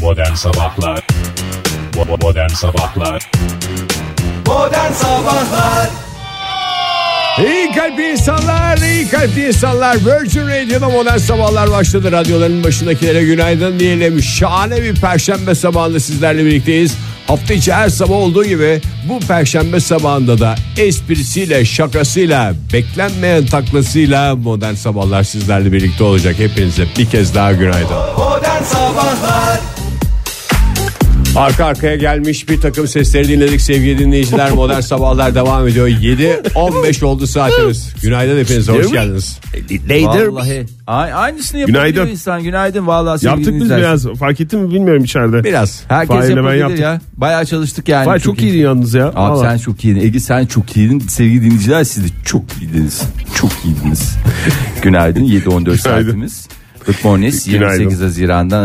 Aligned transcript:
Modern 0.00 0.34
Sabahlar 0.34 1.06
Modern 2.22 2.48
Sabahlar 2.48 3.30
Modern 4.46 4.92
Sabahlar 4.92 5.90
İyi 7.38 7.72
kalpli 7.72 8.10
insanlar, 8.10 8.78
iyi 8.78 9.08
kalpli 9.08 9.48
insanlar. 9.48 9.96
Virgin 9.96 10.48
Radio'da 10.48 10.88
modern 10.88 11.18
sabahlar 11.18 11.70
başladı. 11.70 12.12
Radyoların 12.12 12.64
başındakilere 12.64 13.24
günaydın 13.24 13.78
diyelim. 13.78 14.22
Şahane 14.22 14.82
bir 14.82 14.94
perşembe 14.94 15.54
sabahında 15.54 16.00
sizlerle 16.00 16.44
birlikteyiz. 16.44 16.96
Hafta 17.26 17.54
içi 17.54 17.72
her 17.72 17.88
sabah 17.88 18.14
olduğu 18.14 18.44
gibi 18.44 18.80
bu 19.08 19.20
perşembe 19.20 19.80
sabahında 19.80 20.38
da 20.38 20.54
esprisiyle, 20.76 21.64
şakasıyla, 21.64 22.54
beklenmeyen 22.72 23.46
taklasıyla 23.46 24.36
modern 24.36 24.74
sabahlar 24.74 25.22
sizlerle 25.22 25.72
birlikte 25.72 26.04
olacak. 26.04 26.34
Hepinize 26.38 26.84
bir 26.98 27.06
kez 27.06 27.34
daha 27.34 27.52
günaydın. 27.52 27.96
Modern 28.18 28.62
Sabahlar 28.64 29.39
Arka 31.36 31.64
arkaya 31.64 31.96
gelmiş 31.96 32.48
bir 32.48 32.60
takım 32.60 32.88
sesleri 32.88 33.28
dinledik 33.28 33.60
sevgili 33.60 33.98
dinleyiciler. 33.98 34.50
Modern 34.50 34.80
sabahlar 34.80 35.34
devam 35.34 35.68
ediyor. 35.68 35.88
7.15 35.88 37.04
oldu 37.04 37.26
saatimiz. 37.26 37.94
Günaydın 38.02 38.38
hepinize 38.38 38.72
hoş 38.72 38.92
geldiniz. 38.92 39.38
Vallahi 39.88 40.66
Ay, 40.86 41.12
aynısını 41.12 41.60
yapabiliyor 41.60 41.86
Günaydın. 41.86 42.10
insan. 42.10 42.42
Günaydın 42.42 42.86
vallahi 42.86 43.18
sevgili 43.18 43.28
Yaptık 43.38 43.46
biz 43.54 43.60
dinleyiciler. 43.70 43.78
biraz 43.80 44.18
fark 44.18 44.40
ettin 44.40 44.60
mi 44.60 44.74
bilmiyorum 44.74 45.04
içeride. 45.04 45.44
Biraz. 45.44 45.82
Herkes 45.88 46.16
Fahir'le 46.16 46.30
ben 46.30 46.36
yapabilir 46.36 46.60
yaptık. 46.60 46.80
ya. 46.80 47.00
Bayağı 47.16 47.46
çalıştık 47.46 47.88
yani. 47.88 48.04
Fahir 48.04 48.20
çok 48.20 48.42
iyiydin 48.42 48.58
yalnız 48.58 48.94
ya. 48.94 49.06
Abi 49.08 49.16
Vallahi. 49.16 49.50
sen 49.50 49.58
çok 49.58 49.84
iyiydin. 49.84 50.00
Ege 50.00 50.20
sen 50.20 50.46
çok 50.46 50.76
iyiydin. 50.76 50.98
Sevgili 51.00 51.42
dinleyiciler 51.44 51.84
siz 51.84 52.04
de 52.04 52.08
çok 52.24 52.42
iyiydiniz. 52.60 53.02
Çok 53.34 53.50
iyiydiniz. 53.64 54.16
Günaydın 54.82 55.24
7-14 55.24 55.76
saatimiz. 55.78 56.48
Good 56.86 57.04
morning. 57.04 57.34
Günaydın. 57.46 57.80
28 57.80 58.00
Haziran'da 58.00 58.56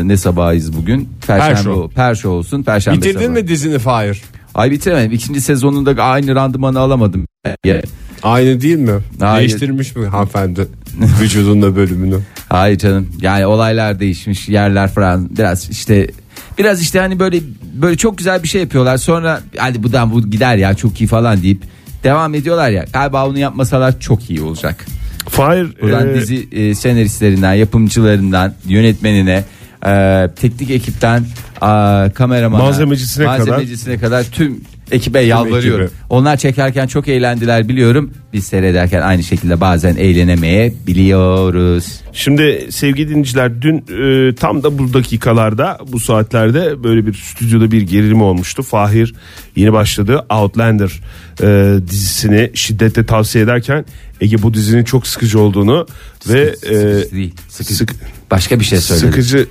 e, 0.00 0.08
ne 0.08 0.16
sabahıyız 0.16 0.76
bugün? 0.76 1.08
Perşembe, 1.26 1.54
Perşo. 1.54 1.88
Perşo 1.88 2.28
olsun. 2.30 2.62
Perşembe 2.62 2.96
Bitirdin 2.96 3.14
sabahı. 3.18 3.30
mi 3.30 3.48
dizini 3.48 3.78
Fahir? 3.78 4.22
Ay 4.54 4.70
bitiremedim. 4.70 5.12
İkinci 5.12 5.40
sezonunda 5.40 6.02
aynı 6.02 6.34
randımanı 6.34 6.78
alamadım. 6.80 7.26
Ya, 7.64 7.82
Aynı 8.22 8.60
değil 8.60 8.76
mi? 8.78 8.92
Hayır. 9.20 9.48
Değiştirmiş 9.48 9.96
mi 9.96 10.06
hanımefendi 10.06 10.68
vücudunda 11.20 11.76
bölümünü? 11.76 12.18
Hayır 12.48 12.78
canım. 12.78 13.08
Yani 13.20 13.46
olaylar 13.46 14.00
değişmiş, 14.00 14.48
yerler 14.48 14.90
falan 14.90 15.36
biraz 15.36 15.70
işte 15.70 16.10
biraz 16.58 16.82
işte 16.82 16.98
hani 17.00 17.18
böyle 17.18 17.40
böyle 17.74 17.96
çok 17.96 18.18
güzel 18.18 18.42
bir 18.42 18.48
şey 18.48 18.60
yapıyorlar. 18.60 18.96
Sonra 18.96 19.40
hadi 19.56 19.82
buradan 19.82 20.12
bu 20.12 20.30
gider 20.30 20.56
ya 20.56 20.74
çok 20.74 21.00
iyi 21.00 21.06
falan 21.06 21.42
deyip 21.42 21.62
devam 22.04 22.34
ediyorlar 22.34 22.70
ya. 22.70 22.84
Galiba 22.92 23.28
onu 23.28 23.38
yapmasalar 23.38 24.00
çok 24.00 24.30
iyi 24.30 24.42
olacak. 24.42 24.86
Fahir 25.32 25.66
Buradan 25.82 26.08
e, 26.08 26.14
dizi 26.14 26.48
e, 26.52 26.74
senaristlerinden, 26.74 27.52
yapımcılarından, 27.54 28.54
yönetmenine, 28.68 29.44
e, 29.86 30.30
teknik 30.36 30.70
ekipten, 30.70 31.24
a, 31.60 32.08
kameramana, 32.14 32.62
Malzemecisine 32.62 33.24
kadar. 33.24 33.38
malzemecisine 33.38 33.98
kadar 33.98 34.24
tüm 34.24 34.60
ekibe 34.92 35.20
yalvarıyorum. 35.20 35.84
ekibe. 35.84 35.98
Onlar 36.10 36.36
çekerken 36.36 36.86
çok 36.86 37.08
eğlendiler 37.08 37.68
biliyorum. 37.68 38.10
Biz 38.32 38.44
seyrederken 38.44 39.00
aynı 39.02 39.22
şekilde 39.22 39.60
bazen 39.60 39.96
eğlenemeyebiliyoruz. 39.96 42.00
Şimdi 42.12 42.66
sevgili 42.70 43.08
dinleyiciler 43.08 43.62
dün 43.62 43.76
e, 43.78 44.34
tam 44.34 44.62
da 44.62 44.78
bu 44.78 44.92
dakikalarda 44.94 45.78
bu 45.92 46.00
saatlerde 46.00 46.84
böyle 46.84 47.06
bir 47.06 47.14
stüdyoda 47.14 47.70
bir 47.70 47.82
gerilim 47.82 48.22
olmuştu. 48.22 48.62
Fahir 48.62 49.14
yeni 49.56 49.72
başladığı 49.72 50.18
Outlander 50.30 51.00
e, 51.42 51.74
dizisini 51.90 52.50
şiddetle 52.54 53.06
tavsiye 53.06 53.44
ederken 53.44 53.84
Ege 54.20 54.42
bu 54.42 54.54
dizinin 54.54 54.84
çok 54.84 55.06
sıkıcı 55.06 55.40
olduğunu 55.40 55.86
ve 56.28 56.40
e, 56.42 56.54
Sıkıcı 56.54 57.12
değil, 57.16 57.34
sıkıcı. 57.48 57.74
sık- 57.74 57.94
Başka 58.30 58.60
bir 58.60 58.64
şey 58.64 58.78
söyledim. 58.78 59.08
sıkıcı 59.08 59.46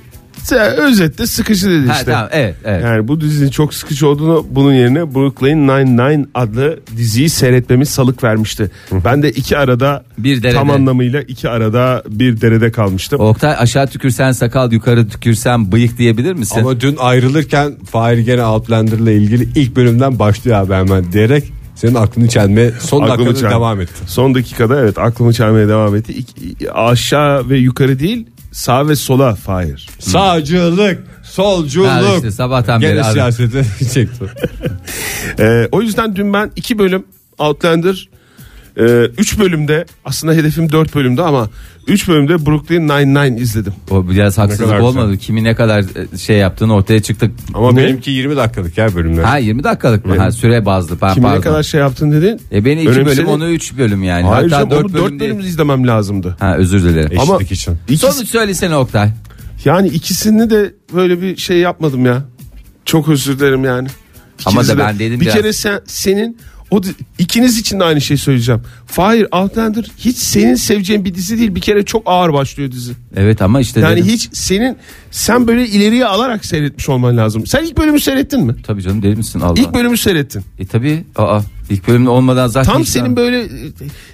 özetle 0.78 1.28
sıkıcı 1.28 1.70
dedi 1.72 1.88
Ha, 1.88 1.94
işte. 1.94 2.12
tamam, 2.12 2.30
evet, 2.32 2.56
evet. 2.66 2.84
Yani 2.84 3.08
bu 3.08 3.22
dizinin 3.22 3.50
çok 3.50 3.74
sıkıcı 3.74 4.08
olduğunu 4.08 4.46
bunun 4.50 4.74
yerine 4.74 5.16
Brooklyn 5.16 5.68
Nine-Nine 5.68 6.26
adlı 6.36 6.80
diziyi 6.98 7.30
seyretmemiz 7.30 7.90
salık 7.90 8.24
vermişti. 8.24 8.72
Ben 9.06 9.24
de 9.24 9.32
iki 9.32 9.58
arada 9.58 10.04
Bir 10.18 10.44
derede. 10.44 10.56
tam 10.56 10.70
anlamıyla 10.70 11.22
iki 11.22 11.50
arada 11.50 12.04
bir 12.10 12.42
derede 12.42 12.72
kalmıştım. 12.72 13.20
Oktay 13.20 13.56
aşağı 13.58 13.88
tükürsen 13.88 14.32
sakal 14.32 14.72
yukarı 14.72 15.08
tükürsen 15.10 15.72
bıyık 15.72 15.98
diyebilir 15.98 16.34
misin? 16.34 16.60
Ama 16.60 16.80
dün 16.82 16.96
ayrılırken 17.00 17.74
Fahir 17.92 18.18
gene 18.18 18.46
Outlander'la 18.46 19.12
ilgili 19.12 19.48
ilk 19.56 19.76
bölümden 19.76 20.20
başlıyor 20.20 20.58
abi 20.58 20.74
hemen 20.74 21.12
diyerek 21.14 21.44
senin 21.76 21.96
aklını 21.96 22.28
çelmeye 22.28 22.72
son 22.80 23.08
dakikada 23.10 23.36
çelme. 23.36 23.50
devam 23.52 23.82
etti. 23.82 23.94
Son 24.08 24.36
dakikada 24.36 24.80
evet 24.80 24.98
aklımı 24.98 25.34
çelmeye 25.34 25.68
devam 25.68 25.96
etti. 25.96 26.14
İki- 26.14 26.72
aşağı 26.72 27.50
ve 27.50 27.58
yukarı 27.58 28.00
değil 28.00 28.28
sağ 28.52 28.88
ve 28.88 28.96
sola 28.96 29.36
Fahir. 29.36 29.88
Sağcılık, 30.00 31.04
solculuk. 31.24 31.88
Ha, 31.88 32.02
işte 32.16 32.32
sabahtan 32.32 32.80
Gene 32.82 32.92
beri 32.94 33.04
abi. 33.04 33.14
siyasete 33.14 33.64
çekti. 33.94 34.26
Ee, 35.40 35.68
o 35.72 35.82
yüzden 35.82 36.16
dün 36.16 36.34
ben 36.34 36.52
iki 36.56 36.80
bölüm 36.80 37.04
Outlander 37.38 38.10
e, 38.78 38.84
üç 39.18 39.40
bölümde 39.40 39.86
aslında 40.06 40.34
hedefim 40.34 40.72
dört 40.72 40.96
bölümde 40.96 41.22
ama 41.22 41.50
üç 41.88 42.08
bölümde 42.08 42.46
Brooklyn 42.46 42.82
Nine-Nine 42.88 43.40
izledim. 43.42 43.74
O 43.92 44.10
biraz 44.10 44.38
haksızlık 44.38 44.82
olmadı. 44.82 45.18
Kimi 45.18 45.44
ne 45.44 45.56
kadar 45.56 45.80
e, 46.14 46.18
şey 46.18 46.38
yaptığını 46.38 46.76
ortaya 46.76 47.02
çıktık. 47.02 47.32
Ama 47.54 47.72
Ne? 47.72 47.78
benimki 47.84 48.12
20 48.12 48.36
dakikalık 48.36 48.78
ya 48.78 48.96
bölümler. 48.96 49.24
Ha 49.24 49.38
20 49.38 49.64
dakikalık 49.64 50.06
mı? 50.06 50.18
Ha 50.18 50.32
süre 50.32 50.66
bazlı. 50.66 50.98
Pa, 50.98 51.14
Kim 51.14 51.24
ne 51.24 51.28
pardon. 51.28 51.42
kadar 51.42 51.64
şey 51.64 51.80
yaptın 51.82 52.12
dedin? 52.12 52.42
E 52.52 52.66
beni 52.66 52.82
2 52.82 52.90
Önemsedi- 52.90 53.06
bölüm 53.06 53.28
onu 53.28 53.50
3 53.50 53.78
bölüm 53.78 54.04
yani. 54.04 54.24
Hayır 54.28 54.52
Hatta 54.52 54.70
canım, 54.70 54.70
4 54.72 54.86
onu 54.86 54.94
bölüm, 54.94 55.04
dört 55.06 55.20
değil. 55.20 55.32
bölüm 55.32 55.46
izlemem 55.46 55.88
lazımdı. 55.88 56.36
Ha 56.40 56.58
özür 56.58 56.84
dilerim. 56.84 57.12
Eşitlik 57.12 57.30
Ama- 57.30 57.42
için. 57.42 57.78
İkisi- 57.88 58.12
Sonuç 58.14 58.28
söylesene 58.30 58.76
Oktay. 58.76 59.10
Yani 59.66 59.88
ikisini 59.88 60.50
de 60.50 60.74
böyle 60.96 61.22
bir 61.22 61.38
şey 61.38 61.58
yapmadım 61.58 62.06
ya. 62.06 62.24
Çok 62.86 63.10
özür 63.10 63.40
dilerim 63.40 63.64
yani. 63.66 63.88
Ama 64.46 64.52
İkinizi 64.62 64.70
da 64.74 64.78
de- 64.78 64.80
ben 64.88 65.00
dedim 65.00 65.20
bir 65.20 65.26
biraz. 65.26 65.36
kere 65.36 65.54
sen 65.54 65.80
senin 65.86 66.38
o 66.72 66.82
ikiniz 67.18 67.58
için 67.58 67.80
de 67.80 67.84
aynı 67.84 68.02
şeyi 68.02 68.18
söyleyeceğim. 68.18 68.62
Fahir 68.92 69.28
Outlander 69.32 69.86
hiç 69.98 70.18
senin 70.18 70.56
seveceğin 70.56 71.06
bir 71.06 71.16
dizi 71.16 71.38
değil. 71.40 71.56
Bir 71.56 71.62
kere 71.62 71.84
çok 71.86 72.04
ağır 72.06 72.34
başlıyor 72.34 72.72
dizi. 72.72 72.92
Evet 73.16 73.42
ama 73.42 73.60
işte 73.62 73.80
Yani 73.80 73.96
dedim. 73.96 74.08
hiç 74.14 74.30
senin 74.34 74.78
sen 75.12 75.48
böyle 75.48 75.68
ileriye 75.68 76.06
alarak 76.06 76.46
seyretmiş 76.46 76.90
olman 76.90 77.18
lazım. 77.18 77.48
Sen 77.48 77.64
ilk 77.64 77.78
bölümü 77.78 78.00
seyrettin 78.00 78.46
mi? 78.46 78.56
Tabii 78.64 78.82
canım 78.82 79.02
deli 79.04 79.16
misin 79.16 79.40
Allah. 79.40 79.60
İlk 79.62 79.74
bölümü 79.74 79.98
seyrettin. 79.98 80.42
E 80.60 80.66
tabii. 80.66 81.04
Aa 81.16 81.42
ilk 81.70 81.88
bölümde 81.88 82.10
olmadan 82.10 82.48
zaten. 82.48 82.74
Tam 82.74 82.82
hiç- 82.82 82.90
senin 82.90 83.16
böyle 83.16 83.48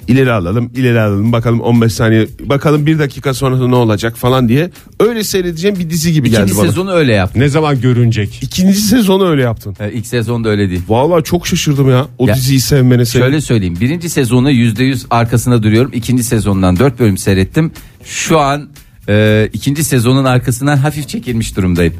ileri 0.07 0.31
alalım, 0.31 0.71
ileri 0.75 0.99
alalım. 1.01 1.31
Bakalım 1.31 1.59
15 1.61 1.93
saniye, 1.93 2.27
bakalım 2.39 2.85
bir 2.85 2.99
dakika 2.99 3.33
sonra 3.33 3.67
ne 3.67 3.75
olacak 3.75 4.17
falan 4.17 4.49
diye. 4.49 4.69
Öyle 4.99 5.23
seyredeceğim 5.23 5.79
bir 5.79 5.89
dizi 5.89 6.13
gibi 6.13 6.27
İkinci 6.27 6.41
geldi 6.45 6.57
bana. 6.57 6.67
sezonu 6.67 6.91
öyle 6.91 7.13
yaptı. 7.13 7.39
Ne 7.39 7.49
zaman 7.49 7.81
görünecek? 7.81 8.39
İkinci 8.41 8.77
sezonu 8.81 9.27
öyle 9.29 9.41
yaptın. 9.41 9.75
E, 9.79 9.91
ilk 9.91 10.07
sezonda 10.07 10.49
öyle 10.49 10.69
değil. 10.69 10.81
Vallahi 10.87 11.23
çok 11.23 11.47
şaşırdım 11.47 11.89
ya. 11.89 12.05
O 12.17 12.27
Ya, 12.27 12.35
diziyi 12.35 12.59
sevmene 12.59 13.05
senin. 13.05 13.23
Şöyle 13.23 13.41
söyleyeyim. 13.41 13.77
Birinci 13.81 14.09
sezonu 14.09 14.51
%100 14.51 14.66
arkasında 15.09 15.63
duruyorum. 15.63 15.91
İkinci 15.93 16.23
sezondan 16.23 16.79
4 16.79 16.99
bölüm 16.99 17.17
seyrettim. 17.17 17.71
Şu 18.03 18.39
an 18.39 18.69
e, 19.09 19.49
ikinci 19.53 19.83
sezonun 19.83 20.25
arkasından 20.25 20.77
hafif 20.77 21.07
çekilmiş 21.07 21.57
durumdayım. 21.57 21.93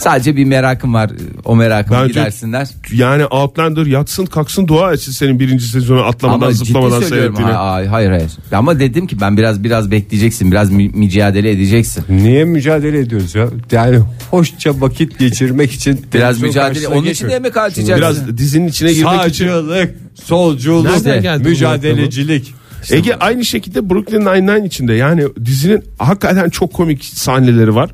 Sadece 0.00 0.36
bir 0.36 0.44
merakım 0.44 0.94
var. 0.94 1.10
O 1.44 1.56
merakımı 1.56 1.98
Bence- 2.00 2.08
gidersinler. 2.08 2.68
Yani 2.92 3.26
Outlander 3.26 3.86
yatsın 3.86 4.26
kalksın 4.26 4.68
dua 4.68 4.92
etsin 4.92 5.12
senin 5.12 5.40
birinci 5.40 5.64
sezonu 5.64 6.00
atlamadan 6.02 6.46
Ama 6.46 6.50
zıplamadan 6.52 7.00
seyrettiğini. 7.00 7.52
Hayır, 7.52 7.86
hayır 7.88 8.10
hayır. 8.10 8.30
Ama 8.52 8.80
dedim 8.80 9.06
ki 9.06 9.20
ben 9.20 9.36
biraz 9.36 9.64
biraz 9.64 9.90
bekleyeceksin. 9.90 10.50
Biraz 10.50 10.70
mü- 10.70 10.88
mücadele 10.94 11.50
edeceksin. 11.50 12.04
Niye 12.08 12.44
mücadele 12.44 12.98
ediyoruz 12.98 13.34
ya? 13.34 13.48
Yani 13.72 13.98
hoşça 14.30 14.80
vakit 14.80 15.18
geçirmek 15.18 15.72
için 15.72 16.06
Biraz 16.14 16.42
mücadele. 16.42 16.88
Onun 16.88 16.96
için 16.96 17.04
geçmiyor. 17.08 17.32
de 17.32 17.36
emek 17.36 17.56
harcayacaksın. 17.56 18.26
Biraz 18.26 18.38
dizinin 18.38 18.68
içine 18.68 18.92
girmek 18.92 19.26
için. 19.28 19.48
Sağcılık, 19.48 19.94
solculuk, 20.24 20.84
Nereden 20.84 21.22
geldi 21.22 21.44
bu 21.44 21.48
mücadelecilik. 21.48 22.54
Ege 22.90 23.14
aynı 23.14 23.44
şekilde 23.44 23.90
Brooklyn 23.90 24.20
Nine-Nine 24.20 24.66
içinde 24.66 24.92
yani 24.94 25.24
dizinin 25.44 25.84
hakikaten 25.98 26.50
çok 26.50 26.72
komik 26.72 27.04
sahneleri 27.04 27.74
var. 27.74 27.90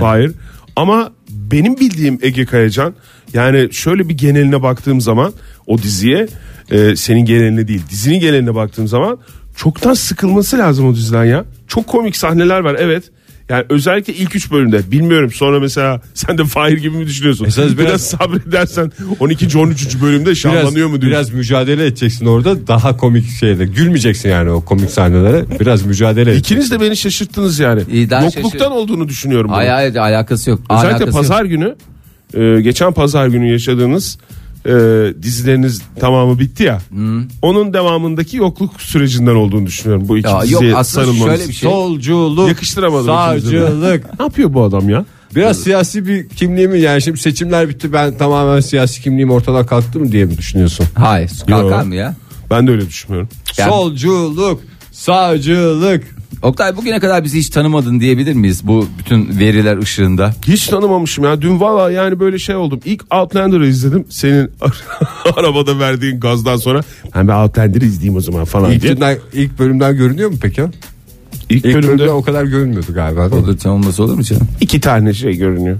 Fahir. 0.00 0.32
Ama 0.76 1.12
benim 1.30 1.76
bildiğim 1.76 2.18
Ege 2.22 2.44
Kayacan 2.44 2.94
yani 3.34 3.72
şöyle 3.72 4.08
bir 4.08 4.18
geneline 4.18 4.62
baktığım 4.62 5.00
zaman 5.00 5.32
o 5.66 5.78
diziye 5.78 6.28
e, 6.70 6.96
senin 6.96 7.24
geneline 7.24 7.68
değil 7.68 7.82
dizinin 7.90 8.20
geneline 8.20 8.54
baktığım 8.54 8.88
zaman 8.88 9.18
çoktan 9.56 9.94
sıkılması 9.94 10.58
lazım 10.58 10.88
o 10.88 10.94
diziden 10.94 11.24
ya. 11.24 11.44
Çok 11.68 11.86
komik 11.86 12.16
sahneler 12.16 12.60
var 12.60 12.76
evet. 12.78 13.10
Yani 13.48 13.64
özellikle 13.68 14.14
ilk 14.14 14.36
3 14.36 14.50
bölümde 14.50 14.90
bilmiyorum 14.90 15.30
sonra 15.32 15.60
mesela 15.60 16.00
sen 16.14 16.38
de 16.38 16.44
Fahir 16.44 16.78
gibi 16.78 16.96
mi 16.96 17.06
düşünüyorsun? 17.06 17.44
Esas 17.44 17.64
biraz, 17.64 17.78
biraz- 17.78 18.02
sabredersen 18.06 18.92
12. 19.20 19.58
13. 19.58 20.02
bölümde 20.02 20.34
şahlanıyor 20.34 20.64
Biraz, 20.72 20.74
mu 20.74 20.82
diyorsun? 21.00 21.10
biraz 21.10 21.30
mücadele 21.30 21.86
edeceksin 21.86 22.26
orada 22.26 22.66
daha 22.66 22.96
komik 22.96 23.30
şeyle. 23.40 23.66
Gülmeyeceksin 23.66 24.28
yani 24.28 24.50
o 24.50 24.60
komik 24.64 24.90
sahnelere. 24.90 25.44
Biraz 25.60 25.86
mücadele 25.86 26.30
et. 26.30 26.38
İkiniz 26.40 26.70
de 26.70 26.80
beni 26.80 26.96
şaşırttınız 26.96 27.58
yani. 27.58 27.82
İyi, 27.92 28.10
daha 28.10 28.24
Yokluktan 28.24 28.58
şaşır- 28.58 28.70
olduğunu 28.70 29.08
düşünüyorum. 29.08 29.50
Hayır 29.50 29.70
hayır 29.70 29.96
alakası 29.96 30.50
yok. 30.50 30.60
Özellikle 30.70 30.88
alakası 30.96 31.12
pazar 31.12 31.44
yok. 31.44 31.50
günü 31.50 31.74
e, 32.34 32.60
geçen 32.60 32.92
pazar 32.92 33.26
günü 33.28 33.50
yaşadığınız 33.52 34.18
e, 34.66 35.22
dizileriniz 35.22 35.82
tamamı 36.00 36.38
bitti 36.38 36.62
ya. 36.62 36.78
Onun 37.42 37.72
devamındaki 37.72 38.36
yokluk 38.36 38.80
sürecinden 38.80 39.34
olduğunu 39.34 39.66
düşünüyorum 39.66 40.08
bu 40.08 40.18
iki 40.18 40.28
Ya 40.28 40.32
yok, 40.34 40.44
diziye 40.62 40.84
sarılmanız. 40.84 41.24
şöyle 41.38 41.48
bir 41.48 41.52
şey- 41.54 41.70
Solculuk, 41.70 42.48
Yakıştıramadım 42.48 43.06
sağcılık. 43.06 44.18
Ne 44.18 44.24
yapıyor 44.24 44.54
bu 44.54 44.62
adam 44.64 44.88
ya? 44.88 45.04
Biraz 45.34 45.58
siyasi 45.62 46.06
bir 46.06 46.28
kimliğimi 46.28 46.80
yani 46.80 47.02
şimdi 47.02 47.18
seçimler 47.18 47.68
bitti 47.68 47.92
ben 47.92 48.18
tamamen 48.18 48.60
siyasi 48.60 49.02
kimliğim 49.02 49.30
ortadan 49.30 49.66
kalktı 49.66 50.00
mı 50.00 50.12
diye 50.12 50.24
mi 50.24 50.38
düşünüyorsun? 50.38 50.86
Hayır 50.94 51.30
kalkar 51.48 51.80
Yo. 51.80 51.86
mı 51.86 51.94
ya? 51.94 52.14
Ben 52.50 52.66
de 52.66 52.70
öyle 52.70 52.86
düşünmüyorum. 52.86 53.28
Yani- 53.58 53.70
Solculuk, 53.70 54.60
sağcılık. 54.92 56.15
Oktay 56.42 56.76
bugüne 56.76 57.00
kadar 57.00 57.24
bizi 57.24 57.38
hiç 57.38 57.48
tanımadın 57.50 58.00
diyebilir 58.00 58.34
miyiz 58.34 58.60
bu 58.66 58.86
bütün 58.98 59.38
veriler 59.38 59.78
ışığında? 59.78 60.34
Hiç 60.46 60.66
tanımamışım 60.66 61.24
ya. 61.24 61.42
Dün 61.42 61.60
valla 61.60 61.90
yani 61.90 62.20
böyle 62.20 62.38
şey 62.38 62.56
oldum. 62.56 62.80
İlk 62.84 63.14
Outlander'ı 63.14 63.66
izledim. 63.66 64.04
Senin 64.10 64.50
arabada 65.36 65.78
verdiğin 65.78 66.20
gazdan 66.20 66.56
sonra 66.56 66.80
ben 67.14 67.28
bir 67.28 67.32
Outlander'ı 67.32 67.84
izleyeyim 67.84 68.16
o 68.16 68.20
zaman 68.20 68.44
falan 68.44 68.72
İlk, 68.72 68.82
diye. 68.82 68.92
günden, 68.92 69.18
ilk 69.32 69.58
bölümden 69.58 69.96
görünüyor 69.96 70.30
mu 70.30 70.36
peki? 70.42 70.62
İlk, 70.62 70.70
İlk 71.50 71.64
bölümde, 71.64 71.88
bölümde 71.88 72.10
o 72.10 72.22
kadar 72.22 72.44
görünmüyordu 72.44 72.94
galiba. 72.94 73.28
mi? 73.28 73.34
Olur 73.34 73.64
olması 73.64 74.02
olur 74.04 74.14
mu 74.14 74.22
canım? 74.22 74.48
iki 74.60 74.80
tane 74.80 75.14
şey 75.14 75.36
görünüyor. 75.36 75.78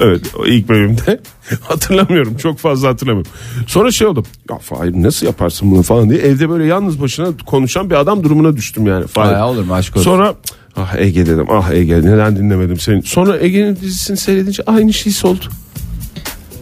Evet 0.00 0.20
o 0.38 0.46
ilk 0.46 0.68
bölümde 0.68 1.20
hatırlamıyorum 1.62 2.36
çok 2.36 2.58
fazla 2.58 2.88
hatırlamıyorum. 2.88 3.32
Sonra 3.66 3.90
şey 3.90 4.06
oldum 4.06 4.24
ya 4.50 4.58
Fahir 4.58 4.92
nasıl 4.92 5.26
yaparsın 5.26 5.70
bunu 5.70 5.82
falan 5.82 6.10
diye 6.10 6.20
evde 6.20 6.50
böyle 6.50 6.64
yalnız 6.64 7.00
başına 7.00 7.28
konuşan 7.46 7.90
bir 7.90 7.94
adam 7.94 8.24
durumuna 8.24 8.56
düştüm 8.56 8.86
yani. 8.86 9.06
Fahir. 9.06 9.32
Aa, 9.32 9.48
olur 9.48 9.64
mu 9.64 9.74
aşk 9.74 9.96
olsun. 9.96 10.04
Sonra 10.10 10.34
ah 10.76 10.94
Ege 10.96 11.26
dedim 11.26 11.46
ah 11.50 11.70
Ege 11.70 11.96
neden 11.96 12.36
dinlemedim 12.36 12.80
seni. 12.80 13.02
Sonra 13.02 13.38
Ege'nin 13.38 13.76
dizisini 13.76 14.16
seyredince 14.16 14.62
aynı 14.66 14.92
şey 14.92 15.12
oldu. 15.22 15.44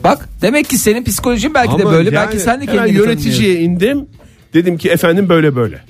Bak 0.04 0.28
demek 0.42 0.70
ki 0.70 0.78
senin 0.78 1.04
psikolojin 1.04 1.54
belki 1.54 1.78
de 1.78 1.82
Ama 1.82 1.92
böyle 1.92 2.14
yani 2.14 2.26
belki 2.26 2.40
sen 2.40 2.60
de 2.60 2.66
kendini 2.66 2.96
yöneticiye 2.96 3.60
indim. 3.60 4.06
Dedim 4.54 4.78
ki 4.78 4.88
efendim 4.88 5.28
böyle 5.28 5.56
böyle. 5.56 5.80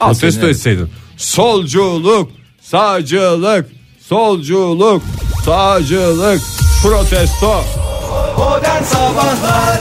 Protesto 0.00 0.46
etseydin. 0.46 0.88
Solculuk, 1.16 2.30
sağcılık, 2.60 3.66
solculuk, 4.00 5.02
sağcılık, 5.44 6.42
protesto. 6.82 7.64
Modern 8.38 8.82
Sabahlar 8.82 9.80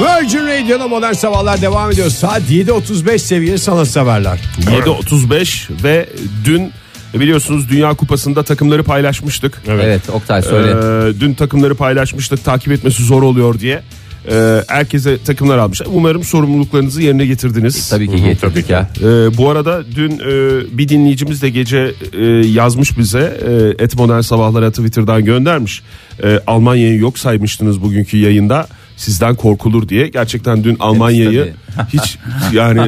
Virgin 0.00 0.46
Radio'da 0.46 0.88
modern 0.88 1.12
sabahlar 1.12 1.62
devam 1.62 1.90
ediyor. 1.90 2.10
Saat 2.10 2.42
7.35 2.42 3.18
sevgili 3.18 3.58
sanatseverler. 3.58 4.38
7.35 4.60 5.82
ve 5.84 6.08
dün 6.44 6.72
biliyorsunuz 7.14 7.68
Dünya 7.70 7.94
Kupası'nda 7.94 8.42
takımları 8.42 8.82
paylaşmıştık. 8.84 9.62
Evet 9.68 10.10
Oktay 10.10 10.42
söyle. 10.42 10.70
Ee, 10.70 11.20
dün 11.20 11.34
takımları 11.34 11.74
paylaşmıştık 11.74 12.44
takip 12.44 12.72
etmesi 12.72 13.04
zor 13.04 13.22
oluyor 13.22 13.60
diye. 13.60 13.82
Ee, 14.30 14.62
herkese 14.68 15.22
takımlar 15.22 15.58
almış. 15.58 15.82
Umarım 15.94 16.24
sorumluluklarınızı 16.24 17.02
yerine 17.02 17.26
getirdiniz. 17.26 17.88
tabii 17.88 18.10
ki 18.10 18.24
getirdik 18.24 18.70
ya. 18.70 18.90
Ee, 19.00 19.02
bu 19.36 19.50
arada 19.50 19.82
dün 19.96 20.10
e, 20.10 20.78
bir 20.78 20.88
dinleyicimiz 20.88 21.42
de 21.42 21.50
gece 21.50 21.94
e, 22.12 22.24
yazmış 22.26 22.98
bize 22.98 23.40
e, 23.78 23.84
et 23.84 23.94
modern 23.94 24.20
sabahlara 24.20 24.70
Twitter'dan 24.70 25.24
göndermiş. 25.24 25.82
E, 26.24 26.40
Almanya'yı 26.46 26.98
yok 26.98 27.18
saymıştınız 27.18 27.82
bugünkü 27.82 28.16
yayında 28.16 28.68
sizden 28.98 29.34
korkulur 29.34 29.88
diye. 29.88 30.08
Gerçekten 30.08 30.64
dün 30.64 30.76
Almanya'yı 30.80 31.54
hiç 31.92 32.18
yani 32.52 32.80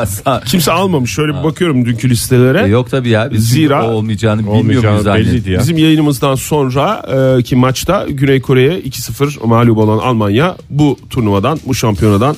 kimse 0.46 0.72
almamış. 0.72 1.12
Şöyle 1.12 1.38
bir 1.38 1.44
bakıyorum 1.44 1.84
dünkü 1.86 2.10
listelere. 2.10 2.62
E, 2.64 2.66
Yok 2.66 2.90
tabii 2.90 3.08
ya. 3.08 3.30
Biz 3.32 3.52
Zira- 3.56 3.82
o 3.82 3.90
olmayacağını 3.90 4.40
bilmiyor 4.40 4.58
Olmayacağını 4.60 4.90
muyuz 4.94 5.06
anne? 5.06 5.18
belliydi 5.20 5.50
ya. 5.50 5.60
Bizim 5.60 5.78
yayınımızdan 5.78 6.34
sonra 6.34 7.02
e, 7.38 7.42
ki 7.42 7.56
maçta 7.56 8.06
Güney 8.08 8.40
Kore'ye 8.40 8.80
2-0 8.80 9.46
mağlup 9.46 9.78
olan 9.78 9.98
Almanya 9.98 10.56
bu 10.70 10.98
turnuvadan 11.10 11.60
bu 11.66 11.74
şampiyonadan 11.74 12.36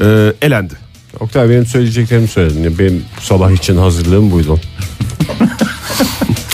e, 0.00 0.32
elendi. 0.42 0.74
Oktay 1.20 1.48
benim 1.50 1.66
söyleyeceklerimi 1.66 2.28
söyledin. 2.28 2.62
Ya 2.64 2.78
Benim 2.78 3.02
sabah 3.20 3.50
için 3.50 3.76
hazırlığım 3.76 4.30
buydu. 4.30 4.58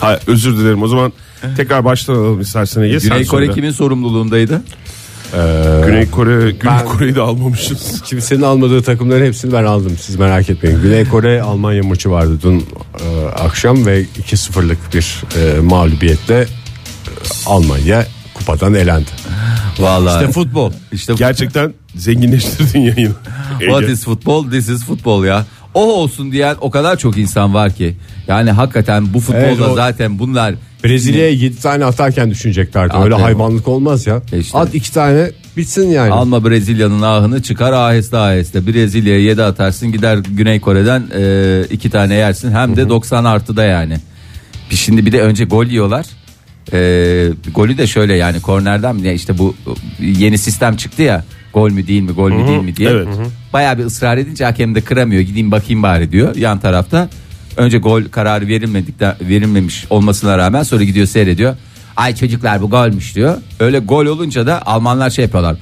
Hayır, 0.01 0.21
özür 0.27 0.57
dilerim. 0.59 0.83
O 0.83 0.89
zaman 0.89 1.13
tekrar 1.57 1.85
baştan 1.85 2.15
alalım 2.15 2.41
istersen 2.41 2.83
Ege. 2.83 2.97
Güney 2.99 3.27
Kore 3.27 3.51
kimin 3.51 3.71
sorumluluğundaydı? 3.71 4.63
Güney 5.87 6.11
Kore, 6.11 6.51
Güney 6.51 6.57
Ben- 6.65 6.85
Kore'yi 6.85 7.15
de 7.15 7.21
almamışız. 7.21 8.03
Kimsenin 8.07 8.43
almadığı 8.43 8.83
takımların 8.83 9.27
hepsini 9.27 9.53
ben 9.53 9.65
aldım. 9.65 9.93
Siz 10.01 10.17
merak 10.17 10.51
etmeyin. 10.51 10.83
Güney 10.83 11.05
Kore 11.09 11.43
Almanya 11.43 11.83
maçı 11.83 12.11
vardı 12.11 12.39
dün 12.43 12.67
e, 13.05 13.27
akşam 13.29 13.87
ve 13.87 14.03
2-0'lık 14.03 14.79
bir 14.95 15.23
e, 15.41 15.61
mağlubiyetle 15.61 16.41
e, 16.41 16.47
Almanya 17.47 18.07
kupadan 18.35 18.75
elendi. 18.75 19.11
Vallahi. 19.79 20.21
İşte 20.21 20.33
futbol. 20.33 20.73
İşte 20.93 21.15
Gerçekten 21.19 21.75
zenginleştirdin 21.95 22.81
yayını. 22.81 23.15
What 23.61 23.89
is 23.89 24.05
football? 24.05 24.51
This 24.51 24.69
is 24.69 24.85
football 24.85 25.25
ya. 25.25 25.47
O 25.79 25.93
olsun 25.93 26.33
diyen 26.33 26.57
o 26.61 26.71
kadar 26.71 26.97
çok 26.97 27.19
insan 27.19 27.55
var 27.55 27.75
ki. 27.75 27.97
Yani 28.29 28.51
hakikaten 28.51 29.15
bu 29.15 29.21
futbolda 29.21 29.47
Evet, 29.47 29.61
o- 29.61 29.75
zaten 29.75 30.19
bunlar 30.19 30.55
Brezilya'ya 30.85 31.31
7 31.31 31.57
tane 31.57 31.85
atarken 31.85 32.31
düşüneceklerdi. 32.31 32.95
Öyle 32.97 33.15
Aferin. 33.15 33.23
hayvanlık 33.23 33.69
olmaz 33.69 34.07
ya. 34.07 34.23
İşte. 34.39 34.59
At 34.59 34.75
2 34.75 34.93
tane 34.93 35.31
bitsin 35.57 35.89
yani. 35.91 36.13
Alma 36.13 36.45
Brezilya'nın 36.45 37.03
ahını 37.03 37.43
çıkar 37.43 37.73
aheste 37.73 38.17
aheste. 38.17 38.67
Brezilya'ya 38.67 39.21
7 39.21 39.43
atarsın 39.43 39.93
gider 39.93 40.17
Güney 40.17 40.61
Kore'den 40.61 41.03
e, 41.19 41.63
iki 41.71 41.91
tane 41.91 42.15
yersin. 42.15 42.53
Hem 42.53 42.77
de 42.77 42.89
90 42.89 43.25
artıda 43.25 43.65
yani. 43.65 43.97
Bir 44.71 44.77
Şimdi 44.77 45.07
bir 45.07 45.13
de 45.13 45.23
önce 45.23 45.45
gol 45.45 45.67
yiyorlar. 45.67 46.07
E, 46.73 47.31
golü 47.55 47.79
de 47.79 47.87
şöyle 47.87 48.15
yani 48.15 48.41
kornerden 48.41 48.97
mi? 48.97 49.07
Ya 49.07 49.13
işte 49.13 49.39
bu 49.39 49.55
yeni 50.01 50.39
sistem 50.39 50.77
çıktı 50.77 51.03
ya. 51.03 51.25
Gol 51.55 51.71
mü 51.71 51.87
değil 51.87 52.03
mi 52.03 52.13
gol 52.13 52.31
mü 52.31 52.47
değil 52.49 52.63
mi 52.63 52.77
diye. 52.77 52.91
Evet. 52.91 53.09
Bayağı 53.53 53.79
bir 53.79 53.85
ısrar 53.85 54.17
edince 54.17 54.45
hakem 54.45 54.75
de 54.75 54.81
kıramıyor. 54.81 55.23
Gideyim 55.23 55.51
bakayım 55.51 55.83
bari 55.83 56.13
diyor 56.13 56.37
yan 56.37 56.59
tarafta. 56.59 57.09
Önce 57.57 57.79
gol 57.79 58.03
kararı 58.05 58.47
verilmedikten 58.49 59.15
verilmemiş 59.21 59.87
olmasına 59.91 60.39
rağmen 60.39 60.63
sonra 60.63 60.85
gidiyor 60.85 61.07
seyrediyor. 61.07 61.57
Ay 61.97 62.17
çocuklar 62.17 62.63
bu 62.63 62.71
golmüş 62.71 63.15
diyor. 63.15 63.37
Öyle 63.61 63.79
gol 63.79 64.07
olunca 64.07 64.47
da 64.47 64.67
Almanlar 64.67 65.11
şey 65.11 65.25
yapıyorlar. 65.25 65.57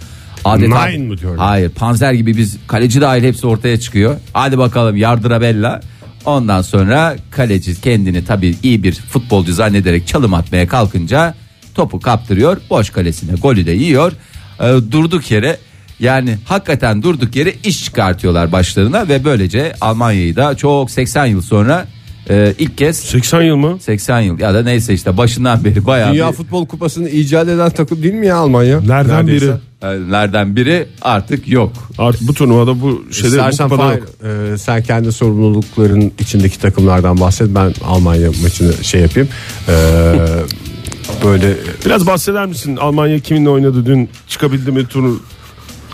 Adeta, 0.45 0.87
Nine 0.87 1.07
mi 1.09 1.19
diyorlar? 1.19 1.47
Hayır 1.47 1.71
panzer 1.71 2.13
gibi 2.13 2.37
biz 2.37 2.57
kaleci 2.67 3.01
dahil 3.01 3.23
hepsi 3.23 3.47
ortaya 3.47 3.81
çıkıyor. 3.81 4.17
Hadi 4.33 4.59
bakalım 4.59 4.97
yardıra 4.97 5.41
bella. 5.41 5.81
Ondan 6.25 6.63
sonra 6.63 7.17
kaleci 7.31 7.81
kendini 7.81 8.25
tabii 8.25 8.57
iyi 8.63 8.83
bir 8.83 8.93
futbolcu 8.93 9.53
zannederek 9.53 10.07
çalım 10.07 10.35
atmaya 10.35 10.69
kalkınca 10.69 11.35
topu 11.75 12.01
kaptırıyor. 12.01 12.61
Boş 12.71 12.91
kalesine 12.91 13.33
golü 13.35 13.67
de 13.67 13.73
yiyor. 13.73 14.13
Ee, 14.61 14.65
durduk 14.91 15.31
yere 15.31 15.57
yani 16.01 16.37
hakikaten 16.45 17.03
durduk 17.03 17.37
yere 17.37 17.55
iş 17.65 17.85
çıkartıyorlar 17.85 18.53
başlarına 18.53 19.09
ve 19.09 19.25
böylece 19.25 19.73
Almanya'yı 19.81 20.37
da 20.37 20.57
çok 20.57 20.91
80 20.91 21.27
yıl 21.27 21.43
sonra 21.43 21.87
e, 22.31 22.55
ilk 22.59 22.79
kez 22.79 22.97
80 22.97 23.43
yıl 23.43 23.57
mı? 23.57 23.77
80 23.81 24.21
yıl 24.21 24.39
ya 24.39 24.55
da 24.55 24.63
neyse 24.63 24.95
işte 24.95 25.17
başından 25.17 25.65
beri 25.65 25.87
bayağı 25.87 26.13
Dünya 26.13 26.29
bir, 26.31 26.37
Futbol 26.37 26.67
Kupası'nı 26.67 27.09
icat 27.09 27.49
eden 27.49 27.71
takım 27.71 28.03
değil 28.03 28.15
mi 28.15 28.27
ya 28.27 28.37
Almanya? 28.37 28.81
Nereden 28.81 29.27
Neredeyse. 29.27 29.47
biri? 29.47 29.55
e, 29.83 30.11
nereden 30.11 30.57
biri 30.57 30.87
artık 31.03 31.49
yok. 31.49 31.73
Artık 31.99 32.29
bu 32.29 32.35
turnuvada 32.35 32.81
bu 32.81 33.05
şeyde 33.11 33.27
bu 33.27 33.29
İstersen 33.29 33.69
kupada 33.69 33.89
Fahir, 33.89 33.99
yok. 34.01 34.53
e, 34.55 34.59
sen 34.59 34.83
kendi 34.83 35.13
sorumlulukların 35.13 36.13
içindeki 36.19 36.59
takımlardan 36.61 37.21
bahset. 37.21 37.49
Ben 37.55 37.75
Almanya 37.85 38.31
maçını 38.43 38.85
şey 38.85 39.01
yapayım. 39.01 39.29
E, 39.69 39.73
böyle 41.25 41.55
Biraz 41.87 42.07
bahseder 42.07 42.47
misin? 42.47 42.77
Almanya 42.77 43.19
kiminle 43.21 43.49
oynadı 43.49 43.87
dün? 43.87 44.09
Çıkabildi 44.29 44.73
mi 44.73 44.87
turnu? 44.87 45.21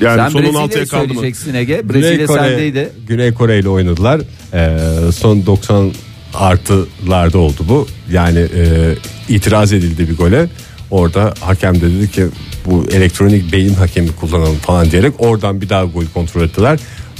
Yani 0.02 0.16
Sen 0.16 0.28
son 0.28 0.42
16'ya 0.42 0.54
Brezilya'yı 0.68 0.86
kaldı 0.88 1.08
mı? 1.08 1.14
söyleyeceksin 1.14 1.54
Ege. 1.54 1.82
Güney 1.84 2.02
Brezilya 2.02 2.26
Kore, 2.26 2.38
sendeydi. 2.40 2.88
Güney 3.08 3.32
Kore 3.34 3.58
ile 3.58 3.68
oynadılar. 3.68 4.20
E, 4.54 5.12
son 5.12 5.46
90 5.46 5.92
artılarda 6.34 7.38
oldu 7.38 7.64
bu. 7.68 7.86
Yani 8.10 8.38
e, 8.38 8.94
itiraz 9.28 9.72
edildi 9.72 10.08
bir 10.08 10.16
gole. 10.16 10.46
Orada 10.90 11.34
hakem 11.40 11.74
de 11.80 11.90
dedi 11.94 12.10
ki 12.10 12.26
bu 12.66 12.86
elektronik 12.92 13.52
beyin 13.52 13.74
hakemi 13.74 14.12
kullanalım 14.12 14.56
falan 14.56 14.90
diyerek 14.90 15.12
oradan 15.18 15.60
bir 15.60 15.68
daha 15.68 15.84
gol 15.84 16.04
kontrol 16.14 16.42
ettiler. 16.42 16.78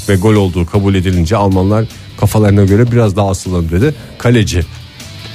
Ve 0.09 0.17
gol 0.17 0.35
olduğu 0.35 0.67
kabul 0.67 0.95
edilince 0.95 1.37
Almanlar 1.37 1.85
kafalarına 2.21 2.65
göre 2.65 2.93
biraz 2.93 3.17
daha 3.17 3.31
asılalım 3.31 3.71
dedi. 3.71 3.95
Kaleci 4.19 4.63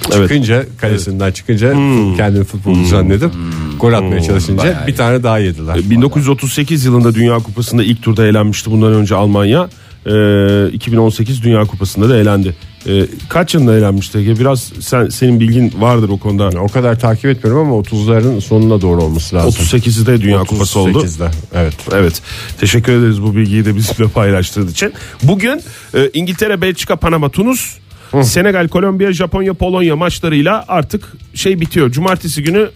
çıkınca 0.03 0.65
kalesinden 0.77 1.31
çıkınca 1.31 1.73
kendini 2.17 2.43
futbolcu 2.43 2.85
zannedip 2.85 3.31
gol 3.79 3.93
atmaya 3.93 4.21
çalışınca 4.21 4.63
bayağı 4.63 4.87
bir 4.87 4.95
tane 4.95 5.23
daha 5.23 5.39
yediler. 5.39 5.89
1938 5.89 6.85
yılında 6.85 7.15
Dünya 7.15 7.37
Kupası'nda 7.39 7.83
ilk 7.83 8.03
turda 8.03 8.27
elenmişti 8.27 8.71
bundan 8.71 8.93
önce 8.93 9.15
Almanya. 9.15 9.69
Ee, 10.05 10.69
2018 10.69 11.43
Dünya 11.43 11.65
Kupası'nda 11.65 12.09
da 12.09 12.17
elendi. 12.17 12.55
Ee, 12.87 13.05
kaç 13.29 13.53
yılında 13.53 13.77
elenmişti? 13.77 14.39
Biraz 14.39 14.71
sen 14.79 15.09
senin 15.09 15.39
bilgin 15.39 15.73
vardır 15.79 16.09
o 16.09 16.17
konuda. 16.17 16.59
O 16.61 16.67
kadar 16.67 16.99
takip 16.99 17.25
etmiyorum 17.25 17.67
ama 17.67 17.81
30'ların 17.81 18.41
sonuna 18.41 18.81
doğru 18.81 19.03
olması 19.03 19.35
lazım. 19.35 19.65
38'de 19.65 20.21
Dünya 20.21 20.39
Kupası 20.39 20.79
oldu. 20.79 20.99
38'de, 20.99 21.29
Evet. 21.53 21.73
Evet. 21.93 22.21
Teşekkür 22.59 22.91
ederiz 22.91 23.21
bu 23.21 23.35
bilgiyi 23.35 23.65
de 23.65 23.75
bizimle 23.75 24.09
paylaştığın 24.09 24.67
için. 24.67 24.93
Bugün 25.23 25.61
e, 25.93 26.09
İngiltere, 26.13 26.61
Belçika, 26.61 26.95
Panama, 26.95 27.29
Tunus, 27.29 27.77
Senegal, 28.23 28.67
Kolombiya, 28.67 29.13
Japonya, 29.13 29.53
Polonya 29.53 29.95
maçlarıyla 29.95 30.65
artık 30.67 31.13
şey 31.33 31.61
bitiyor. 31.61 31.91
Cumartesi 31.91 32.43
günü 32.43 32.69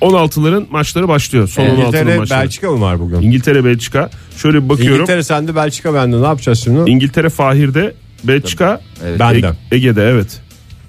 16'ların 0.00 0.66
maçları 0.70 1.08
başlıyor. 1.08 1.48
Son 1.48 1.62
16'ların 1.64 1.80
İngiltere, 1.82 2.16
maçları. 2.18 2.40
Belçika 2.40 2.70
mı 2.70 2.80
var 2.80 3.00
bugün? 3.00 3.20
İngiltere, 3.22 3.64
Belçika. 3.64 4.10
Şöyle 4.36 4.64
bir 4.64 4.68
bakıyorum. 4.68 4.94
İngiltere, 4.94 5.16
İngiltere 5.16 5.22
sende, 5.22 5.54
Belçika 5.56 5.94
bende. 5.94 6.22
Ne 6.22 6.26
yapacağız 6.26 6.60
şimdi? 6.64 7.30
Fahir'de, 7.30 7.94
Belçika 8.24 8.80
Evet. 9.04 9.20
Ben 9.20 9.34
de. 9.34 9.38
Ege- 9.46 9.54
Ege'de 9.72 10.02
evet. 10.08 10.40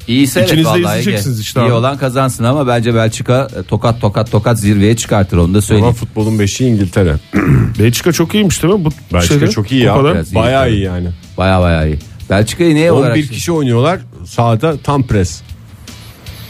İyi 0.08 0.28
seyret 0.28 0.50
İkiniz 0.50 0.66
de 0.66 0.70
vallahi 0.70 1.00
izleyeceksiniz 1.00 1.38
Ege. 1.38 1.42
işte 1.42 1.60
İyi 1.62 1.64
abi. 1.66 1.72
olan 1.72 1.98
kazansın 1.98 2.44
ama 2.44 2.68
bence 2.68 2.96
Belçika 2.96 3.48
e, 3.60 3.64
tokat 3.64 4.02
tokat 4.02 4.32
tokat 4.32 4.60
zirveye 4.60 4.96
çıkartır 4.96 5.38
onu 5.38 5.48
da 5.54 5.58
Ama 5.58 5.62
söyleyeyim. 5.62 5.94
futbolun 5.94 6.40
beşi 6.40 6.66
İngiltere. 6.66 7.16
Belçika 7.80 8.12
çok 8.12 8.34
iyiymiş 8.34 8.64
değil 8.64 8.74
mi? 8.74 8.86
Bu 8.86 8.90
Belçika 9.14 9.34
şeyde, 9.34 9.48
çok 9.52 9.72
iyi 9.72 9.84
ya. 9.84 9.94
kupada? 9.94 10.14
Biraz 10.14 10.32
iyi 10.32 10.36
Bayağı 10.36 10.72
iyi 10.72 10.82
yani. 10.82 11.08
Baya 11.38 11.62
baya 11.62 11.86
iyi. 11.86 12.00
Belçika'yı 12.32 12.76
neye 12.76 12.92
olarak? 12.92 13.16
11 13.18 13.28
kişi 13.28 13.52
oynuyorlar. 13.52 14.00
Sahada 14.26 14.78
tam 14.78 15.04
pres. 15.04 15.42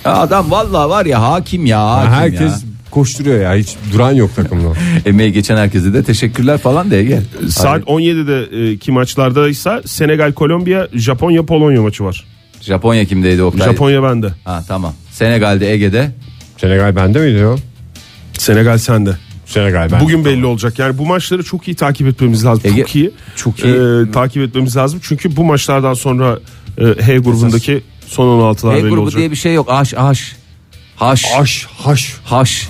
Ya 0.05 0.13
Adam 0.15 0.51
vallahi 0.51 0.89
var 0.89 1.05
ya 1.05 1.21
hakim 1.21 1.65
ya 1.65 1.89
hakim 1.89 2.11
Herkes 2.11 2.63
ya. 2.63 2.69
koşturuyor 2.91 3.41
ya. 3.41 3.55
Hiç 3.55 3.75
duran 3.93 4.11
yok 4.11 4.35
takımda. 4.35 4.67
Emeği 5.05 5.31
geçen 5.33 5.57
herkese 5.57 5.93
de 5.93 6.03
teşekkürler 6.03 6.57
falan 6.57 6.91
da 6.91 6.95
Ege. 6.95 7.21
Saat 7.49 7.83
17'de 7.83 8.71
e, 8.71 8.77
ki 8.77 8.91
maçlarda 8.91 9.49
ise 9.49 9.81
Senegal, 9.85 10.31
Kolombiya, 10.31 10.87
Japonya, 10.93 11.43
Polonya 11.45 11.81
maçı 11.81 12.03
var. 12.03 12.25
Japonya 12.61 13.05
kimdeydi 13.05 13.43
Oktay? 13.43 13.67
Japonya 13.67 14.03
bende. 14.03 14.27
Ha 14.43 14.63
tamam. 14.67 14.93
Senegal'de 15.11 15.73
Ege'de. 15.73 16.11
Senegal 16.57 16.95
bende 16.95 17.19
miydi 17.19 17.45
o? 17.45 17.55
Senegal 18.37 18.77
sende. 18.77 19.17
Senegal 19.51 19.91
bende. 19.91 20.03
Bugün 20.03 20.25
belli 20.25 20.45
olacak. 20.45 20.79
Yani 20.79 20.97
bu 20.97 21.05
maçları 21.05 21.43
çok 21.43 21.67
iyi 21.67 21.75
takip 21.75 22.07
etmemiz 22.07 22.45
lazım. 22.45 22.63
Ege- 22.65 22.77
çok 22.79 22.95
iyi. 22.95 23.11
çok 23.35 23.59
iyi. 23.59 23.73
e, 23.75 24.11
takip 24.11 24.43
etmemiz 24.43 24.77
lazım. 24.77 24.99
Çünkü 25.03 25.35
bu 25.35 25.43
maçlardan 25.43 25.93
sonra 25.93 26.39
e, 26.77 26.83
H 26.83 27.17
grubundaki 27.17 27.83
son 28.07 28.25
16'lar 28.41 28.73
E 28.73 28.83
belli 28.83 28.89
grubu 28.89 29.01
olacak. 29.01 29.19
diye 29.19 29.31
bir 29.31 29.35
şey 29.35 29.53
yok. 29.53 29.69
Haş 29.69 29.93
haş. 29.93 30.35
Haş. 30.95 31.25
Haş 31.25 31.65
haş. 31.77 32.15
Haş. 32.23 32.67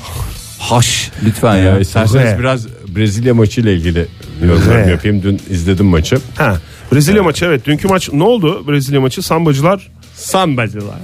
Haş. 0.59 1.11
Lütfen 1.25 1.55
ya. 1.55 1.63
Ya, 1.63 1.79
isterseniz 1.79 2.39
biraz 2.39 2.67
Brezilya 2.95 3.33
maçı 3.33 3.61
ile 3.61 3.73
ilgili 3.73 4.07
Re. 4.41 4.91
yapayım. 4.91 5.23
Dün 5.23 5.41
izledim 5.49 5.85
maçı. 5.85 6.17
Ha, 6.35 6.57
Brezilya 6.93 7.23
maçı 7.23 7.45
evet. 7.45 7.65
Dünkü 7.65 7.87
maç 7.87 8.09
ne 8.13 8.23
oldu? 8.23 8.67
Brezilya 8.67 9.01
maçı 9.01 9.21
sambacılar. 9.21 9.91
Sambacılar. 10.15 10.95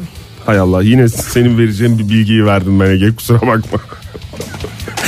Hay 0.45 0.59
Allah 0.59 0.83
yine 0.83 1.09
senin 1.09 1.57
vereceğin 1.57 1.99
bir 1.99 2.09
bilgiyi 2.09 2.45
verdim 2.45 2.79
ben 2.79 2.85
Ege 2.89 3.15
kusura 3.15 3.41
bakma. 3.41 3.79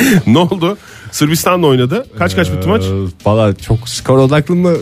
ne 0.27 0.37
oldu? 0.37 0.77
Sırbistan'la 1.11 1.67
oynadı. 1.67 2.05
Kaç 2.17 2.35
kaç 2.35 2.51
bitti 2.51 2.67
maç? 2.67 2.83
Ee, 2.83 3.25
Valla 3.25 3.55
çok 3.55 3.89
skor 3.89 4.17
odaklı 4.17 4.55
mı 4.55 4.73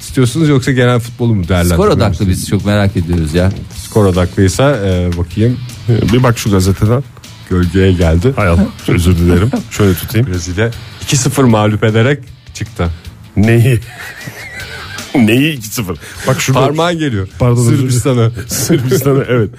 istiyorsunuz 0.00 0.48
yoksa 0.48 0.72
genel 0.72 1.00
futbolu 1.00 1.34
mu 1.34 1.48
değerlendiriyorsunuz? 1.48 1.86
Skor 1.94 1.96
odaklı 1.96 2.28
biz 2.28 2.48
çok 2.48 2.64
merak 2.66 2.96
ediyoruz 2.96 3.34
ya. 3.34 3.52
Skor 3.76 4.04
odaklıysa 4.04 4.76
e, 4.86 5.10
bakayım 5.18 5.58
Bir 5.88 6.22
bak 6.22 6.38
şu 6.38 6.50
gazeteden. 6.50 7.04
gölgeye 7.50 7.92
geldi. 7.92 8.32
Hay 8.36 8.48
Allah 8.48 8.66
özür 8.88 9.16
dilerim. 9.16 9.50
Şöyle 9.70 9.94
tutayım. 9.94 10.26
Brezilya 10.26 10.70
2-0 11.06 11.42
mağlup 11.42 11.84
ederek 11.84 12.18
çıktı. 12.54 12.90
Neyi? 13.36 13.80
Neyi 15.14 15.58
2-0? 15.58 15.96
Bak 16.26 16.40
şurada. 16.40 16.60
Parmağın 16.60 16.98
geliyor. 16.98 17.28
Pardon. 17.38 17.64
Sırbistan'a. 17.68 18.30
Sırbistan'a 18.48 19.24
evet. 19.28 19.50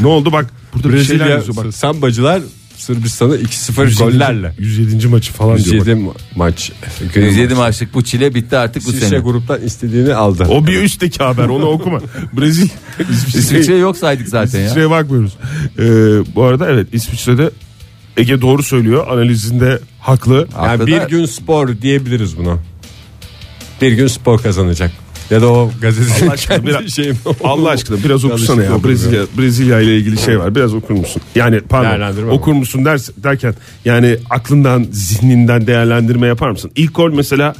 Ne 0.00 0.06
oldu 0.06 0.32
bak 0.32 0.46
burada 0.74 0.88
bir 0.88 1.04
şeyler 1.04 1.18
Brezilya 1.26 1.36
yazıyor 1.36 1.56
bak. 1.56 1.74
Sambacılar 1.74 2.40
Sırbistan'ı 2.82 3.36
2-0 3.36 3.98
gollerle. 3.98 4.54
107. 4.58 5.08
maçı 5.08 5.32
falan 5.32 5.58
diyor. 5.58 5.74
107 5.74 6.06
Bak. 6.06 6.16
ma- 6.16 6.18
maç. 6.36 6.72
107 7.14 7.54
maçlık 7.54 7.94
bu 7.94 8.04
çile 8.04 8.34
bitti 8.34 8.56
artık 8.56 8.86
bu 8.86 8.88
İsviçre 8.88 9.08
sene. 9.08 9.18
gruptan 9.18 9.62
istediğini 9.62 10.14
aldı. 10.14 10.46
O 10.50 10.66
bir 10.66 10.82
üstteki 10.82 11.22
haber 11.24 11.44
onu 11.48 11.64
okuma. 11.66 12.00
Brezilya. 12.32 12.68
İsviçre 13.34 13.76
yok 13.76 13.96
saydık 13.96 14.28
zaten 14.28 14.58
ya. 14.58 14.64
İsviçre'ye 14.64 14.90
bakmıyoruz. 14.90 15.32
Ee, 15.78 15.82
bu 16.34 16.44
arada 16.44 16.70
evet 16.70 16.86
İsviçre'de 16.92 17.50
Ege 18.16 18.40
doğru 18.40 18.62
söylüyor. 18.62 19.06
Analizinde 19.08 19.80
haklı. 20.00 20.48
Yani 20.62 20.86
bir 20.86 21.02
gün 21.08 21.26
spor 21.26 21.80
diyebiliriz 21.82 22.38
buna. 22.38 22.56
Bir 23.82 23.92
gün 23.92 24.06
spor 24.06 24.42
kazanacak. 24.42 24.90
Ya 25.30 25.42
da 25.42 25.46
o 25.52 25.70
gazetenin 25.80 26.26
Allah 26.26 26.32
aşkına 26.32 26.66
biraz- 26.66 26.88
şeyi 26.90 27.08
mi? 27.10 27.16
Allah 27.44 27.70
aşkına 27.70 28.04
biraz 28.04 28.24
okusana 28.24 28.62
ya. 28.62 28.84
Brezilya 28.84 29.22
Brezilya 29.38 29.80
ile 29.80 29.96
ilgili 29.96 30.18
şey 30.18 30.38
var. 30.38 30.54
Biraz 30.54 30.74
okur 30.74 30.94
musun? 30.94 31.22
Yani 31.34 31.60
pardon. 31.60 32.28
Okur 32.28 32.52
musun 32.52 32.84
ders, 32.84 33.10
derken 33.16 33.54
yani 33.84 34.16
aklından, 34.30 34.86
zihninden 34.90 35.66
değerlendirme 35.66 36.26
yapar 36.26 36.50
mısın? 36.50 36.70
İlk 36.76 36.94
gol 36.94 37.12
mesela 37.12 37.54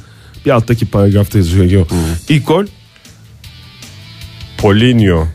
bir 0.45 0.51
alttaki 0.51 0.85
paragrafta 0.85 1.37
yazıyor. 1.37 1.81
O. 1.81 1.95
İlk 2.29 2.47
gol 2.47 2.65
Polinio. 4.57 5.27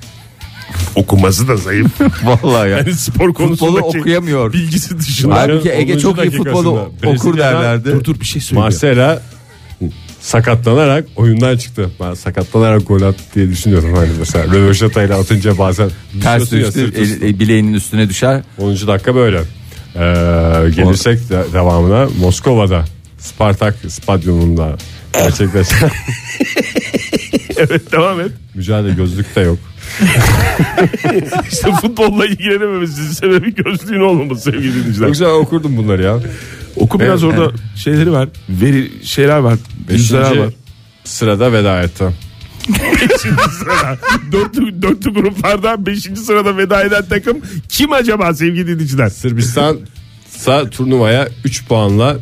okuması 0.94 1.48
da 1.48 1.56
zayıf. 1.56 1.86
Vallahi 2.24 2.70
ya. 2.70 2.78
Yani 2.78 2.94
spor 2.94 3.34
konusundaki 3.34 3.98
okuyamıyor. 3.98 4.52
bilgisi 4.52 4.98
dışında. 4.98 5.34
Halbuki 5.34 5.72
Ege 5.72 5.94
10. 5.94 5.98
çok 5.98 6.24
iyi 6.24 6.30
futbolu 6.30 6.92
okur 7.06 7.38
derlerdi. 7.38 7.92
Dur 7.92 8.04
dur 8.04 8.20
bir 8.20 8.24
şey 8.26 8.42
söylüyor. 8.42 8.64
Marcela 8.64 9.22
sakatlanarak 10.20 11.04
oyundan 11.16 11.56
çıktı. 11.56 11.90
Ben 12.00 12.14
sakatlanarak 12.14 12.86
gol 12.88 13.02
attı 13.02 13.22
diye 13.34 13.48
düşünüyorum 13.50 13.94
hani 13.94 14.08
mesela. 14.18 14.44
Röveşata 14.54 15.02
ile 15.02 15.14
atınca 15.14 15.58
bazen 15.58 15.90
Ters 16.22 16.50
düştü 16.52 16.92
el- 16.96 17.22
el- 17.22 17.40
bileğinin 17.40 17.74
üstüne 17.74 18.08
düşer. 18.08 18.42
10. 18.58 18.86
dakika 18.86 19.14
böyle. 19.14 19.36
Ee, 19.38 20.00
gelirsek 20.76 21.30
de- 21.30 21.44
devamına 21.52 22.08
Moskova'da 22.20 22.84
Spartak 23.18 23.76
stadyumunda 23.88 24.76
gerçekleşen 25.14 25.90
evet 27.56 27.92
devam 27.92 28.20
et. 28.20 28.30
mücadele 28.54 28.94
gözlük 28.94 29.36
de 29.36 29.40
yok. 29.40 29.58
İşte 31.52 31.72
futbolla 31.80 32.26
ilgilenememesinin 32.26 33.10
sebebi 33.10 33.54
gözlüğün 33.54 34.00
olmaması 34.00 34.42
sevgili 34.42 34.74
dinleyiciler. 34.74 34.98
Çok 35.06 35.08
güzel 35.08 35.28
okurdum 35.28 35.76
bunları 35.76 36.02
ya. 36.02 36.18
Oku 36.88 37.00
biraz 37.00 37.24
orada 37.24 37.52
şeyleri 37.76 38.12
var. 38.12 38.28
Veri 38.48 38.90
şeyler 39.06 39.38
var. 39.38 39.58
Yüzler 39.90 40.22
Beşinci 40.22 40.40
var. 40.40 40.52
sırada 41.04 41.52
veda 41.52 41.82
etti. 41.82 42.04
dörtlü, 44.32 44.82
dörtlü 44.82 45.14
gruplardan 45.14 45.86
5. 45.86 46.02
sırada 46.02 46.56
veda 46.56 46.82
eden 46.82 47.04
takım 47.08 47.38
kim 47.68 47.92
acaba 47.92 48.34
sevgili 48.34 48.66
dinleyiciler? 48.66 49.08
Sırbistan 49.08 49.78
ise 50.36 50.70
turnuvaya 50.70 51.28
3 51.44 51.66
puanla 51.66 52.16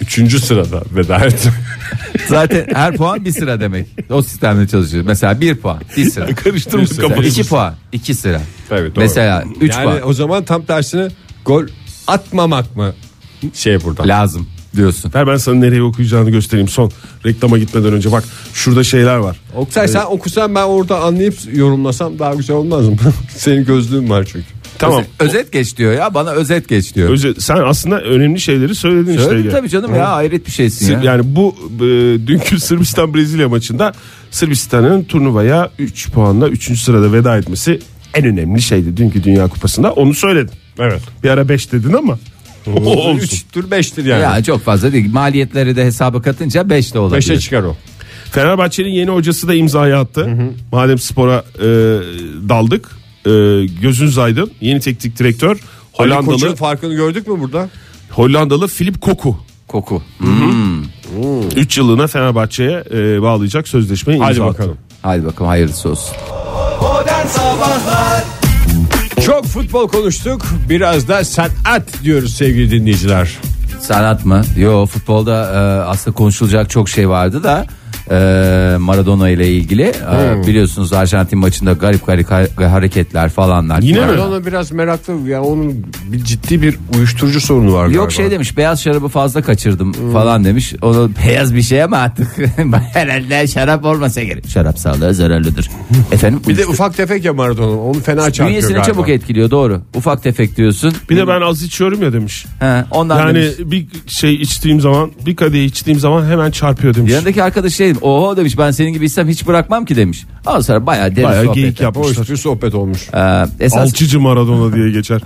3. 0.00 0.44
sırada 0.44 0.82
veda 0.94 1.16
etti. 1.16 1.52
Zaten 2.28 2.66
her 2.72 2.96
puan 2.96 3.24
bir 3.24 3.32
sıra 3.32 3.60
demek. 3.60 3.86
O 4.10 4.22
sistemde 4.22 4.68
çalışıyor. 4.68 5.04
Mesela 5.06 5.40
bir 5.40 5.54
puan, 5.56 5.78
bir 5.96 6.10
sıra. 6.10 6.26
Karıştırmış 6.34 6.88
sıra. 6.88 7.08
kafası. 7.08 7.28
İki 7.28 7.44
puan, 7.48 7.74
iki 7.92 8.14
sıra. 8.14 8.40
Tabii, 8.68 8.94
doğru. 8.94 9.00
Mesela 9.00 9.44
üç 9.60 9.72
yani 9.74 9.84
puan 9.84 10.08
o 10.08 10.12
zaman 10.12 10.44
tam 10.44 10.64
tersine 10.64 11.08
gol 11.44 11.66
atmamak 12.06 12.76
mı 12.76 12.94
şey 13.54 13.84
burada. 13.84 14.08
lazım 14.08 14.46
diyorsun. 14.76 15.12
Ver 15.14 15.26
ben 15.26 15.36
sana 15.36 15.54
nereye 15.54 15.82
okuyacağını 15.82 16.30
göstereyim 16.30 16.68
son 16.68 16.90
reklama 17.26 17.58
gitmeden 17.58 17.92
önce 17.92 18.12
bak 18.12 18.24
şurada 18.54 18.84
şeyler 18.84 19.16
var. 19.16 19.40
Oksay 19.54 19.88
sen 19.88 20.04
okusan 20.04 20.54
ben 20.54 20.62
orada 20.64 21.00
anlayıp 21.00 21.34
yorumlasam 21.52 22.18
daha 22.18 22.34
güzel 22.34 22.56
olmaz 22.56 22.88
mı? 22.88 22.96
Senin 23.36 23.64
gözlüğün 23.64 24.10
var 24.10 24.24
çünkü. 24.32 24.58
Tamam. 24.78 25.04
Özet 25.18 25.52
geç 25.52 25.76
diyor 25.76 25.92
ya 25.92 26.14
bana 26.14 26.30
özet 26.30 26.68
geç 26.68 26.94
diyor. 26.94 27.10
Özür, 27.10 27.40
sen 27.40 27.56
aslında 27.56 28.00
önemli 28.00 28.40
şeyleri 28.40 28.74
söyledin 28.74 29.10
işte. 29.10 29.24
Söyledim 29.24 29.50
tabii 29.50 29.68
canım 29.68 29.94
ya 29.94 30.12
hayret 30.12 30.46
bir 30.46 30.52
şeysin 30.52 30.86
Sır- 30.86 30.92
ya. 30.92 31.00
Yani 31.02 31.22
bu 31.36 31.54
e, 31.76 31.80
dünkü 32.26 32.60
Sırbistan 32.60 33.14
Brezilya 33.14 33.48
maçında 33.48 33.92
Sırbistan'ın 34.30 35.04
turnuvaya 35.04 35.70
3 35.78 36.10
puanla 36.10 36.48
3. 36.48 36.80
sırada 36.80 37.12
veda 37.12 37.38
etmesi 37.38 37.80
en 38.14 38.24
önemli 38.24 38.62
şeydi 38.62 38.96
dünkü 38.96 39.24
Dünya 39.24 39.48
Kupası'nda. 39.48 39.92
Onu 39.92 40.14
söyledin. 40.14 40.54
Evet. 40.78 41.02
Bir 41.24 41.28
ara 41.28 41.48
5 41.48 41.72
dedin 41.72 41.92
ama 41.92 42.18
olsun. 42.76 43.18
3'tür 43.18 43.68
5'tir 43.70 44.08
yani. 44.08 44.22
Ya 44.22 44.42
çok 44.42 44.64
fazla 44.64 44.92
değil. 44.92 45.12
Maliyetleri 45.12 45.76
de 45.76 45.84
hesaba 45.84 46.22
katınca 46.22 46.70
5 46.70 46.94
de 46.94 46.98
olabilir. 46.98 47.28
5'e 47.28 47.38
çıkar 47.40 47.62
o. 47.62 47.76
Fenerbahçe'nin 48.32 48.88
yeni 48.90 49.10
hocası 49.10 49.48
da 49.48 49.54
imzayı 49.54 49.96
attı. 49.98 50.30
Madem 50.72 50.98
spora 50.98 51.44
e, 51.58 51.64
daldık. 52.48 52.88
E, 53.26 53.30
gözünüz 53.82 54.18
aydın. 54.18 54.50
Yeni 54.60 54.80
teknik 54.80 55.18
direktör 55.18 55.60
Ali 55.98 56.14
Hollandalı 56.14 56.56
farkını 56.56 56.94
gördük 56.94 57.26
mü 57.28 57.40
burada? 57.40 57.68
Hollandalı 58.10 58.68
Filip 58.68 59.00
Koku. 59.00 59.36
Koku. 59.68 60.02
3 61.56 61.78
yıllığına 61.78 62.06
Fenerbahçe'ye 62.06 62.84
e, 62.94 63.22
bağlayacak 63.22 63.68
sözleşmeyi 63.68 64.18
imza 64.18 64.28
Hadi 64.30 64.42
attı. 64.42 64.48
bakalım. 64.58 64.76
Hadi 65.02 65.24
bakalım 65.24 65.48
hayırlısı 65.48 65.88
olsun. 65.88 66.16
Modern 66.82 67.26
Sabahlar 67.26 68.24
Çok 69.28 69.44
futbol 69.44 69.88
konuştuk. 69.88 70.42
Biraz 70.68 71.08
da 71.08 71.24
sanat 71.24 72.02
diyoruz 72.02 72.34
sevgili 72.34 72.70
dinleyiciler. 72.70 73.38
Sanat 73.80 74.24
mı? 74.24 74.42
Yo 74.56 74.86
futbolda 74.86 75.52
e, 75.52 75.58
aslında 75.88 76.14
konuşulacak 76.14 76.70
çok 76.70 76.88
şey 76.88 77.08
vardı 77.08 77.44
da 77.44 77.66
e, 78.10 78.76
Maradona 78.78 79.28
ile 79.30 79.48
ilgili 79.52 79.82
E, 79.82 80.46
biliyorsunuz 80.46 80.92
Arjantin 80.92 81.38
maçında 81.38 81.72
garip 81.72 82.06
garip 82.06 82.30
ha- 82.30 82.72
hareketler 82.72 83.28
falanlar. 83.28 83.82
Yine 83.82 84.00
mi? 84.00 84.06
Maradona 84.06 84.46
biraz 84.46 84.72
meraklı. 84.72 85.12
Yani 85.28 85.46
onun 85.46 85.86
bir 86.12 86.24
ciddi 86.24 86.62
bir 86.62 86.78
uyuşturucu 86.96 87.40
sorunu 87.40 87.72
var 87.72 87.88
Yok 87.88 88.12
şey 88.12 88.30
demiş 88.30 88.56
beyaz 88.56 88.82
şarabı 88.82 89.08
fazla 89.08 89.42
kaçırdım 89.42 89.92
falan 90.12 90.44
demiş. 90.44 90.74
O 90.82 90.94
da 90.94 91.08
beyaz 91.26 91.54
bir 91.54 91.62
şey 91.62 91.82
ama 91.82 91.96
artık 91.96 92.28
herhalde 92.92 93.46
şarap 93.46 93.84
olmasa 93.84 94.22
gerek. 94.22 94.48
Şarap 94.48 94.78
sağlığa 94.78 95.12
zararlıdır. 95.12 95.70
Efendim 96.12 96.40
Bir 96.48 96.56
de 96.56 96.66
ufak 96.66 96.96
tefek 96.96 97.24
ya 97.24 97.32
Maradona. 97.32 97.80
Onu 97.80 98.00
fena 98.00 98.20
çarpıyor 98.20 98.48
bünyesini 98.48 98.72
galiba. 98.72 98.84
çabuk 98.92 99.08
etkiliyor 99.08 99.50
doğru. 99.50 99.82
Ufak 99.96 100.22
tefek 100.22 100.56
diyorsun. 100.56 100.92
Bir 101.10 101.16
de 101.16 101.28
ben 101.28 101.40
az 101.40 101.62
içiyorum 101.62 102.02
ya 102.02 102.12
demiş. 102.12 102.46
He, 102.60 102.84
ondan 102.90 103.18
Yani 103.18 103.34
demiş. 103.42 103.54
bir 103.58 103.86
şey 104.06 104.34
içtiğim 104.34 104.80
zaman 104.80 105.10
bir 105.26 105.36
kadeh 105.36 105.64
içtiğim 105.64 105.98
zaman 106.00 106.26
hemen 106.26 106.50
çarpıyor 106.50 106.94
demiş. 106.94 107.12
Yanındaki 107.12 107.42
arkadaş 107.42 107.72
şey 107.74 107.94
Oho 108.02 108.36
demiş 108.36 108.58
ben 108.58 108.70
senin 108.70 108.92
gibi 108.92 109.04
istem 109.04 109.28
hiç 109.28 109.46
bırakmam 109.46 109.84
ki 109.84 109.96
demiş. 109.96 110.24
Ondan 110.46 110.60
sonra 110.60 110.86
bayağı 110.86 111.16
derin 111.16 111.28
Bayağı 111.28 111.44
sohbet. 111.44 111.54
geyik 111.54 111.80
yapmışlar. 111.80 112.16
Hoş 112.18 112.30
bir 112.30 112.36
sohbet 112.36 112.74
olmuş. 112.74 113.08
Ee, 113.14 113.44
esas 113.60 113.78
Alçıcı 113.82 114.20
Maradona 114.20 114.72
diye 114.76 114.90
geçer. 114.90 115.20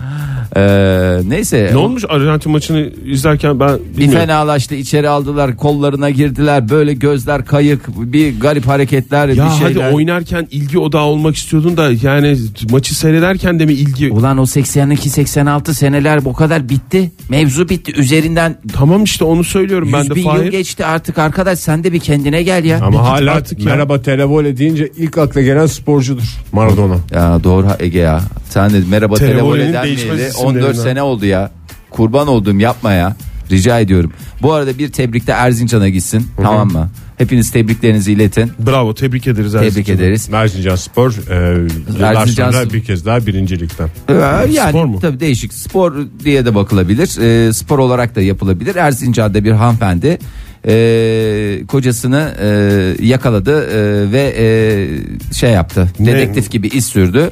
ee, 0.57 1.21
neyse. 1.29 1.69
ne 1.73 1.77
olmuş 1.77 2.05
Arjantin 2.09 2.53
maçını 2.53 2.91
izlerken 3.07 3.61
ben 3.61 3.79
Bir 3.79 3.97
bilmiyorum. 3.97 4.19
fenalaştı 4.27 4.75
içeri 4.75 5.09
aldılar 5.09 5.57
kollarına 5.57 6.11
girdiler 6.11 6.69
böyle 6.69 6.95
gözler 6.95 7.45
kayık 7.45 7.89
bir 8.13 8.41
garip 8.41 8.67
hareketler 8.67 9.29
Ya 9.29 9.35
bir 9.35 9.41
hadi 9.41 9.75
şeyler. 9.75 9.93
oynarken 9.93 10.49
ilgi 10.51 10.79
odağı 10.79 11.03
olmak 11.05 11.37
istiyordun 11.37 11.77
da 11.77 11.91
yani 12.03 12.37
maçı 12.71 12.95
seyrederken 12.99 13.59
de 13.61 13.67
mi 13.67 13.73
ilgi? 13.73 14.11
Ulan 14.11 14.39
o 14.39 14.47
82 14.47 15.11
86 15.11 15.75
seneler 15.75 16.25
bu 16.25 16.33
kadar 16.33 16.69
bitti. 16.69 17.13
Mevzu 17.29 17.69
bitti. 17.69 17.93
Üzerinden 17.97 18.57
Tamam 18.73 19.05
işte 19.05 19.25
onu 19.25 19.45
söylüyorum 19.45 19.89
100 19.89 19.95
ben 19.95 20.11
de 20.11 20.15
bin 20.15 20.23
yıl 20.23 20.31
Fahir. 20.31 20.51
geçti 20.51 20.85
artık 20.87 21.19
arkadaş 21.19 21.59
sen 21.59 21.85
de 21.85 21.93
bir 21.93 22.01
kendine 22.01 22.43
gel 22.43 22.62
ya. 22.65 22.81
Ama 22.83 23.03
hala 23.09 23.33
artık 23.35 23.59
ya. 23.59 23.65
merhaba 23.65 24.03
televole 24.03 24.57
deyince 24.57 24.89
ilk 24.97 25.19
akla 25.19 25.41
gelen 25.43 25.67
sporcudur 25.67 26.39
Maradona. 26.53 26.97
Ya 27.11 27.45
doğru 27.45 27.67
Ege 27.81 27.99
ya. 27.99 28.21
Sen 28.49 28.71
de 28.71 28.83
merhaba 28.91 29.15
televole 29.15 29.73
denmeyeli 29.73 29.95
isimlerinden. 30.01 30.45
14 30.45 30.77
sene 30.77 31.03
oldu 31.03 31.27
ya. 31.27 31.51
Kurban 31.91 32.29
olduğum 32.29 32.61
yapma 32.61 32.93
ya. 32.93 33.17
Rica 33.51 33.81
ediyorum. 33.81 34.13
Bu 34.43 34.53
arada 34.53 34.79
bir 34.79 34.89
tebrik 34.93 35.27
de 35.27 35.33
Erzincan'a 35.33 35.89
gitsin. 35.89 36.27
Tamam 36.37 36.73
mı? 36.73 36.91
Hepiniz 37.19 37.51
tebriklerinizi 37.51 38.13
iletin. 38.13 38.53
Bravo 38.67 38.95
tebrik 38.95 39.27
ederiz. 39.27 39.53
Tebrik 39.53 39.67
Erzincan'ı. 39.69 39.97
ederiz. 39.97 40.29
Erzincan 40.33 40.77
Spor 40.77 41.13
e, 41.31 42.05
Erzincan 42.05 42.51
sonra 42.51 42.73
bir 42.73 42.85
kez 42.85 43.07
daha 43.07 43.27
birincilikten. 43.27 43.89
Ee, 44.09 44.13
yani 44.53 44.69
Spor 44.69 44.85
mu? 44.85 44.99
tabii 45.01 45.21
değişik 45.21 45.53
spor 45.55 45.93
diye 46.25 46.45
de 46.45 46.55
bakılabilir. 46.55 47.19
Ee, 47.49 47.53
spor 47.53 47.79
olarak 47.79 48.17
da 48.17 48.21
yapılabilir. 48.21 48.77
Erzincan'da 48.77 49.45
bir 49.45 49.53
hanımefendi 49.53 50.19
e, 50.69 51.67
kocasını 51.69 52.35
e, 52.41 53.07
yakaladı 53.07 53.67
e, 53.71 54.13
ve 54.13 54.35
e, 54.39 54.45
şey 55.35 55.51
yaptı. 55.51 55.89
Ne? 55.99 56.07
Dedektif 56.07 56.51
gibi 56.51 56.69
iz 56.69 56.87
sürdü. 56.87 57.31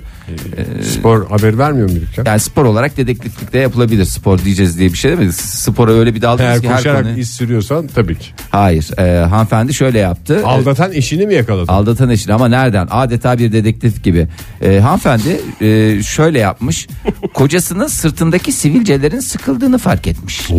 Spor 0.83 1.27
haber 1.29 1.59
vermiyor 1.59 1.91
muyduk 1.91 2.19
ya? 2.19 2.25
Yani 2.27 2.41
spor 2.41 2.65
olarak 2.65 2.97
dedektiflikte 2.97 3.59
yapılabilir. 3.59 4.05
Spor 4.05 4.39
diyeceğiz 4.39 4.79
diye 4.79 4.93
bir 4.93 4.99
şey 4.99 5.17
mi? 5.17 5.33
Spora 5.33 5.93
öyle 5.93 6.15
bir 6.15 6.23
daldınız 6.23 6.51
Eğer 6.51 6.61
ki 6.61 6.69
her 6.69 6.77
koşarak 6.77 7.05
konu. 7.05 7.19
iz 7.19 7.31
sürüyorsan 7.31 7.87
tabii 7.95 8.19
ki. 8.19 8.27
Hayır. 8.51 8.99
E, 8.99 9.25
hanımefendi 9.27 9.75
şöyle 9.75 9.99
yaptı. 9.99 10.47
Aldatan 10.47 10.93
eşini 10.93 11.27
mi 11.27 11.35
yakaladın? 11.35 11.73
Aldatan 11.73 12.11
eşini 12.11 12.35
ama 12.35 12.49
nereden? 12.49 12.89
Adeta 12.91 13.39
bir 13.39 13.53
dedektif 13.53 14.05
gibi. 14.05 14.29
Ee, 14.63 14.79
hanımefendi 14.79 15.41
e, 15.61 16.03
şöyle 16.03 16.39
yapmış. 16.39 16.89
Kocasının 17.35 17.87
sırtındaki 17.87 18.53
sivilcelerin 18.53 19.21
sıkıldığını 19.21 19.79
fark 19.79 20.07
etmiş. 20.07 20.51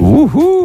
Uhu. 0.00 0.61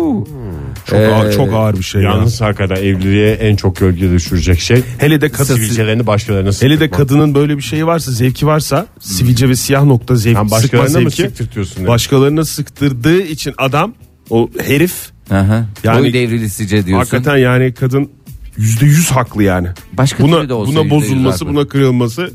Çok, 0.89 0.99
ağır, 0.99 1.33
çok 1.33 1.53
ağır 1.53 1.77
bir 1.77 1.83
şey 1.83 2.01
ya. 2.01 2.09
Yalnız 2.09 2.41
hakikaten 2.41 2.75
evliliğe 2.75 3.31
en 3.33 3.55
çok 3.55 3.75
gölge 3.75 4.11
düşürecek 4.11 4.59
şey. 4.59 4.81
Hele 4.97 5.21
de 5.21 5.29
kadın 5.29 5.55
Sivilcelerini 5.55 6.07
başkalarına 6.07 6.51
Hele 6.61 6.79
de 6.79 6.89
kadının 6.89 7.35
böyle 7.35 7.57
bir 7.57 7.61
şeyi 7.61 7.85
varsa, 7.85 8.11
zevki 8.11 8.47
varsa, 8.47 8.87
sivilce 8.99 9.49
ve 9.49 9.55
siyah 9.55 9.83
nokta 9.83 10.15
zevk, 10.15 10.35
Sen 10.37 10.43
sıkma 10.43 10.57
başkalarına 10.57 10.99
mı 10.99 11.09
zevki, 11.09 11.21
sıktırtıyorsun 11.21 11.81
yani? 11.81 11.87
başkalarına 11.87 12.45
sıktırdığı 12.45 13.21
için 13.21 13.53
adam, 13.57 13.93
o 14.29 14.49
herif 14.65 14.93
Aha. 15.31 15.65
Yani- 15.83 16.03
Boy 16.03 16.13
devrilisice 16.13 16.85
diyorsun. 16.85 16.93
hakikaten 16.93 17.37
yani 17.37 17.73
kadın 17.73 18.09
yüzde 18.57 18.85
yüz 18.85 19.11
haklı 19.11 19.43
yani. 19.43 19.67
Başka 19.93 20.17
türlü 20.17 20.31
de 20.31 20.49
buna 20.49 20.53
olsa 20.53 20.71
buna 20.71 20.89
bozulması, 20.89 21.47
buna 21.47 21.67
kırılması 21.67 22.31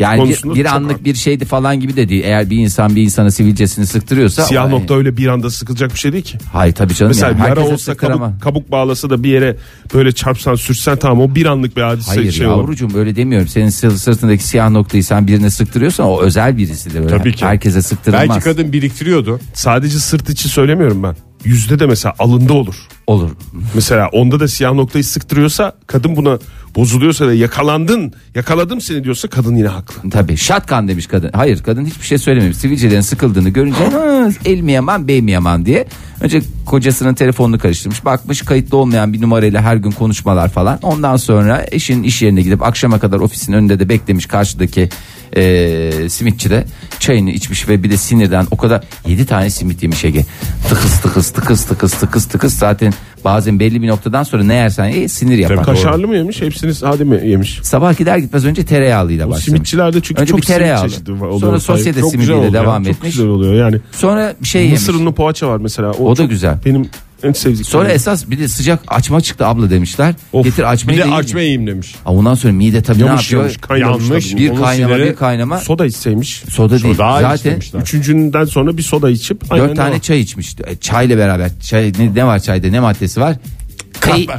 yani 0.00 0.28
bir, 0.30 0.54
bir 0.54 0.64
anlık 0.64 0.92
haklı. 0.92 1.04
bir 1.04 1.14
şeydi 1.14 1.44
falan 1.44 1.80
gibi 1.80 1.96
de 1.96 2.08
değil. 2.08 2.22
Eğer 2.24 2.50
bir 2.50 2.56
insan 2.56 2.96
bir 2.96 3.02
insana 3.02 3.30
sivilcesini 3.30 3.86
sıktırıyorsa 3.86 4.42
Siyah 4.44 4.66
o- 4.66 4.70
nokta 4.70 4.94
öyle 4.94 5.16
bir 5.16 5.26
anda 5.26 5.50
sıkılacak 5.50 5.92
bir 5.94 5.98
şey 5.98 6.12
değil 6.12 6.24
ki. 6.24 6.38
Hayır 6.52 6.72
tabii 6.74 6.94
canım. 6.94 7.10
Mesela 7.10 7.28
yani. 7.32 7.40
yara 7.40 7.50
Herkese 7.50 7.72
olsa 7.74 7.92
sıktır 7.92 8.10
ama. 8.10 8.26
kabuk, 8.26 8.42
kabuk 8.42 8.70
bağlasa 8.70 9.10
da 9.10 9.22
bir 9.22 9.28
yere 9.28 9.56
böyle 9.94 10.12
çarpsan 10.12 10.54
sürsen 10.54 10.96
tamam 10.96 11.20
o 11.20 11.34
bir 11.34 11.46
anlık 11.46 11.76
bir 11.76 11.82
hadise 11.82 12.10
Hayır 12.10 12.32
şey 12.32 12.46
olur. 12.46 12.58
yavrucuğum 12.58 12.88
öyle 12.94 13.16
demiyorum. 13.16 13.48
Senin 13.48 13.68
sı- 13.68 13.98
sırtındaki 13.98 14.44
siyah 14.44 14.70
noktayı 14.70 15.04
sen 15.04 15.26
birine 15.26 15.50
sıktırıyorsan 15.50 16.06
o 16.06 16.20
özel 16.20 16.56
birisidir. 16.56 16.98
Öyle 17.00 17.08
Tabii 17.08 17.34
ki. 17.34 17.44
Herkese 17.46 17.82
sıktırılmaz. 17.82 18.28
Belki 18.28 18.44
kadın 18.44 18.72
biriktiriyordu. 18.72 19.40
Sadece 19.54 19.98
sırt 19.98 20.30
içi 20.30 20.48
söylemiyorum 20.48 21.02
ben. 21.02 21.16
Yüzde 21.44 21.78
de 21.78 21.86
mesela 21.86 22.14
alında 22.18 22.52
olur. 22.52 22.74
Olur. 23.06 23.30
Mesela 23.74 24.08
onda 24.12 24.40
da 24.40 24.48
siyah 24.48 24.72
noktayı 24.72 25.04
sıktırıyorsa 25.04 25.72
kadın 25.86 26.16
buna 26.16 26.38
bozuluyorsa 26.76 27.26
da 27.26 27.34
yakalandın 27.34 28.12
yakaladım 28.34 28.80
seni 28.80 29.04
diyorsa 29.04 29.28
kadın 29.28 29.56
yine 29.56 29.68
haklı. 29.68 30.10
Tabii 30.10 30.36
şatkan 30.36 30.88
demiş 30.88 31.06
kadın. 31.06 31.30
Hayır 31.34 31.62
kadın 31.62 31.84
hiçbir 31.84 32.06
şey 32.06 32.18
söylememiş. 32.18 32.56
Sivilcelerin 32.56 33.00
sıkıldığını 33.00 33.48
görünce 33.48 33.84
"Ha, 33.84 34.28
el 34.44 34.60
mi 34.60 34.72
yaman 34.72 35.08
bey 35.08 35.22
mi 35.22 35.30
yaman 35.30 35.66
diye. 35.66 35.86
Önce 36.20 36.42
kocasının 36.66 37.14
telefonunu 37.14 37.58
karıştırmış. 37.58 38.04
Bakmış 38.04 38.42
kayıtlı 38.42 38.76
olmayan 38.76 39.12
bir 39.12 39.20
numarayla 39.20 39.62
her 39.62 39.76
gün 39.76 39.90
konuşmalar 39.90 40.48
falan. 40.48 40.78
Ondan 40.82 41.16
sonra 41.16 41.66
eşin 41.72 42.02
iş 42.02 42.22
yerine 42.22 42.42
gidip 42.42 42.62
akşama 42.62 42.98
kadar 42.98 43.18
ofisin 43.20 43.52
önünde 43.52 43.78
de 43.80 43.88
beklemiş 43.88 44.26
karşıdaki 44.26 44.88
e, 45.36 46.08
simitçi 46.08 46.50
de 46.50 46.64
çayını 47.00 47.30
içmiş 47.30 47.68
ve 47.68 47.82
bir 47.82 47.90
de 47.90 47.96
sinirden 47.96 48.46
o 48.50 48.56
kadar 48.56 48.80
7 49.06 49.26
tane 49.26 49.50
simit 49.50 49.82
yemiş 49.82 50.04
Ege. 50.04 50.24
Tıkız 50.68 51.00
tıkız 51.00 51.30
tıkız 51.30 51.64
tıkız 51.64 51.94
tıkız 51.94 52.24
tıkız 52.28 52.54
zaten 52.54 52.92
bazen 53.24 53.60
belli 53.60 53.82
bir 53.82 53.88
noktadan 53.88 54.22
sonra 54.22 54.44
ne 54.44 54.54
yersen 54.54 54.86
ye 54.86 55.08
sinir 55.08 55.38
yapar. 55.38 55.62
Kaşarlı 55.64 56.08
mı 56.08 56.16
yemiş 56.16 56.42
hepsini 56.42 56.74
sade 56.74 57.04
mi 57.04 57.28
yemiş? 57.28 57.60
Sabah 57.62 57.98
gider 57.98 58.18
gitmez 58.18 58.44
önce 58.44 58.64
tereyağlıyla 58.64 59.26
başlamış. 59.28 59.44
Simitçilerde 59.44 60.00
çünkü 60.00 60.22
Önce 60.22 60.30
çok 60.30 60.40
bir 60.40 60.46
tereyağlı. 60.46 60.80
simit 60.90 60.92
çeşidi 61.06 61.12
var- 61.20 61.26
oluyor. 61.26 61.40
Sonra 61.40 61.60
sosyete 61.60 62.00
Çok 62.00 62.12
güzel 62.12 62.24
simidiyle 62.26 62.34
oluyor. 62.48 62.52
devam 62.52 62.84
Çok 62.84 62.92
etmiş. 62.92 63.10
güzel 63.10 63.26
oluyor 63.26 63.54
yani. 63.54 63.76
Sonra 63.92 64.34
şey 64.42 64.62
yemiş. 64.64 64.80
Mısır 64.80 64.94
unlu 64.94 65.14
poğaça 65.14 65.48
var 65.48 65.56
mesela. 65.56 65.90
O 65.90 66.12
da 66.12 66.22
çok 66.22 66.30
güzel. 66.30 66.54
Benim 66.64 66.88
en 67.22 67.32
sevdiğim. 67.32 67.64
Sonra 67.64 67.88
esas 67.88 68.30
bir 68.30 68.38
de 68.38 68.48
sıcak 68.48 68.80
açma 68.88 69.20
çıktı 69.20 69.46
abla 69.46 69.70
demişler. 69.70 70.14
Of, 70.32 70.44
Getir 70.44 70.58
Bir 70.58 70.70
açmayı 70.70 70.98
de 70.98 71.02
da 71.02 71.06
yiyin. 71.06 71.16
açma 71.18 71.40
yiyeyim 71.40 71.66
demiş. 71.66 71.94
Ha, 72.04 72.10
Ondan 72.12 72.34
sonra 72.34 72.52
mide 72.52 72.82
tabii 72.82 73.02
ne 73.02 73.06
yamış 73.06 73.22
yapıyor? 73.32 73.42
yamış 73.42 73.56
kaynamış. 73.56 74.08
Yanmış. 74.08 74.36
Bir 74.36 74.50
Onun 74.50 74.62
kaynama 74.62 74.96
bir 74.98 75.16
kaynama. 75.16 75.58
Soda 75.58 75.86
içseymiş. 75.86 76.42
Soda 76.50 76.82
değil. 76.82 76.94
Soda 76.94 77.20
Zaten. 77.20 77.60
Üçüncünden 77.82 78.44
sonra 78.44 78.76
bir 78.76 78.82
soda 78.82 79.10
içip. 79.10 79.50
dört 79.50 79.76
tane 79.76 79.88
devam. 79.90 80.00
çay 80.00 80.20
içmiş. 80.20 80.54
E, 80.66 80.76
Çayla 80.76 81.18
beraber. 81.18 81.50
Çay, 81.60 81.92
ne, 81.98 82.14
ne 82.14 82.24
var 82.26 82.38
çayda 82.38 82.66
ne 82.68 82.80
maddesi 82.80 83.20
var? 83.20 83.36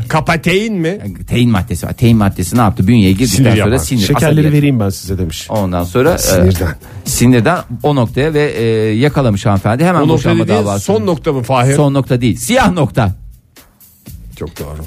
Kapatein 0.07 0.73
mi? 0.73 0.99
tein 1.27 1.49
maddesi 1.49 1.87
var. 1.87 1.93
Tein 1.93 2.17
maddesi 2.17 2.57
ne 2.57 2.61
yaptı? 2.61 2.87
Bünyeye 2.87 3.11
girdikten 3.11 3.35
Sinir 3.37 3.49
sonra 3.49 3.57
yapar. 3.73 3.77
sinir. 3.85 4.01
Şekerleri 4.01 4.31
asabiyet. 4.31 4.53
vereyim 4.53 4.79
ben 4.79 4.89
size 4.89 5.17
demiş. 5.17 5.47
Ondan 5.49 5.83
sonra 5.83 6.13
e, 6.13 6.17
Sinirden. 6.17 6.75
sinirden 7.05 7.59
o 7.83 7.95
noktaya 7.95 8.33
ve 8.33 8.51
e, 8.51 8.63
yakalamış 8.95 9.45
hanımefendi. 9.45 9.85
Hemen 9.85 9.99
O 9.99 10.03
nokta 10.03 10.13
boşanma 10.13 10.43
dediğin 10.43 10.59
davası. 10.59 10.85
son 10.85 11.05
nokta 11.05 11.33
mı 11.33 11.43
Fahir? 11.43 11.75
Son 11.75 11.93
nokta 11.93 12.21
değil. 12.21 12.35
Siyah 12.37 12.71
nokta. 12.71 13.15
Çok 14.39 14.59
doğru. 14.59 14.81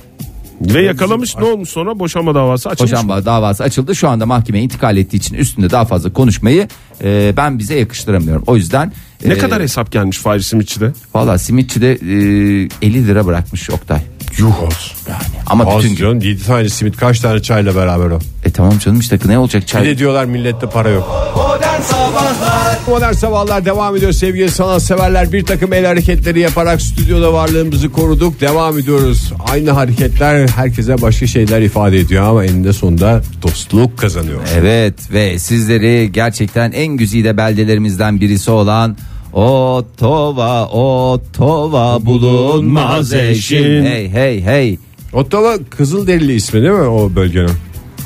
Ve 0.61 0.83
yakalamış 0.83 1.37
ne 1.37 1.45
olmuş 1.45 1.69
sonra 1.69 1.99
boşanma 1.99 2.35
davası 2.35 2.69
açılmış. 2.69 2.93
mı? 2.93 2.97
Boşanma 2.99 3.25
davası 3.25 3.65
açıldı. 3.65 3.95
Şu 3.95 4.09
anda 4.09 4.27
mahkemeye 4.27 4.65
intikal 4.65 4.97
ettiği 4.97 5.17
için 5.17 5.35
üstünde 5.35 5.71
daha 5.71 5.85
fazla 5.85 6.13
konuşmayı 6.13 6.69
e, 7.05 7.33
ben 7.37 7.59
bize 7.59 7.75
yakıştıramıyorum. 7.79 8.45
O 8.47 8.57
yüzden 8.57 8.93
Ne 9.25 9.35
e, 9.35 9.39
kadar 9.39 9.63
hesap 9.63 9.93
gelmiş 9.93 10.19
Fahri 10.19 10.43
Simitçi'de? 10.43 10.93
Valla 11.15 11.39
simitçi 11.39 11.81
de 11.81 11.93
e, 11.93 12.87
50 12.87 13.07
lira 13.07 13.27
bırakmış 13.27 13.71
Oktay. 13.71 14.01
Yuh 14.39 14.63
olsun. 14.63 14.93
Yani 15.09 15.23
ama 15.47 15.65
Az 15.67 15.79
bütün 15.79 15.89
gün. 15.89 15.97
canım 15.97 16.21
7 16.21 16.45
tane 16.47 16.69
simit 16.69 16.97
kaç 16.97 17.21
tane 17.21 17.43
çayla 17.43 17.77
beraber 17.77 18.11
o. 18.11 18.19
E 18.45 18.51
tamam 18.51 18.79
canım 18.79 19.01
işte 19.01 19.19
ne 19.27 19.39
olacak 19.39 19.63
Bir 19.63 19.67
çay. 19.67 19.87
de 19.87 19.99
diyorlar 19.99 20.25
millette 20.25 20.67
para 20.67 20.89
yok. 20.89 21.33
Modern 21.37 21.81
Sabahlar 21.83 22.79
Modern 22.89 23.13
Sabahlar 23.13 23.65
devam 23.65 23.97
ediyor 23.97 24.13
sevgili 24.13 24.51
sanatseverler. 24.51 25.33
Bir 25.33 25.45
takım 25.45 25.73
el 25.73 25.87
hareketleri 25.87 26.41
yaparak 26.41 26.83
stüdyoda 26.83 27.33
varlığımızı 27.33 27.93
koruduk. 27.93 28.41
Devam 28.41 28.79
ediyoruz. 28.79 29.33
Aynı 29.53 29.71
hareketler 29.71 30.49
herkese 30.49 31.03
başka 31.03 31.27
şeyler 31.27 31.63
ifade 31.63 31.99
ediyor 31.99 32.25
ama 32.25 32.45
eninde 32.45 32.73
sonunda 32.73 33.23
dostluk 33.43 33.99
kazanıyor. 33.99 34.41
Evet 34.57 34.95
ve 35.13 35.39
sizleri 35.39 36.13
gerçekten 36.13 36.73
en 36.73 36.87
güzide 36.97 37.37
beldelerimizden 37.37 38.21
birisi 38.21 38.51
olan 38.51 38.97
Ottova, 39.35 40.67
Ottova 40.67 42.07
bulunmaz 42.07 43.13
eşin. 43.13 43.85
Hey 43.85 44.09
hey 44.11 44.43
hey. 44.43 44.79
Ottawa 45.13 45.59
Kızılderili 45.71 46.35
ismi 46.35 46.63
değil 46.63 46.73
mi 46.73 46.81
o 46.81 47.15
bölgenin? 47.15 47.51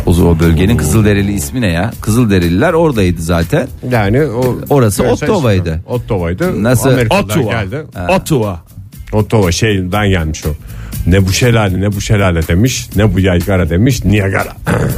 O, 0.06 0.10
o 0.10 0.38
bölgenin 0.38 0.76
Kızılderili 0.76 1.32
ismi 1.32 1.60
ne 1.60 1.72
ya? 1.72 1.90
Kızılderililer 2.00 2.72
oradaydı 2.72 3.22
zaten. 3.22 3.68
Yani 3.90 4.22
o 4.24 4.58
Orası 4.70 5.04
Ottawa'ydı. 5.04 5.80
Ottawa'ydı. 5.86 6.62
Nasıl? 6.62 6.90
Ottawa. 6.90 7.50
geldi. 7.50 7.84
Ottawa. 8.08 8.60
Ottawa 9.12 9.52
şeyden 9.52 10.08
gelmiş 10.08 10.46
o. 10.46 10.50
Ne 11.06 11.26
bu 11.26 11.32
şelale 11.32 11.80
ne 11.80 11.92
bu 11.92 12.00
şelale 12.00 12.48
demiş. 12.48 12.88
Ne 12.96 13.14
bu 13.14 13.20
yaygara 13.20 13.70
demiş. 13.70 14.04
Niagara. 14.04 14.52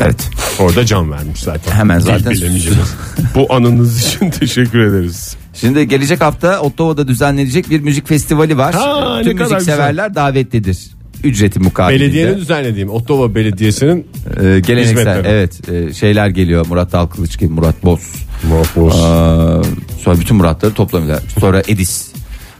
Evet. 0.00 0.30
Orada 0.58 0.86
can 0.86 1.12
vermiş 1.12 1.40
zaten. 1.40 1.72
Hemen 1.72 1.98
zaten-. 1.98 2.34
Bu 3.34 3.54
anınız 3.54 4.06
için 4.06 4.30
teşekkür 4.30 4.78
ederiz. 4.78 5.36
Şimdi 5.60 5.88
gelecek 5.88 6.20
hafta 6.20 6.60
Ottawa'da 6.60 7.08
düzenlenecek 7.08 7.70
bir 7.70 7.80
müzik 7.80 8.08
festivali 8.08 8.58
var. 8.58 8.74
Ha, 8.74 9.16
ne 9.18 9.24
Tüm 9.24 9.36
kadar 9.38 9.54
müzikseverler 9.54 10.14
davetlidir. 10.14 10.78
Ücreti 11.24 11.60
mukabilinde. 11.60 12.04
Belediyenin 12.04 12.36
düzenlediğim 12.36 12.90
Ottawa 12.90 13.34
Belediyesi'nin 13.34 14.06
Ee, 14.26 14.60
geleneksel 14.60 14.80
Hizmetleri. 14.82 15.28
evet 15.28 15.68
e, 15.70 15.94
şeyler 15.94 16.28
geliyor 16.28 16.66
Murat 16.68 16.92
Dalkılıç 16.92 17.38
gibi 17.38 17.52
Murat 17.52 17.84
Boz. 17.84 18.00
Murat 18.48 18.76
Boz. 18.76 18.94
Aa, 18.94 19.62
sonra 20.02 20.20
bütün 20.20 20.36
Muratları 20.36 20.74
toplamıyorlar. 20.74 21.22
Sonra 21.40 21.62
Edis 21.68 22.07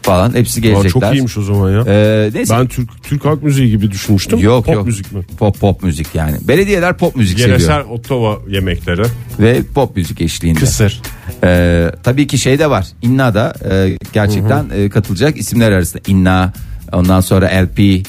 falan 0.09 0.35
hepsi 0.35 0.61
Aa, 0.61 0.63
gelecekler. 0.63 0.91
çok 0.91 1.15
iyiymiş 1.15 1.39
o 1.39 1.43
zaman 1.43 1.71
ya. 1.71 1.85
Ee, 1.89 2.31
neyse. 2.35 2.55
Ben 2.59 2.67
Türk 2.67 3.03
Türk 3.03 3.25
halk 3.25 3.43
müziği 3.43 3.71
gibi 3.71 3.91
düşünmüştüm. 3.91 4.39
yok 4.39 4.67
Pop 4.67 4.75
yok. 4.75 4.87
müzik 4.87 5.13
mi? 5.13 5.23
Pop 5.39 5.61
pop 5.61 5.83
müzik 5.83 6.15
yani. 6.15 6.37
Belediyeler 6.49 6.97
pop 6.97 7.17
müzik 7.17 7.39
Yeresel 7.39 7.67
seviyor 7.67 7.85
Ottava 7.85 8.39
yemekleri. 8.49 9.03
ve 9.41 9.63
pop 9.75 9.97
müzik 9.97 10.21
eşliğinde. 10.21 10.61
Kısır. 10.61 11.01
Ee, 11.45 11.91
tabii 12.03 12.27
ki 12.27 12.39
şey 12.39 12.59
de 12.59 12.71
var. 12.71 12.87
İnna 13.03 13.35
da 13.35 13.55
e, 13.71 13.97
gerçekten 14.13 14.67
e, 14.75 14.89
katılacak 14.89 15.37
isimler 15.37 15.73
arasında. 15.73 16.03
İnna, 16.07 16.53
ondan 16.93 17.21
sonra 17.21 17.47
LP 17.47 17.79
e, 17.81 18.03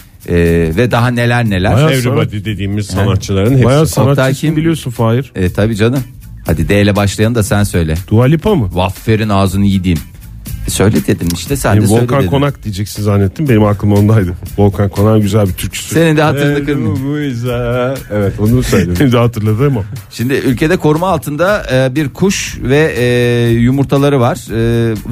ve 0.77 0.91
daha 0.91 1.07
neler 1.07 1.49
neler. 1.49 1.73
Bayağı 1.75 1.91
Everybody 1.91 2.45
dediğimiz 2.45 2.85
sanatçıların 2.87 3.51
hepsi. 3.51 3.65
Bayağı 3.65 3.87
sanatçısını 3.87 4.33
kim? 4.33 4.55
biliyorsun 4.55 4.91
Fahir. 4.91 5.31
E, 5.35 5.53
tabii 5.53 5.75
canım. 5.75 6.03
Hadi 6.45 6.69
D 6.69 6.81
ile 6.81 6.95
başlayan 6.95 7.35
da 7.35 7.43
sen 7.43 7.63
söyle. 7.63 7.95
Dua 8.07 8.25
Lipa 8.25 8.55
mı? 8.55 8.69
Vaffer'in 8.73 9.29
ağzını 9.29 9.65
yediğim. 9.65 9.99
E, 10.69 10.71
söyle 10.71 10.97
dedin 11.07 11.29
işte 11.33 11.55
sen 11.55 11.71
Benim 11.71 11.83
de 11.83 11.87
söyle 11.87 12.01
Volkan 12.01 12.19
dedin. 12.19 12.29
Konak 12.29 12.63
diyeceksin 12.63 13.03
zannettim. 13.03 13.49
Benim 13.49 13.63
aklım 13.63 13.93
ondaydı. 13.93 14.33
Volkan 14.57 14.89
Konak 14.89 15.21
güzel 15.21 15.47
bir 15.47 15.53
türküsü. 15.53 15.93
Senin 15.93 16.17
de 16.17 16.21
hatırını 16.21 16.65
kırmayayım. 16.65 17.07
Elumuza. 17.07 17.95
Evet 18.13 18.33
onu 18.39 18.63
söyledim. 18.63 18.95
Benim 18.99 19.11
de 19.11 19.17
hatırladım 19.17 19.77
o. 19.77 19.83
Şimdi 20.11 20.33
ülkede 20.33 20.77
koruma 20.77 21.07
altında 21.07 21.63
e, 21.73 21.95
bir 21.95 22.09
kuş 22.09 22.57
ve 22.61 22.93
e, 22.97 23.49
yumurtaları 23.49 24.19
var 24.19 24.37
E, 24.49 24.59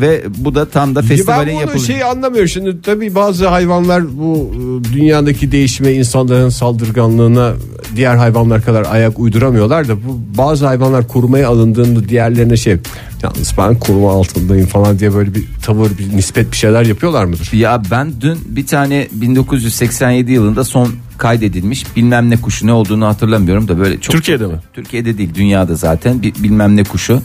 ve 0.02 0.24
bu 0.38 0.56
da 0.56 0.70
tam 0.70 0.96
da 0.96 1.02
festivalin 1.02 1.48
ben 1.48 1.54
bunu 1.54 1.62
yapılıyor. 1.62 1.86
şey 1.86 2.04
anlamıyorum 2.04 2.50
şimdi 2.50 2.82
tabii 2.82 3.15
bazı 3.15 3.48
hayvanlar 3.48 4.17
bu 4.17 4.52
e, 4.56 4.93
dünyadaki 4.93 5.52
değişime 5.52 5.93
insanların 5.93 6.50
saldırganlığına 6.50 7.54
diğer 7.96 8.15
hayvanlar 8.15 8.65
kadar 8.65 8.86
ayak 8.91 9.20
uyduramıyorlar 9.20 9.88
da 9.88 9.96
bu 9.96 10.20
bazı 10.38 10.65
hayvanlar 10.65 11.08
korumaya 11.08 11.50
alındığında 11.50 12.10
diğerlerine 12.10 12.58
şey 12.58 12.78
yalnız 13.24 13.54
ben 13.58 13.80
koruma 13.80 14.12
altındayım 14.12 14.67
falan 14.67 15.00
diye 15.00 15.13
böyle 15.13 15.36
bir 15.36 15.43
tavır 15.64 15.98
bir 15.98 16.18
nispet 16.18 16.52
bir 16.52 16.58
şeyler 16.58 16.86
yapıyorlar 16.86 17.26
mıdır? 17.26 17.50
Ya 17.54 17.82
ben 17.92 18.22
dün 18.22 18.40
bir 18.46 18.66
tane 18.68 19.08
1987 19.12 20.32
yılında 20.32 20.64
son 20.64 20.96
kaydedilmiş 21.18 21.96
bilmem 21.96 22.30
ne 22.30 22.38
kuşu 22.42 22.68
ne 22.68 22.74
olduğunu 22.74 23.06
hatırlamıyorum 23.08 23.68
da 23.68 23.80
böyle 23.80 24.00
çok 24.02 24.16
Türkiye'de 24.16 24.48
mi? 24.48 24.60
Türkiye'de 24.74 25.18
değil 25.18 25.30
dünyada 25.36 25.76
zaten 25.76 26.22
bir 26.22 26.34
bilmem 26.44 26.76
ne 26.78 26.84
kuşu 26.84 27.22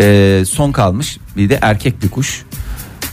E, 0.00 0.42
son 0.48 0.72
kalmış 0.72 1.18
bir 1.36 1.48
de 1.50 1.58
erkek 1.62 2.02
bir 2.02 2.08
kuş 2.08 2.42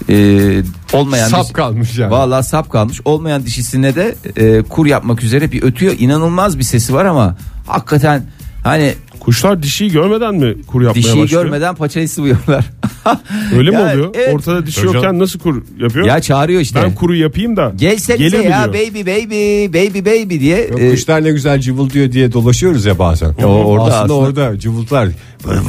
E, 0.10 0.64
olmayan 0.94 1.28
Sap 1.28 1.44
dişi- 1.44 1.54
kalmış 1.54 1.98
yani. 1.98 2.12
Vallahi 2.12 2.44
sap 2.46 2.70
kalmış. 2.72 3.02
Olmayan 3.06 3.46
dişisine 3.46 3.96
de 3.96 4.16
e, 4.38 4.62
kur 4.62 4.86
yapmak 4.86 5.24
üzere 5.24 5.52
bir 5.52 5.64
ötüyor. 5.64 5.96
İnanılmaz 6.00 6.58
bir 6.60 6.64
sesi 6.64 6.94
var 6.94 7.06
ama 7.06 7.38
hakikaten 7.68 8.24
hani 8.64 8.94
Kuşlar 9.26 9.64
dişiyi 9.64 9.92
görmeden 9.92 10.36
mi 10.36 10.56
kur 10.68 10.82
yapmaya 10.82 11.04
dişiyi 11.04 11.22
başlıyor? 11.24 11.44
görmeden 11.44 11.76
paçayı 11.76 12.10
sıvıyorlar. 12.10 12.66
Öyle 13.58 13.70
mi 13.70 13.76
Ya, 13.76 13.92
oluyor? 13.94 14.10
evet. 14.16 14.34
Ortada 14.34 14.66
dişi 14.66 14.82
Hocam- 14.82 14.94
yokken 14.96 15.20
nasıl 15.20 15.40
kur 15.40 15.64
yapıyor? 15.80 16.06
ya 16.06 16.20
çağırıyor 16.22 16.62
işte. 16.62 16.84
ben 16.84 16.96
kuru 16.96 17.16
yapayım 17.16 17.58
da. 17.58 17.72
Gelsenize 17.76 18.24
gelir 18.24 18.40
mi 18.40 18.52
ya 18.52 18.74
diyor? 18.74 18.74
baby 18.74 19.00
baby 19.00 19.66
baby 19.68 20.00
baby 20.10 20.40
diye. 20.40 20.68
Yok, 20.68 20.80
e, 20.82 20.92
kuşlar 20.92 21.24
ne 21.24 21.32
güzel 21.32 21.60
cıvıldıyor 21.60 22.12
diye 22.12 22.34
dolaşıyoruz 22.34 22.86
ya 22.86 23.00
bazen. 23.00 23.30
orada 23.34 23.84
aslında, 23.84 23.96
aslında. 23.96 24.14
orada 24.14 24.60
cıvıltılar. 24.60 25.08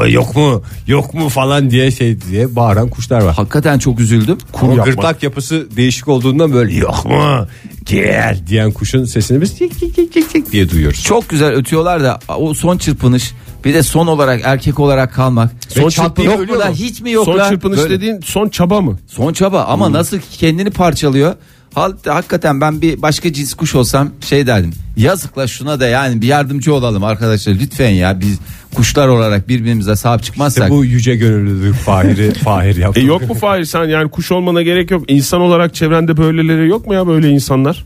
Yok 0.08 0.36
mu 0.36 0.62
yok 0.86 1.14
mu 1.14 1.28
falan 1.28 1.70
diye 1.70 1.90
şey 1.90 2.16
diye 2.30 2.56
bağıran 2.56 2.88
kuşlar 2.88 3.20
var. 3.22 3.34
hakikaten 3.34 3.78
çok 3.78 4.00
üzüldüm. 4.00 4.38
Ama 4.54 4.68
yapmak. 4.72 4.86
gırtlak 4.86 5.22
yapısı 5.22 5.66
değişik 5.76 6.08
olduğundan 6.08 6.52
böyle 6.52 6.74
yok 6.74 7.04
mu 7.04 7.46
gel 7.84 8.38
diyen 8.48 8.72
kuşun 8.72 9.04
sesini 9.04 9.40
biz 9.40 9.54
tik 9.54 9.80
tik 9.80 9.96
tik 9.96 10.12
tik 10.12 10.30
tik 10.30 10.52
diye 10.52 10.70
duyuyoruz. 10.70 11.02
Çok 11.04 11.28
güzel 11.28 11.52
ötüyorlar 11.52 12.02
da 12.02 12.18
o 12.38 12.54
son 12.54 12.78
çırpınış 12.78 13.32
bir 13.64 13.74
de 13.74 13.82
son 13.82 14.06
olarak 14.06 14.40
erkek 14.44 14.80
olarak 14.80 15.14
kalmak. 15.14 15.50
Son 15.68 15.88
çırpınış 15.88 16.26
yok 16.26 16.48
mu 16.50 16.58
da 16.58 16.68
hiç 16.70 17.00
mi 17.00 17.10
yok 17.10 17.24
Son 17.24 17.38
la? 17.38 17.48
çırpınış 17.48 17.78
Böyle- 17.78 17.94
dediğin 17.94 18.20
son 18.24 18.48
çaba 18.48 18.80
mı? 18.80 18.98
Son 19.06 19.32
çaba 19.32 19.64
ama 19.64 19.92
nasıl 19.92 20.18
kendini 20.38 20.70
parçalıyor. 20.70 21.34
Hal, 21.74 21.92
hakikaten 22.06 22.60
ben 22.60 22.82
bir 22.82 23.02
başka 23.02 23.32
cins 23.32 23.54
kuş 23.54 23.74
olsam 23.74 24.10
şey 24.20 24.46
derdim. 24.46 24.72
Yazıkla 24.96 25.46
şuna 25.46 25.80
da 25.80 25.86
yani 25.86 26.22
bir 26.22 26.26
yardımcı 26.26 26.74
olalım 26.74 27.04
arkadaşlar 27.04 27.52
lütfen 27.54 27.90
ya 27.90 28.20
biz 28.20 28.38
kuşlar 28.74 29.08
olarak 29.08 29.48
birbirimize 29.48 29.96
sahip 29.96 30.22
çıkmazsak. 30.22 30.64
İşte 30.64 30.76
bu 30.76 30.84
yüce 30.84 31.16
gönüllülük 31.16 31.74
Fahir'i 31.74 32.34
Fahir 32.44 32.76
yaptı. 32.76 33.00
E 33.00 33.04
yok 33.04 33.28
mu 33.28 33.34
Fahir 33.34 33.64
sen 33.64 33.84
yani 33.84 34.10
kuş 34.10 34.32
olmana 34.32 34.62
gerek 34.62 34.90
yok. 34.90 35.04
İnsan 35.08 35.40
olarak 35.40 35.74
çevrende 35.74 36.16
böyleleri 36.16 36.68
yok 36.68 36.86
mu 36.86 36.94
ya 36.94 37.06
böyle 37.06 37.30
insanlar? 37.30 37.84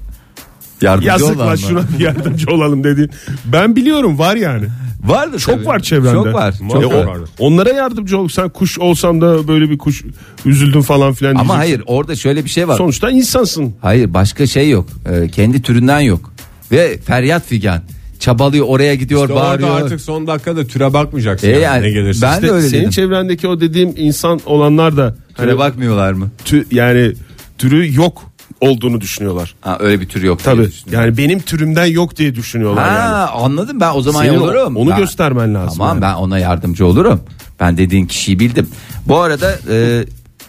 Yardımcı 0.82 1.08
Yazık 1.08 1.36
mı? 1.36 1.58
şuna 1.58 1.80
bir 1.98 2.04
yardımcı 2.04 2.50
olalım 2.50 2.84
dediğin. 2.84 3.10
Ben 3.44 3.76
biliyorum 3.76 4.18
var 4.18 4.36
yani. 4.36 4.64
Vardır 5.04 5.38
Çok 5.40 5.54
tabii. 5.54 5.66
var 5.66 5.80
çevrende. 5.80 6.14
Çok 6.14 6.34
var. 6.34 6.54
Çok 6.72 6.82
E, 6.82 6.86
var. 6.86 7.04
o- 7.06 7.24
onlara 7.46 7.70
yardımcı 7.70 8.18
ol. 8.18 8.28
Sen 8.28 8.48
kuş 8.48 8.78
olsam 8.78 9.20
da 9.20 9.48
böyle 9.48 9.70
bir 9.70 9.78
kuş 9.78 10.04
üzüldüm 10.46 10.82
falan 10.82 11.12
filan 11.12 11.30
Ama 11.30 11.40
diyeceksin. 11.40 11.58
hayır 11.58 11.82
orada 11.86 12.16
şöyle 12.16 12.44
bir 12.44 12.50
şey 12.50 12.68
var. 12.68 12.76
Sonuçta 12.76 13.10
insansın. 13.10 13.74
Hayır 13.82 14.14
başka 14.14 14.46
şey 14.46 14.70
yok. 14.70 14.86
Ee, 15.10 15.28
kendi 15.28 15.62
türünden 15.62 16.00
yok. 16.00 16.32
Ve 16.72 16.98
feryat 16.98 17.46
figan. 17.46 17.82
Çabalıyor 18.20 18.66
oraya 18.68 18.94
gidiyor 18.94 19.20
İşte 19.20 19.32
orada 19.32 19.44
bağırıyor. 19.46 19.80
artık 19.82 20.00
son 20.00 20.26
dakikada 20.26 20.66
türe 20.66 20.92
bakmayacaksın. 20.92 21.46
E 21.48 21.50
yani, 21.50 21.62
yani 21.62 21.82
ne 21.82 21.90
gelirse. 21.90 22.26
ben 22.26 22.34
İşte 22.34 22.46
de 22.46 22.50
öyle 22.50 22.68
senin 22.68 22.80
dedim. 22.80 22.90
çevrendeki 22.90 23.48
o 23.48 23.60
dediğim 23.60 23.94
insan 23.96 24.40
olanlar 24.46 24.96
da 24.96 25.16
Türe 25.36 25.46
hani 25.46 25.58
bakmıyorlar 25.58 26.12
mı? 26.12 26.30
tü- 26.46 26.64
yani 26.70 27.12
türü 27.58 27.94
yok 27.96 28.22
olduğunu 28.60 29.00
düşünüyorlar. 29.00 29.54
Ha, 29.60 29.76
öyle 29.80 30.00
bir 30.00 30.08
tür 30.08 30.22
yok. 30.22 30.40
Tabii. 30.44 30.68
Yani 30.90 31.16
benim 31.16 31.40
türümden 31.40 31.86
yok 31.86 32.16
diye 32.16 32.34
düşünüyorlar 32.34 32.86
yani. 32.86 32.98
Ha, 32.98 33.30
anladım 33.34 33.80
ben 33.80 33.92
o 33.94 34.00
zaman 34.02 34.24
Senin 34.24 34.38
olurum. 34.38 34.76
onu 34.76 34.90
Ben- 34.90 34.96
göstermen 34.98 35.54
lazım 35.54 35.78
Tamam 35.78 35.88
yani. 35.96 36.02
ben 36.02 36.14
ona 36.14 36.38
yardımcı 36.38 36.86
olurum. 36.86 37.20
Ben 37.60 37.76
dediğin 37.76 38.06
kişiyi 38.06 38.38
bildim. 38.38 38.68
Bu 39.06 39.16
arada 39.18 39.52
e, 39.70 40.04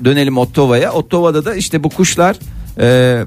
dönelim 0.06 0.38
Ottova'ya. 0.38 0.92
Ottova'da 0.92 1.46
da 1.46 1.56
işte 1.56 1.84
bu 1.84 1.90
kuşlar 1.90 2.36
e, 2.80 3.24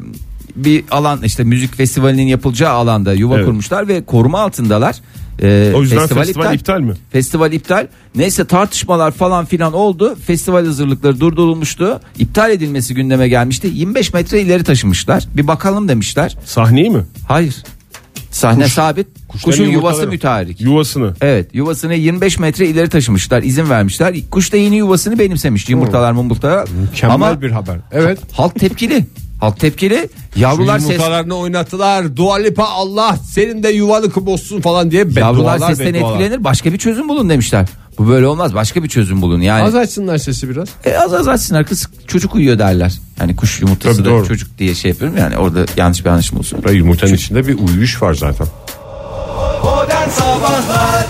bir 0.57 0.85
alan 0.91 1.23
işte 1.23 1.45
müzik 1.45 1.75
festivalinin 1.77 2.27
yapılacağı 2.27 2.73
alanda 2.73 3.13
yuva 3.13 3.35
Evet. 3.37 3.47
kurmuşlar 3.47 3.89
ve 3.89 4.05
koruma 4.05 4.41
altındalar. 4.41 4.97
E, 5.43 5.73
O 5.75 5.83
yüzden 5.83 6.07
festival 6.07 6.55
iptal 6.55 6.81
mi? 6.81 6.93
Festival 7.13 7.53
iptal. 7.53 7.87
Neyse 8.15 8.45
tartışmalar 8.45 9.11
falan 9.11 9.45
filan 9.45 9.73
oldu. 9.73 10.17
Festival 10.27 10.67
hazırlıkları 10.67 11.21
durdurulmuştu. 11.21 12.01
İptal 12.19 12.51
edilmesi 12.51 12.95
gündeme 12.95 13.29
gelmişti. 13.29 13.71
25 13.75 14.13
metre 14.15 14.41
ileri 14.41 14.65
taşımışlar. 14.65 15.25
Bir 15.37 15.47
bakalım 15.47 15.89
demişler. 15.89 16.37
Sahneyi 16.45 16.91
mi? 16.91 17.05
Hayır. 17.29 17.57
Sahne 18.31 18.65
Kuş- 18.65 18.73
sabit. 18.73 19.07
Kuşun 19.45 19.65
yuvası 19.65 20.07
müteahhit. 20.07 20.61
Yuvasını. 20.61 21.15
Evet 21.21 21.49
yuvasını 21.55 21.95
25 21.95 22.39
metre 22.39 22.67
ileri 22.67 22.89
taşımışlar 22.89 23.43
izin 23.43 23.71
vermişler. 23.71 24.15
Kuş 24.31 24.53
da 24.53 24.57
yeni 24.57 24.77
yuvasını 24.77 25.19
benimsemiş 25.19 25.69
yumurtalar 25.69 26.13
mumurtalar. 26.13 26.69
Mükemmel 26.81 27.15
Ama 27.15 27.43
bir 27.43 27.51
haber. 27.51 27.77
Evet. 27.93 28.19
halk 28.33 28.55
tepkili. 28.55 29.05
Halk 29.41 29.61
tepkili. 29.61 30.09
Yavrular 30.37 30.79
ses 30.79 30.91
Yumurtalarını 30.91 31.35
oynattılar. 31.35 32.17
Dua 32.17 32.37
Lipa 32.37 32.65
Allah 32.65 33.17
senin 33.33 33.63
de 33.63 33.69
yuvanı 33.69 34.27
bozsun 34.27 34.61
falan 34.61 34.91
diye 34.91 35.07
Yavrular 35.17 35.59
sesten 35.59 35.95
beddualar. 35.95 36.15
etkilenir 36.21 36.45
başka 36.45 36.73
bir 36.73 36.79
çözüm 36.79 37.09
bulun 37.09 37.29
demişler. 37.31 37.67
Bu 37.99 38.09
böyle 38.09 38.27
olmaz 38.27 38.55
başka 38.55 38.83
bir 38.85 38.89
çözüm 38.89 39.23
bulun 39.23 39.41
yani. 39.41 39.63
Az 39.63 39.75
açsınlar 39.75 40.19
sesi 40.19 40.51
biraz. 40.51 40.69
E, 40.85 40.97
az 40.99 41.15
az 41.15 41.29
açsınlar 41.29 41.67
kız 41.67 41.89
çocuk 42.07 42.35
uyuyor 42.35 42.59
derler. 42.59 42.93
Yani 43.21 43.37
kuş 43.37 43.61
yumurtası 43.61 43.97
Tabii, 43.97 44.09
da 44.09 44.11
doğru. 44.11 44.27
çocuk 44.27 44.59
diye 44.59 44.75
şey 44.75 44.91
yapıyorum 44.91 45.17
yani 45.19 45.37
orada 45.37 45.65
yanlış 45.77 46.05
bir 46.05 46.11
anlaşma 46.11 46.39
olsun. 46.39 46.59
Yumurtanın 46.73 47.15
içinde 47.15 47.47
bir 47.47 47.59
uyuyuş 47.59 48.03
var 48.03 48.15
zaten. 48.15 48.47
Modern 49.65 50.09
Sabahlar 50.09 51.07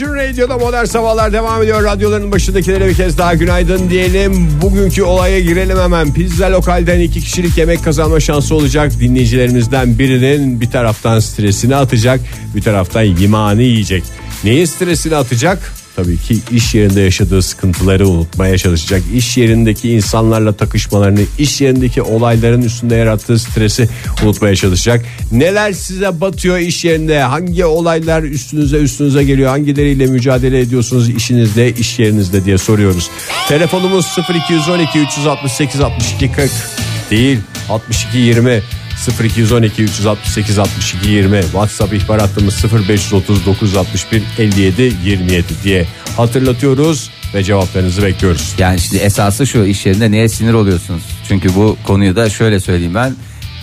Virgin 0.00 0.14
Radio'da 0.14 0.58
modern 0.58 0.84
sabahlar 0.84 1.32
devam 1.32 1.62
ediyor. 1.62 1.84
Radyoların 1.84 2.32
başındakilere 2.32 2.88
bir 2.88 2.94
kez 2.94 3.18
daha 3.18 3.34
günaydın 3.34 3.90
diyelim. 3.90 4.48
Bugünkü 4.62 5.02
olaya 5.02 5.40
girelim 5.40 5.78
hemen. 5.78 6.14
Pizza 6.14 6.52
lokalden 6.52 7.00
iki 7.00 7.20
kişilik 7.20 7.58
yemek 7.58 7.84
kazanma 7.84 8.20
şansı 8.20 8.54
olacak. 8.54 8.92
Dinleyicilerimizden 9.00 9.98
birinin 9.98 10.60
bir 10.60 10.70
taraftan 10.70 11.20
stresini 11.20 11.76
atacak, 11.76 12.20
bir 12.56 12.62
taraftan 12.62 13.02
yimağını 13.02 13.62
yiyecek. 13.62 14.04
Neyin 14.44 14.64
stresini 14.64 15.16
atacak? 15.16 15.72
Tabii 16.04 16.18
ki 16.18 16.38
iş 16.50 16.74
yerinde 16.74 17.00
yaşadığı 17.00 17.42
sıkıntıları 17.42 18.08
unutmaya 18.08 18.58
çalışacak. 18.58 19.02
İş 19.14 19.36
yerindeki 19.36 19.90
insanlarla 19.90 20.52
takışmalarını, 20.52 21.20
iş 21.38 21.60
yerindeki 21.60 22.02
olayların 22.02 22.62
üstünde 22.62 22.94
yarattığı 22.96 23.38
stresi 23.38 23.88
unutmaya 24.24 24.56
çalışacak. 24.56 25.04
Neler 25.32 25.72
size 25.72 26.20
batıyor 26.20 26.58
iş 26.58 26.84
yerinde? 26.84 27.22
Hangi 27.22 27.64
olaylar 27.64 28.22
üstünüze 28.22 28.76
üstünüze 28.76 29.24
geliyor? 29.24 29.50
Hangileriyle 29.50 30.06
mücadele 30.06 30.60
ediyorsunuz 30.60 31.08
işinizde, 31.08 31.72
iş 31.72 31.98
yerinizde 31.98 32.44
diye 32.44 32.58
soruyoruz. 32.58 33.10
Telefonumuz 33.48 34.06
0212 34.48 34.98
368 34.98 35.80
62 35.80 36.32
40 36.32 36.50
değil 37.10 37.38
62 37.68 38.18
20 38.18 38.62
0212 39.08 39.82
368 39.82 40.58
62 40.58 41.10
20 41.10 41.42
WhatsApp 41.42 41.94
ihbar 41.94 42.20
hattımız 42.20 42.64
0530 42.88 43.46
961 43.46 44.22
57 44.38 44.82
27 45.04 45.44
diye 45.64 45.86
hatırlatıyoruz 46.16 47.10
ve 47.34 47.44
cevaplarınızı 47.44 48.02
bekliyoruz. 48.02 48.54
Yani 48.58 48.80
şimdi 48.80 49.02
esası 49.02 49.46
şu 49.46 49.64
iş 49.64 49.86
yerinde 49.86 50.10
neye 50.10 50.28
sinir 50.28 50.52
oluyorsunuz? 50.52 51.02
Çünkü 51.28 51.54
bu 51.54 51.76
konuyu 51.86 52.16
da 52.16 52.30
şöyle 52.30 52.60
söyleyeyim 52.60 52.94
ben. 52.94 53.14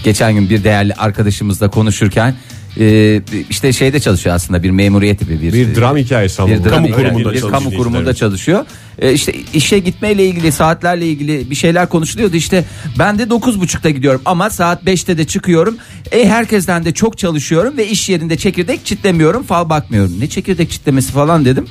Geçen 0.04 0.34
gün 0.34 0.50
bir 0.50 0.64
değerli 0.64 0.94
arkadaşımızla 0.94 1.70
konuşurken 1.70 2.36
e, 2.80 3.22
işte 3.50 3.74
şeyde 3.74 4.00
çalışıyor 4.00 4.36
aslında 4.36 4.64
bir 4.64 4.70
memuriyet 4.70 5.20
gibi 5.20 5.42
bir 5.42 5.54
Bir 5.54 5.76
dram 5.76 5.98
hikayesi 5.98 6.42
ama. 6.42 6.54
bir 6.54 6.64
dram 6.64 6.70
Kamu 6.70 6.88
hikayesi, 6.88 7.04
kurumunda 7.04 7.34
bir 7.34 7.40
çalışıyor 7.40 7.64
kamu 7.64 7.78
kurumunda 7.78 8.14
çalışıyor. 8.14 8.66
E, 9.00 9.14
işte 9.14 9.34
işe 9.54 9.80
gitmeyle 9.80 10.26
ilgili 10.26 10.52
saatlerle 10.52 11.08
ilgili 11.08 11.50
bir 11.50 11.56
şeyler 11.56 11.90
konuşuluyordu. 11.90 12.36
İşte 12.36 12.66
ben 13.00 13.20
de 13.20 13.24
9.30'da 13.24 13.90
gidiyorum 13.90 14.22
ama 14.26 14.50
saat 14.50 14.84
5'te 14.84 15.18
de 15.18 15.26
çıkıyorum. 15.26 15.78
E 16.12 16.28
herkesten 16.30 16.86
de 16.86 16.94
çok 16.94 17.18
çalışıyorum 17.18 17.78
ve 17.78 17.88
iş 17.88 18.10
yerinde 18.10 18.38
çekirdek 18.38 18.86
çitlemiyorum, 18.86 19.44
fal 19.44 19.70
bakmıyorum. 19.70 20.20
Ne 20.20 20.30
çekirdek 20.30 20.72
çitlemesi 20.72 21.12
falan 21.12 21.46
dedim. 21.46 21.68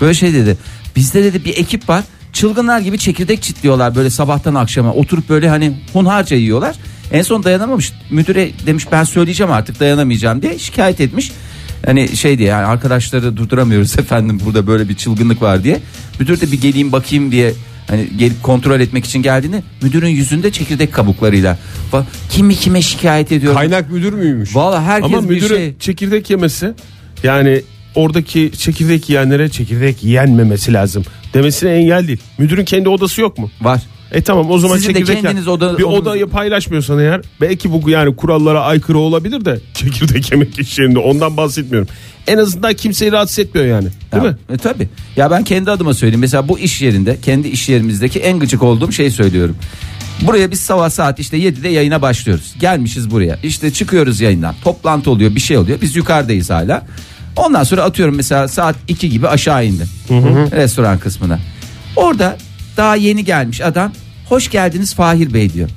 Böyle 0.00 0.14
şey 0.14 0.34
dedi. 0.34 0.56
Bizde 0.96 1.24
dedi 1.24 1.44
bir 1.44 1.56
ekip 1.56 1.88
var. 1.88 2.04
Çılgınlar 2.32 2.80
gibi 2.80 2.98
çekirdek 2.98 3.42
çitliyorlar 3.42 3.94
böyle 3.94 4.10
sabahtan 4.10 4.54
akşama. 4.54 4.92
Oturup 4.92 5.28
böyle 5.28 5.48
hani 5.48 5.72
hunharca 5.92 6.36
yiyorlar. 6.36 6.76
En 7.12 7.22
son 7.22 7.44
dayanamamış. 7.44 7.92
Müdüre 8.10 8.50
demiş 8.66 8.84
ben 8.92 9.04
söyleyeceğim 9.04 9.52
artık 9.52 9.80
dayanamayacağım 9.80 10.42
diye 10.42 10.58
şikayet 10.58 11.00
etmiş. 11.00 11.32
Hani 11.86 12.16
şey 12.16 12.38
diye 12.38 12.48
yani 12.48 12.66
arkadaşları 12.66 13.36
durduramıyoruz 13.36 13.98
efendim 13.98 14.40
burada 14.44 14.66
böyle 14.66 14.88
bir 14.88 14.94
çılgınlık 14.94 15.42
var 15.42 15.64
diye. 15.64 15.80
Müdür 16.20 16.40
de 16.40 16.52
bir 16.52 16.60
geleyim 16.60 16.92
bakayım 16.92 17.32
diye 17.32 17.52
hani 17.86 18.08
gelip 18.16 18.42
kontrol 18.42 18.80
etmek 18.80 19.04
için 19.04 19.22
geldiğini 19.22 19.62
müdürün 19.82 20.08
yüzünde 20.08 20.52
çekirdek 20.52 20.92
kabuklarıyla. 20.92 21.58
Kimi 22.30 22.54
kime 22.54 22.82
şikayet 22.82 23.32
ediyor. 23.32 23.54
Kaynak 23.54 23.90
müdür 23.90 24.12
müymüş? 24.12 24.56
Valla 24.56 24.82
herkes 24.82 25.12
Ama 25.12 25.22
bir 25.22 25.34
müdürün 25.34 25.56
şey. 25.56 25.74
çekirdek 25.80 26.30
yemesi 26.30 26.72
yani 27.22 27.62
oradaki 27.94 28.52
çekirdek 28.58 29.08
yiyenlere 29.10 29.48
çekirdek 29.48 30.04
yenmemesi 30.04 30.72
lazım 30.72 31.04
demesine 31.34 31.70
engel 31.70 32.06
değil. 32.08 32.18
Müdürün 32.38 32.64
kendi 32.64 32.88
odası 32.88 33.20
yok 33.20 33.38
mu? 33.38 33.50
Var. 33.62 33.82
E 34.12 34.22
tamam 34.22 34.50
o 34.50 34.58
zaman 34.58 34.76
Sizin 34.76 34.88
de 34.88 34.98
çekirdek 34.98 35.22
kendiniz 35.22 35.46
yen- 35.46 35.52
oda- 35.52 35.78
bir 35.78 35.82
odanız- 35.82 36.00
odayı 36.00 36.26
paylaşmıyorsan 36.26 36.98
eğer 36.98 37.20
belki 37.40 37.72
bu 37.72 37.90
yani 37.90 38.16
kurallara 38.16 38.60
aykırı 38.62 38.98
olabilir 38.98 39.44
de 39.44 39.60
çekirdek 39.74 40.30
yemek 40.32 40.58
iş 40.58 40.78
yerinde 40.78 40.98
ondan 40.98 41.36
bahsetmiyorum. 41.36 41.88
En 42.26 42.38
azından 42.38 42.74
kimseyi 42.74 43.12
rahatsız 43.12 43.38
etmiyor 43.38 43.66
yani. 43.68 43.88
Değil 44.12 44.24
Ya, 44.24 44.30
mi? 44.30 44.36
E, 44.52 44.56
tabii. 44.56 44.88
Ya 45.16 45.30
ben 45.30 45.44
kendi 45.44 45.70
adıma 45.70 45.94
söyleyeyim. 45.94 46.20
Mesela 46.20 46.48
bu 46.48 46.58
iş 46.58 46.82
yerinde, 46.82 47.16
kendi 47.22 47.48
iş 47.48 47.68
yerimizdeki 47.68 48.18
en 48.20 48.38
gıcık 48.38 48.62
olduğum 48.62 48.92
şeyi 48.92 49.10
söylüyorum. 49.10 49.56
Buraya 50.22 50.50
biz 50.50 50.60
sabah 50.60 50.90
saat 50.90 51.18
işte 51.20 51.36
7'de 51.36 51.68
yayına 51.68 52.02
başlıyoruz. 52.02 52.54
Gelmişiz 52.60 53.10
buraya. 53.10 53.38
İşte 53.42 53.70
çıkıyoruz 53.72 54.20
yayından. 54.20 54.54
Toplantı 54.64 55.10
oluyor, 55.10 55.34
bir 55.34 55.40
şey 55.40 55.56
oluyor. 55.58 55.78
Biz 55.80 55.96
yukarıdayız 55.96 56.50
hala. 56.50 56.86
Ondan 57.36 57.64
sonra 57.64 57.82
atıyorum 57.82 58.14
mesela 58.16 58.48
saat 58.48 58.76
2 58.88 59.10
gibi 59.10 59.28
aşağı 59.28 59.66
indim. 59.66 59.88
Restoran 60.52 60.98
kısmına. 60.98 61.38
Orada 61.96 62.36
daha 62.76 62.96
yeni 62.96 63.24
gelmiş 63.24 63.60
adam. 63.60 63.92
Hoş 64.28 64.50
geldiniz 64.50 64.94
Fahir 64.94 65.34
Bey 65.34 65.52
diyor. 65.52 65.70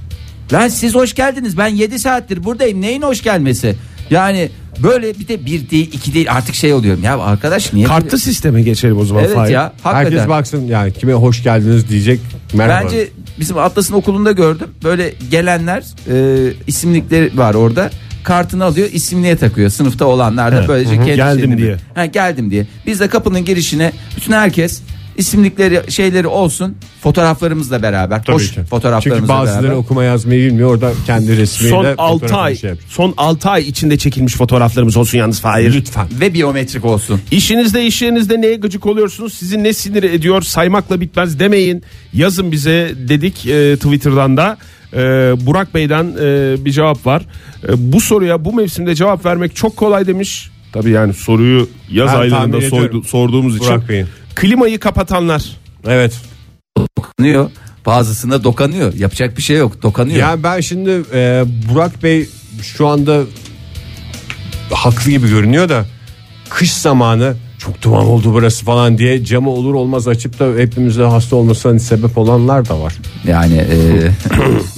Lan 0.54 0.68
siz 0.68 0.96
hoş 0.96 1.14
geldiniz. 1.14 1.58
Ben 1.58 1.68
7 1.68 2.00
saattir 2.00 2.44
buradayım. 2.44 2.82
Neyin 2.82 3.02
hoş 3.02 3.22
gelmesi? 3.22 3.76
Yani 4.10 4.50
böyle 4.84 5.20
bir 5.20 5.28
de 5.28 5.46
bir 5.46 5.70
değil 5.70 5.90
iki 5.94 6.14
değil 6.14 6.32
artık 6.32 6.56
şey 6.56 6.74
oluyorum. 6.74 7.04
Ya 7.04 7.20
arkadaş 7.20 7.74
niye? 7.74 7.86
Kartlı 7.88 8.20
sisteme 8.20 8.62
geçelim 8.62 8.98
o 8.98 9.06
zaman. 9.06 9.24
Evet 9.24 9.36
Fahir. 9.36 9.52
ya 9.54 9.74
hakikaten. 9.84 10.12
Herkes 10.12 10.30
baksın 10.30 10.68
yani 10.68 10.94
kime 10.94 11.14
hoş 11.14 11.44
geldiniz 11.44 11.90
diyecek. 11.90 12.20
Merhaba. 12.54 12.86
Bence 12.86 13.08
bizim 13.40 13.58
Atlas'ın 13.58 13.94
okulunda 13.94 14.32
gördüm. 14.32 14.68
Böyle 14.84 15.14
gelenler 15.32 15.84
e, 16.12 16.54
isimlikleri 16.68 17.38
var 17.38 17.54
orada. 17.54 17.90
Kartını 18.24 18.64
alıyor 18.66 18.90
isimliğe 18.94 19.36
takıyor 19.38 19.70
sınıfta 19.70 20.06
olanlar 20.06 20.52
da 20.56 20.68
böylece 20.68 20.96
kendi 20.96 21.16
Geldim 21.16 21.44
şeyini- 21.52 21.58
diye. 21.58 21.78
Ha, 21.96 22.06
geldim 22.06 22.52
diye. 22.52 22.68
Biz 22.88 23.00
de 23.00 23.08
kapının 23.08 23.46
girişine 23.46 23.92
bütün 24.18 24.34
herkes 24.34 24.82
isimlikleri 25.18 25.92
şeyleri 25.92 26.28
olsun 26.28 26.76
fotoğraflarımızla 27.02 27.82
beraber 27.82 28.24
Tabii 28.24 28.36
hoş 28.36 28.52
ki. 28.54 28.62
fotoğraflarımızla 28.70 29.20
Çünkü 29.20 29.28
bazıları 29.30 29.64
beraber. 29.64 29.78
okuma 29.78 30.04
yazmayı 30.04 30.46
bilmiyor. 30.48 30.70
Orada 30.72 30.92
kendi 31.06 31.38
resmiyle 31.38 31.70
Son 31.76 31.86
6 31.86 31.96
fotoğrafını 32.14 32.40
ay 32.40 32.56
şey 32.56 32.70
yapıyor. 32.70 32.90
son 32.90 33.14
6 33.18 33.50
ay 33.50 33.68
içinde 33.68 33.98
çekilmiş 33.98 34.36
fotoğraflarımız 34.36 34.98
olsun 34.98 35.18
yalnız 35.18 35.42
Fahir. 35.42 35.74
Lütfen. 35.74 36.08
ve 36.20 36.34
biyometrik 36.34 36.86
olsun. 36.86 37.22
İşinizde 37.32 37.86
iş 37.86 38.02
yerinizde 38.02 38.42
neye 38.42 38.56
gıcık 38.56 38.86
oluyorsunuz? 38.86 39.34
Sizi 39.34 39.64
ne 39.64 39.74
sinir 39.74 40.04
ediyor? 40.04 40.42
Saymakla 40.42 41.02
bitmez 41.02 41.40
demeyin. 41.40 41.84
Yazın 42.14 42.52
bize 42.52 42.92
dedik 42.98 43.46
e, 43.46 43.76
Twitter'dan 43.76 44.38
da. 44.38 44.58
E, 44.94 44.98
Burak 45.46 45.76
Bey'den 45.76 46.04
e, 46.22 46.56
bir 46.66 46.72
cevap 46.72 47.06
var. 47.06 47.22
E, 47.70 47.92
bu 47.94 48.02
soruya 48.02 48.46
bu 48.46 48.54
mevsimde 48.54 48.96
cevap 48.96 49.26
vermek 49.26 49.56
çok 49.56 49.78
kolay 49.78 50.08
demiş. 50.08 50.50
Tabii 50.74 50.90
yani 50.90 51.14
soruyu 51.14 51.70
yaz 51.92 52.10
Ben 52.14 52.20
aylarında 52.20 52.62
sordu- 52.62 53.04
sorduğumuz 53.04 53.56
için. 53.58 53.68
Burak 53.68 53.90
Bey'in. 53.90 54.08
Klimayı 54.36 54.80
kapatanlar. 54.80 55.44
Evet. 55.88 56.22
Dokunuyor. 56.98 57.50
Bazısına 57.86 58.44
dokanıyor. 58.44 58.94
Yapacak 58.94 59.38
bir 59.38 59.42
şey 59.42 59.58
yok. 59.58 59.84
Dokanıyor. 59.84 60.20
Yani 60.20 60.44
ben 60.44 60.60
şimdi 60.60 61.04
e, 61.14 61.44
Burak 61.72 62.04
Bey 62.04 62.30
şu 62.62 62.88
anda 62.88 63.22
haklı 64.72 65.12
gibi 65.12 65.30
görünüyor 65.30 65.70
da 65.70 65.86
kış 66.50 66.74
zamanı 66.74 67.36
çok 67.58 67.82
duman 67.82 68.06
oldu 68.06 68.34
burası 68.34 68.66
falan 68.66 68.98
diye 68.98 69.26
camı 69.26 69.50
olur 69.50 69.74
olmaz 69.74 70.08
açıp 70.08 70.40
da 70.40 70.48
hepimize 70.58 71.04
hasta 71.04 71.36
olmasına 71.36 71.80
sebep 71.80 72.18
olanlar 72.18 72.70
da 72.70 72.80
var. 72.82 72.94
Yani 73.28 73.56
e, 73.56 73.78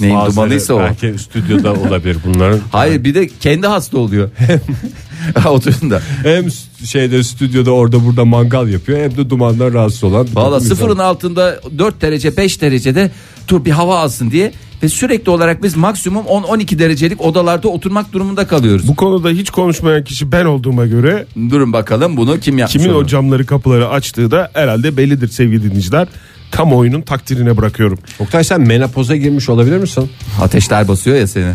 neyin 0.00 0.26
dumanıysa 0.26 0.74
o. 0.74 0.80
Belki 0.80 1.14
stüdyoda 1.18 1.72
olabilir 1.72 2.16
bunların. 2.26 2.60
Hayır 2.72 3.04
bir 3.04 3.14
de 3.14 3.28
kendi 3.40 3.66
hasta 3.66 3.98
oluyor. 3.98 4.30
Oturun 5.48 5.90
da. 5.90 6.00
Hem 6.22 6.46
şeyde 6.84 7.22
stüdyoda 7.22 7.70
orada 7.70 8.04
burada 8.04 8.24
mangal 8.24 8.68
yapıyor 8.68 8.98
hem 8.98 9.16
de 9.16 9.30
dumandan 9.30 9.72
rahatsız 9.72 10.04
olan. 10.04 10.26
Valla 10.34 10.60
sıfırın 10.60 10.90
insan. 10.90 11.04
altında 11.04 11.60
4 11.78 12.02
derece 12.02 12.36
5 12.36 12.60
derecede 12.62 13.10
dur 13.48 13.64
bir 13.64 13.70
hava 13.70 13.98
alsın 13.98 14.30
diye 14.30 14.52
ve 14.82 14.88
sürekli 14.88 15.30
olarak 15.30 15.62
biz 15.62 15.76
maksimum 15.76 16.24
10-12 16.24 16.78
derecelik 16.78 17.20
odalarda 17.20 17.68
oturmak 17.68 18.12
durumunda 18.12 18.46
kalıyoruz. 18.46 18.88
Bu 18.88 18.96
konuda 18.96 19.30
hiç 19.30 19.50
konuşmayan 19.50 20.04
kişi 20.04 20.32
ben 20.32 20.44
olduğuma 20.44 20.86
göre 20.86 21.26
Durun 21.50 21.72
bakalım 21.72 22.16
bunu 22.16 22.40
kim 22.40 22.58
yapmış 22.58 22.82
kimin 22.82 22.94
onu? 22.94 23.02
o 23.02 23.06
camları 23.06 23.46
kapıları 23.46 23.88
açtığı 23.88 24.30
da 24.30 24.50
herhalde 24.54 24.96
bellidir 24.96 25.28
sevgili 25.28 25.62
dinleyiciler. 25.62 26.08
Kamuoyunun 26.50 27.02
takdirine 27.02 27.56
bırakıyorum. 27.56 27.98
Oktay 28.18 28.44
sen 28.44 28.60
menopoza 28.60 29.16
girmiş 29.16 29.48
olabilir 29.48 29.76
misin? 29.78 30.10
Ateşler 30.42 30.88
basıyor 30.88 31.16
ya 31.16 31.26
seni. 31.26 31.54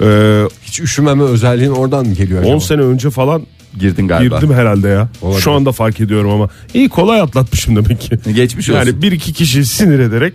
Ee, 0.00 0.42
Hiç 0.62 0.80
üşümeme 0.80 1.22
özelliğin 1.22 1.70
oradan 1.70 2.06
mı 2.06 2.14
geliyor 2.14 2.40
10 2.42 2.46
acaba? 2.46 2.60
sene 2.60 2.80
önce 2.80 3.10
falan 3.10 3.42
Girdin 3.78 4.08
galiba. 4.08 4.36
girdim 4.36 4.54
herhalde 4.54 4.88
ya. 4.88 5.08
Olabilir. 5.22 5.42
Şu 5.42 5.52
anda 5.52 5.72
fark 5.72 6.00
ediyorum 6.00 6.30
ama. 6.30 6.48
İyi 6.74 6.88
kolay 6.88 7.20
atlatmışım 7.20 7.76
demek 7.76 8.00
ki. 8.00 8.18
Geçmiş 8.34 8.70
olsun. 8.70 8.78
Yani 8.80 9.02
bir 9.02 9.12
iki 9.12 9.32
kişi 9.32 9.64
sinir 9.64 9.98
ederek 9.98 10.34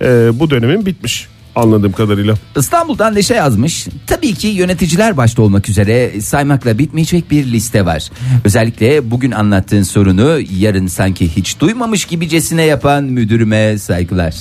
e, 0.00 0.30
bu 0.40 0.50
dönemin 0.50 0.86
bitmiş 0.86 1.26
anladığım 1.56 1.92
kadarıyla. 1.92 2.34
İstanbul'dan 2.56 3.14
Neşe 3.14 3.34
yazmış. 3.34 3.86
Tabii 4.06 4.34
ki 4.34 4.46
yöneticiler 4.48 5.16
başta 5.16 5.42
olmak 5.42 5.68
üzere 5.68 6.20
saymakla 6.20 6.78
bitmeyecek 6.78 7.30
bir 7.30 7.46
liste 7.46 7.84
var. 7.86 8.10
Özellikle 8.44 9.10
bugün 9.10 9.30
anlattığın 9.30 9.82
sorunu 9.82 10.38
yarın 10.58 10.86
sanki 10.86 11.36
hiç 11.36 11.60
duymamış 11.60 12.04
gibicesine 12.04 12.62
yapan 12.62 13.04
müdürüme 13.04 13.78
saygılar. 13.78 14.34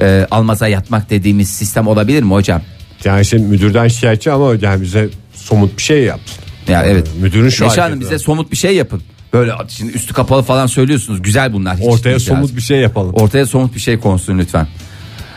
Ee, 0.00 0.26
almaza 0.30 0.68
yatmak 0.68 1.10
dediğimiz 1.10 1.48
sistem 1.50 1.86
olabilir 1.86 2.22
mi 2.22 2.32
hocam? 2.32 2.62
Yani 3.04 3.24
şimdi 3.24 3.42
müdürden 3.42 3.88
şikayetçi 3.88 4.32
ama 4.32 4.54
yani 4.60 4.82
bize 4.82 5.08
somut 5.34 5.76
bir 5.76 5.82
şey 5.82 6.02
yapsın. 6.02 6.44
Ya 6.68 6.82
evet. 6.86 7.08
Müdürün 7.20 7.48
şu 7.48 7.64
Neşe 7.64 7.80
Hanım 7.80 7.92
hareketi 7.92 8.00
bize 8.14 8.24
somut 8.24 8.50
bir 8.52 8.56
şey 8.56 8.76
yapın. 8.76 9.02
Böyle 9.32 9.52
şimdi 9.68 9.92
üstü 9.92 10.14
kapalı 10.14 10.42
falan 10.42 10.66
söylüyorsunuz. 10.66 11.22
Güzel 11.22 11.52
bunlar. 11.52 11.76
Hiç 11.76 11.86
Ortaya 11.86 12.16
itiraz- 12.16 12.20
somut 12.20 12.56
bir 12.56 12.60
şey 12.60 12.78
yapalım. 12.78 13.14
Ortaya 13.14 13.46
somut 13.46 13.74
bir 13.74 13.80
şey 13.80 13.98
konsun 13.98 14.38
lütfen. 14.38 14.66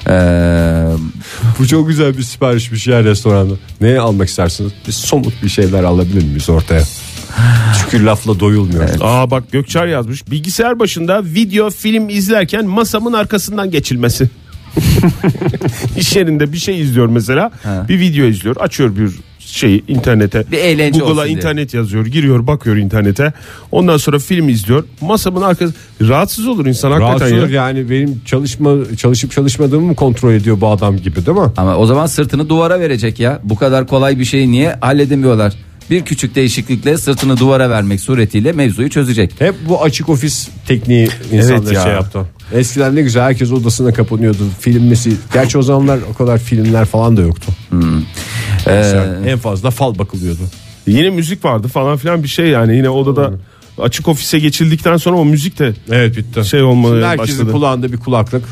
Ee, 0.08 0.86
Bu 1.60 1.68
çok 1.68 1.88
güzel 1.88 2.18
bir 2.18 2.24
siparişmiş 2.24 2.88
ya 2.88 3.04
restoranda. 3.04 3.54
Neye 3.82 4.00
almak 4.00 4.30
istersiniz? 4.30 4.72
Biz 4.88 4.96
somut 4.96 5.44
bir 5.44 5.50
şeyler 5.50 5.84
alabilir 5.84 6.24
miyiz 6.24 6.50
ortaya? 6.50 6.84
Çünkü 7.82 8.06
lafla 8.06 8.40
doyulmuyor. 8.40 8.90
Aa 9.02 9.32
bak 9.32 9.52
Gökçer 9.52 9.88
yazmış. 9.88 10.32
Bilgisayar 10.32 10.80
başında 10.80 11.24
video 11.26 11.70
film 11.70 12.10
izlerken 12.10 12.66
masamın 12.66 13.14
arkasından 13.14 13.72
geçilmesi. 13.72 14.30
İş 15.98 16.16
yerinde 16.16 16.54
bir 16.54 16.58
şey 16.58 16.82
izliyor 16.82 17.08
mesela. 17.08 17.52
Ha. 17.64 17.86
Bir 17.90 18.00
video 18.00 18.26
izliyor. 18.26 18.56
Açıyor 18.56 18.96
bir 18.96 19.10
şeyi 19.40 19.84
internete. 19.88 20.52
Bir 20.52 20.58
eğlence 20.58 21.00
Google'a 21.00 21.14
olsun 21.14 21.26
diye. 21.26 21.36
internet 21.38 21.74
yazıyor. 21.74 22.06
Giriyor 22.06 22.48
bakıyor 22.48 22.76
internete. 22.78 23.34
Ondan 23.72 23.98
sonra 23.98 24.20
film 24.20 24.50
izliyor. 24.50 24.84
Masamın 25.02 25.42
arkası 25.42 25.74
rahatsız 26.02 26.48
olur 26.48 26.66
insan 26.66 26.92
hakikaten 26.92 27.10
Rahatsız 27.20 27.32
ya. 27.32 27.40
olur 27.44 27.50
yani 27.50 27.90
benim 27.90 28.22
çalışma 28.26 28.76
çalışıp 28.98 29.32
çalışmadığımı 29.32 29.86
mı 29.86 29.96
kontrol 29.96 30.34
ediyor 30.34 30.62
bu 30.62 30.68
adam 30.68 30.98
gibi 30.98 31.26
değil 31.26 31.38
mi? 31.38 31.52
Ama 31.58 31.76
o 31.78 31.86
zaman 31.86 32.06
sırtını 32.06 32.50
duvara 32.50 32.80
verecek 32.80 33.20
ya. 33.20 33.40
Bu 33.44 33.56
kadar 33.56 33.88
kolay 33.88 34.20
bir 34.20 34.26
şeyi 34.26 34.52
niye 34.52 34.76
halledemiyorlar? 34.82 35.54
Bir 35.90 36.06
küçük 36.06 36.36
değişiklikle 36.36 36.98
sırtını 36.98 37.38
duvara 37.38 37.70
vermek 37.70 38.02
suretiyle 38.02 38.52
mevzuyu 38.52 38.90
çözecek. 38.90 39.32
Hep 39.40 39.56
bu 39.70 39.84
açık 39.84 40.10
ofis 40.10 40.50
tekniği 40.68 41.10
insanları 41.32 41.64
Evet 41.64 41.74
ya. 41.74 41.84
şey 41.84 41.92
yaptı. 41.94 42.20
Eskiden 42.54 42.96
ne 42.96 43.02
güzel 43.02 43.24
herkes 43.24 43.52
odasına 43.52 43.94
kapanıyordu. 43.94 44.48
Filmmesi. 44.60 45.14
Gerçi 45.34 45.58
o 45.58 45.62
zamanlar 45.62 46.00
o 46.12 46.14
kadar 46.14 46.38
filmler 46.40 46.86
falan 46.86 47.18
da 47.18 47.22
yoktu. 47.22 47.52
Mesela 48.66 49.20
en 49.28 49.38
fazla 49.38 49.72
fal 49.72 49.98
bakılıyordu. 49.98 50.42
Yine 50.88 51.10
müzik 51.10 51.46
vardı 51.46 51.68
falan 51.68 51.98
filan 51.98 52.24
bir 52.24 52.28
şey 52.28 52.48
yani. 52.48 52.76
Yine 52.78 52.90
odada 52.90 53.32
açık 53.78 54.08
ofise 54.08 54.40
geçildikten 54.40 54.98
sonra 54.98 55.18
o 55.18 55.26
müzik 55.26 55.60
de 55.60 55.74
Evet 55.92 56.18
bitti. 56.18 56.46
şey 56.46 56.62
olmaya 56.62 56.90
Şimdi 56.94 57.06
herkesin 57.06 57.40
başladı. 57.40 57.52
kulağında 57.52 57.92
bir 57.94 57.98
kulaklık. 57.98 58.44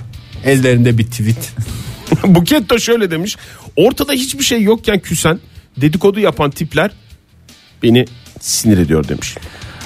Ellerinde 0.45 0.97
bir 0.97 1.05
tweet. 1.05 1.53
Buket 2.25 2.69
de 2.69 2.79
şöyle 2.79 3.11
demiş. 3.11 3.35
Ortada 3.75 4.13
hiçbir 4.13 4.43
şey 4.43 4.63
yokken 4.63 4.99
küsen 4.99 5.39
dedikodu 5.77 6.19
yapan 6.19 6.51
tipler 6.51 6.91
beni 7.83 8.05
sinir 8.39 8.77
ediyor 8.77 9.07
demiş. 9.07 9.35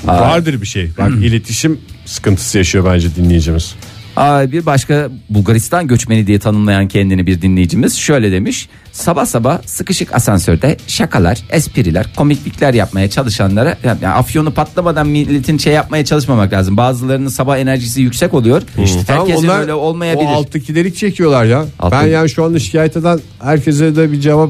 Vardır 0.06 0.62
bir 0.62 0.67
şey. 0.67 0.89
Bak 0.97 1.10
iletişim 1.12 1.80
sıkıntısı 2.06 2.58
yaşıyor 2.58 2.86
bence 2.93 3.15
dinleyicimiz. 3.15 3.76
Bir 4.17 4.65
başka 4.65 5.10
Bulgaristan 5.30 5.88
göçmeni 5.88 6.28
diye 6.28 6.39
tanımlayan 6.39 6.88
kendini 6.88 7.28
bir 7.28 7.41
dinleyicimiz 7.41 7.95
şöyle 7.97 8.32
demiş. 8.32 8.69
Sabah 8.91 9.26
sabah 9.26 9.62
sıkışık 9.65 10.13
asansörde 10.15 10.78
şakalar, 10.88 11.39
espriler, 11.49 12.06
komiklikler 12.15 12.73
yapmaya 12.73 13.10
çalışanlara 13.10 13.78
yani 13.84 14.08
afyonu 14.08 14.52
patlamadan 14.54 15.08
milletin 15.08 15.58
şey 15.58 15.73
yapmaya 15.73 16.06
çalışmamak 16.06 16.54
lazım. 16.54 16.78
Bazılarının 16.78 17.30
sabah 17.30 17.58
enerjisi 17.58 18.02
yüksek 18.02 18.34
oluyor. 18.34 18.62
Herkesin 19.08 19.43
onlar 19.47 19.62
öyle 19.62 19.73
olmayabilir. 19.73 20.26
O 20.26 20.30
alttakileri 20.30 20.93
çekiyorlar 20.95 21.45
ya. 21.45 21.65
Alttaki- 21.80 21.91
Ben 22.06 22.08
yani 22.08 22.30
şu 22.30 22.43
anda 22.43 22.60
şikayet 22.60 22.97
eden 22.97 23.19
herkese 23.43 23.95
de 23.95 24.12
bir 24.12 24.19
cevap 24.21 24.49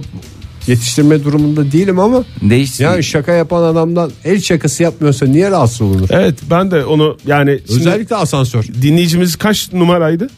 yetiştirme 0.67 1.23
durumunda 1.23 1.71
değilim 1.71 1.99
ama 1.99 2.23
Değişsin. 2.41 2.83
yani 2.83 3.03
şaka 3.03 3.31
yapan 3.31 3.63
adamdan 3.63 4.11
el 4.25 4.41
şakası 4.41 4.83
yapmıyorsa 4.83 5.25
niye 5.25 5.51
rahatsız 5.51 5.81
olunur? 5.81 6.07
Evet 6.11 6.35
ben 6.49 6.71
de 6.71 6.85
onu 6.85 7.17
yani 7.27 7.59
şimdi 7.67 7.79
Özellikle 7.79 8.15
asansör. 8.15 8.63
dinleyicimiz 8.81 9.35
kaç 9.35 9.73
numaraydı? 9.73 10.29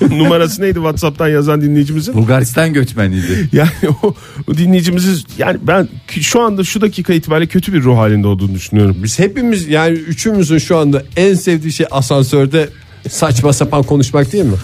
Numarası 0.10 0.62
neydi 0.62 0.74
WhatsApp'tan 0.74 1.28
yazan 1.28 1.60
dinleyicimizin? 1.60 2.14
Bulgaristan 2.14 2.72
göçmeniydi. 2.72 3.48
Yani 3.52 3.70
o, 4.02 4.14
o 4.48 4.54
dinleyicimizi 4.56 5.22
yani 5.38 5.58
ben 5.62 5.88
şu 6.20 6.40
anda 6.40 6.64
şu 6.64 6.80
dakika 6.80 7.12
itibariyle 7.12 7.48
kötü 7.48 7.72
bir 7.72 7.82
ruh 7.82 7.96
halinde 7.96 8.26
olduğunu 8.26 8.54
düşünüyorum. 8.54 8.96
Biz 9.02 9.18
hepimiz 9.18 9.68
yani 9.68 9.92
üçümüzün 9.94 10.58
şu 10.58 10.76
anda 10.76 11.02
en 11.16 11.34
sevdiği 11.34 11.72
şey 11.72 11.86
asansörde 11.90 12.68
saçma 13.10 13.52
sapan 13.52 13.82
konuşmak 13.82 14.32
değil 14.32 14.44
mi? 14.44 14.56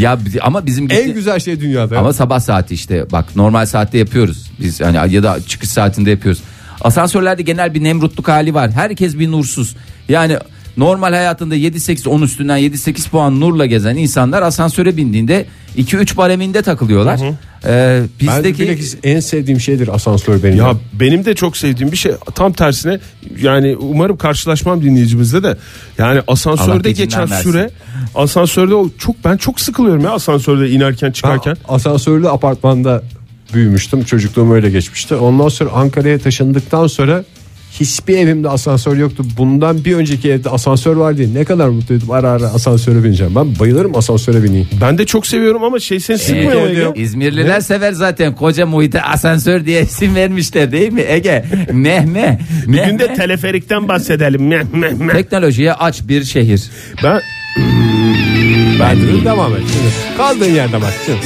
ya 0.00 0.18
bi- 0.24 0.40
ama 0.42 0.66
bizim 0.66 0.88
En 0.90 1.14
güzel 1.14 1.40
şey 1.40 1.60
dünyada. 1.60 1.94
ya. 1.94 2.00
Ama 2.00 2.12
sabah 2.12 2.40
saati 2.40 2.74
işte 2.74 3.06
bak 3.12 3.36
normal 3.36 3.66
saatte 3.66 3.98
yapıyoruz. 3.98 4.50
Biz 4.60 4.80
hani 4.80 5.14
ya 5.14 5.22
da 5.22 5.38
çıkış 5.46 5.68
saatinde 5.70 6.10
yapıyoruz. 6.10 6.42
Asansörlerde 6.80 7.42
genel 7.42 7.74
bir 7.74 7.84
nemrutluk 7.84 8.28
hali 8.28 8.54
var. 8.54 8.70
Herkes 8.70 9.18
bir 9.18 9.30
nursuz. 9.30 9.76
Yani 10.08 10.38
normal 10.78 11.12
hayatında 11.12 11.56
7-8 11.56 12.08
10 12.08 12.22
üstünden 12.22 12.58
7-8 12.58 13.08
puan 13.10 13.40
nurla 13.40 13.66
gezen 13.66 13.96
insanlar 13.96 14.42
asansöre 14.42 14.96
bindiğinde 14.96 15.46
2-3 15.78 16.16
bareminde 16.16 16.62
takılıyorlar. 16.62 17.20
Ee, 17.64 18.02
ben 18.20 18.28
bizdeki 18.28 18.62
bilakis 18.62 18.96
en 19.02 19.20
sevdiğim 19.20 19.60
şeydir 19.60 19.88
asansör 19.88 20.42
benim. 20.42 20.58
Ya 20.58 20.74
benim 20.92 21.24
de 21.24 21.34
çok 21.34 21.56
sevdiğim 21.56 21.92
bir 21.92 21.96
şey 21.96 22.12
tam 22.34 22.52
tersine 22.52 22.98
yani 23.42 23.76
umarım 23.76 24.16
karşılaşmam 24.16 24.82
dinleyicimizde 24.82 25.42
de 25.42 25.56
yani 25.98 26.22
asansörde 26.26 26.92
geçen 26.92 27.30
versin. 27.30 27.50
süre 27.50 27.70
asansörde 28.14 28.74
o 28.74 28.90
çok 28.98 29.24
ben 29.24 29.36
çok 29.36 29.60
sıkılıyorum 29.60 30.04
ya 30.04 30.10
asansörde 30.10 30.70
inerken 30.70 31.12
çıkarken. 31.12 31.56
Ben 31.68 31.74
asansörlü 31.74 32.28
apartmanda 32.28 33.02
büyümüştüm. 33.54 34.04
Çocukluğum 34.04 34.52
öyle 34.52 34.70
geçmişti. 34.70 35.14
Ondan 35.14 35.48
sonra 35.48 35.70
Ankara'ya 35.70 36.18
taşındıktan 36.18 36.86
sonra 36.86 37.24
hiçbir 37.80 38.18
evimde 38.18 38.48
asansör 38.48 38.96
yoktu. 38.96 39.24
Bundan 39.36 39.84
bir 39.84 39.94
önceki 39.94 40.30
evde 40.30 40.50
asansör 40.50 40.96
var 40.96 41.16
diye 41.16 41.34
ne 41.34 41.44
kadar 41.44 41.68
mutluydum. 41.68 42.10
Ara 42.10 42.30
ara 42.30 42.44
asansöre 42.46 43.04
bineceğim. 43.04 43.34
Ben 43.34 43.58
bayılırım 43.58 43.96
asansöre 43.96 44.42
bineyim. 44.42 44.68
Ben 44.80 44.98
de 44.98 45.06
çok 45.06 45.26
seviyorum 45.26 45.64
ama 45.64 45.78
şey 45.78 46.00
seni 46.00 46.18
sıkmıyor 46.18 46.52
mu 46.54 46.60
evde 46.60 46.70
Ege? 46.72 46.80
yok. 46.80 46.98
İzmirliler 46.98 47.60
sever 47.60 47.92
zaten 47.92 48.34
koca 48.34 48.66
muhite 48.66 49.02
asansör 49.02 49.64
diye 49.66 49.82
isim 49.88 50.14
vermişler 50.14 50.72
değil 50.72 50.92
mi 50.92 51.04
Ege? 51.08 51.44
Meh 51.72 52.04
meh. 52.04 52.38
Bir 52.66 52.72
meh 52.72 52.86
gün 52.90 52.98
de 52.98 53.06
meh. 53.06 53.14
teleferikten 53.16 53.88
bahsedelim. 53.88 54.46
Meh, 54.48 54.62
meh, 54.72 54.92
meh. 54.92 55.12
Teknolojiye 55.14 55.72
aç 55.72 56.00
bir 56.08 56.24
şehir. 56.24 56.62
Ben 57.04 57.20
Ben 58.80 58.96
de 59.02 59.24
devam 59.24 59.52
et. 59.52 59.62
Kaldığın 60.16 60.50
yerde 60.54 60.76
bak. 60.82 60.92
Şimdi. 61.06 61.18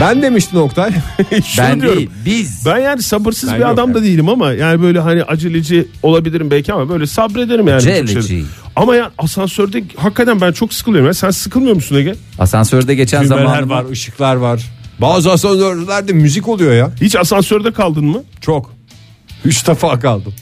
Ben 0.00 0.22
demiştin 0.22 0.56
Oktay. 0.56 0.90
şunu 1.44 1.66
ben 1.66 1.80
diyorum. 1.80 1.98
değil 1.98 2.10
biz. 2.24 2.62
Ben 2.66 2.78
yani 2.78 3.02
sabırsız 3.02 3.50
Ben 3.52 3.58
bir 3.58 3.70
adam 3.70 3.94
da 3.94 3.98
yani. 3.98 4.08
değilim 4.08 4.28
ama 4.28 4.52
yani 4.52 4.82
böyle 4.82 5.00
hani 5.00 5.24
aceleci 5.24 5.88
olabilirim 6.02 6.50
belki 6.50 6.72
ama 6.72 6.88
böyle 6.88 7.06
sabrederim 7.06 7.68
yani. 7.68 7.76
Aceleci. 7.76 8.44
Ama 8.76 8.96
ya 8.96 9.10
asansörde 9.18 9.84
hakikaten 9.96 10.40
ben 10.40 10.52
çok 10.52 10.74
sıkılıyorum. 10.74 11.06
Ya. 11.06 11.14
Sen 11.14 11.30
sıkılmıyor 11.30 11.74
musun 11.74 11.96
Ege? 11.96 12.14
Asansörde 12.38 12.94
geçen 12.94 13.24
zamanı 13.24 13.68
var, 13.68 13.84
ışıklar 13.90 14.36
var. 14.36 14.62
Bazı 14.98 15.32
asansörlerde 15.32 16.12
müzik 16.12 16.48
oluyor 16.48 16.72
ya. 16.74 16.90
Hiç 17.00 17.16
asansörde 17.16 17.72
kaldın 17.72 18.04
mı? 18.04 18.22
Çok. 18.40 18.70
Üç 19.44 19.66
defa 19.68 20.00
kaldım. 20.00 20.34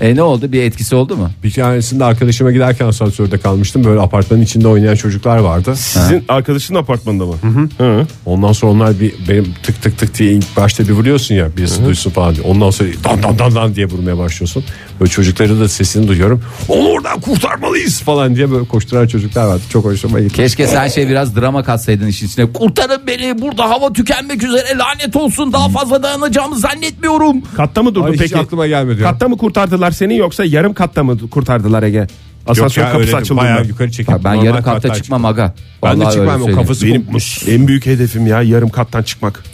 E 0.00 0.16
ne 0.16 0.22
oldu? 0.22 0.52
Bir 0.52 0.62
etkisi 0.62 0.94
oldu 0.94 1.16
mu? 1.16 1.30
Bir 1.44 1.50
tanesinde 1.50 2.04
arkadaşıma 2.04 2.50
giderken 2.52 2.86
asansörde 2.86 3.38
kalmıştım. 3.38 3.84
Böyle 3.84 4.00
apartmanın 4.00 4.42
içinde 4.42 4.68
oynayan 4.68 4.94
çocuklar 4.94 5.38
vardı. 5.38 5.76
Sizin 5.76 6.24
arkadaşının 6.28 6.78
apartmanında 6.78 7.26
mı? 7.26 7.34
Hı. 7.78 8.06
Ondan 8.26 8.52
sonra 8.52 8.72
onlar 8.72 9.00
bir 9.00 9.14
benim 9.28 9.54
tık 9.62 9.82
tık 9.82 9.98
tık 9.98 10.18
diye 10.18 10.32
ilk 10.32 10.56
başta 10.56 10.84
bir 10.88 10.92
vuruyorsun 10.92 11.34
ya 11.34 11.56
birisi 11.56 11.84
duysun 11.84 12.10
falan 12.10 12.34
diye. 12.34 12.46
Ondan 12.46 12.70
sonra 12.70 12.88
dan 13.04 13.22
dan 13.22 13.38
dan 13.38 13.54
dan 13.54 13.74
diye 13.74 13.86
vurmaya 13.86 14.18
başlıyorsun. 14.18 14.64
Böyle 15.00 15.10
çocukları 15.10 15.60
da 15.60 15.68
sesini 15.68 16.08
duyuyorum. 16.08 16.42
Onu 16.68 16.88
oradan 16.88 17.20
kurtarmalıyız 17.20 18.00
falan 18.00 18.36
diye 18.36 18.50
böyle 18.50 18.64
koşturan 18.64 19.06
çocuklar 19.06 19.46
vardı. 19.46 19.62
Çok 19.70 19.84
hoşuma 19.84 20.20
gitti. 20.20 20.34
Keşke 20.34 20.66
sen 20.66 20.88
şey 20.88 21.08
biraz 21.08 21.36
drama 21.36 21.62
katsaydın 21.62 22.06
işin 22.06 22.26
içine. 22.26 22.52
Kurtarın 22.52 23.06
beni 23.06 23.42
burada 23.42 23.70
hava 23.70 23.92
tükenmek 23.92 24.42
üzere 24.42 24.78
lanet 24.78 25.16
olsun 25.16 25.52
daha 25.52 25.68
fazla 25.68 26.02
dayanacağımı 26.02 26.58
zannetmiyorum. 26.58 27.42
Katta 27.56 27.82
mı 27.82 27.94
durdu 27.94 28.04
Ay, 28.06 28.12
hiç 28.12 28.18
peki? 28.18 28.38
aklıma 28.38 28.66
gelmedi 28.66 29.02
ya. 29.02 29.10
Katta 29.10 29.28
mı 29.28 29.38
kurtardılar 29.38 29.87
seni 29.90 30.16
yoksa 30.16 30.44
yarım 30.44 30.74
katta 30.74 31.04
mı 31.04 31.30
kurtardılar 31.30 31.82
Ege? 31.82 32.06
Asansör 32.46 32.82
ya, 32.82 32.92
kapısı 32.92 33.16
açıldı. 33.16 33.38
Bayağı 33.40 33.64
yukarı 33.64 33.90
çekip. 33.90 34.14
Bak 34.14 34.24
ben 34.24 34.34
yarım 34.34 34.62
katta 34.62 34.94
çıkmam 34.94 35.24
aga. 35.24 35.54
Ben 35.82 36.00
de 36.00 36.10
çıkmam 36.10 36.42
o 36.42 36.52
kafası 36.54 36.86
Benim 36.86 37.04
kopmuş. 37.04 37.48
en 37.48 37.68
büyük 37.68 37.86
hedefim 37.86 38.26
ya 38.26 38.42
yarım 38.42 38.68
kattan 38.68 39.02
çıkmak. 39.02 39.44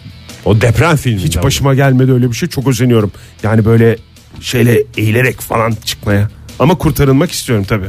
O 0.45 0.61
deprem 0.61 0.97
filmi. 0.97 1.21
Hiç 1.21 1.43
başıma 1.43 1.75
gelmedi 1.75 2.13
öyle 2.13 2.31
bir 2.31 2.37
şey 2.37 2.49
çok 2.49 2.69
özeniyorum. 2.69 3.13
Yani 3.43 3.65
böyle 3.65 3.97
şeyle 4.41 4.83
eğilerek 4.97 5.41
falan 5.41 5.73
çıkmaya. 5.85 6.29
Ama 6.59 6.75
kurtarılmak 6.79 7.31
istiyorum 7.31 7.65
tabi. 7.69 7.87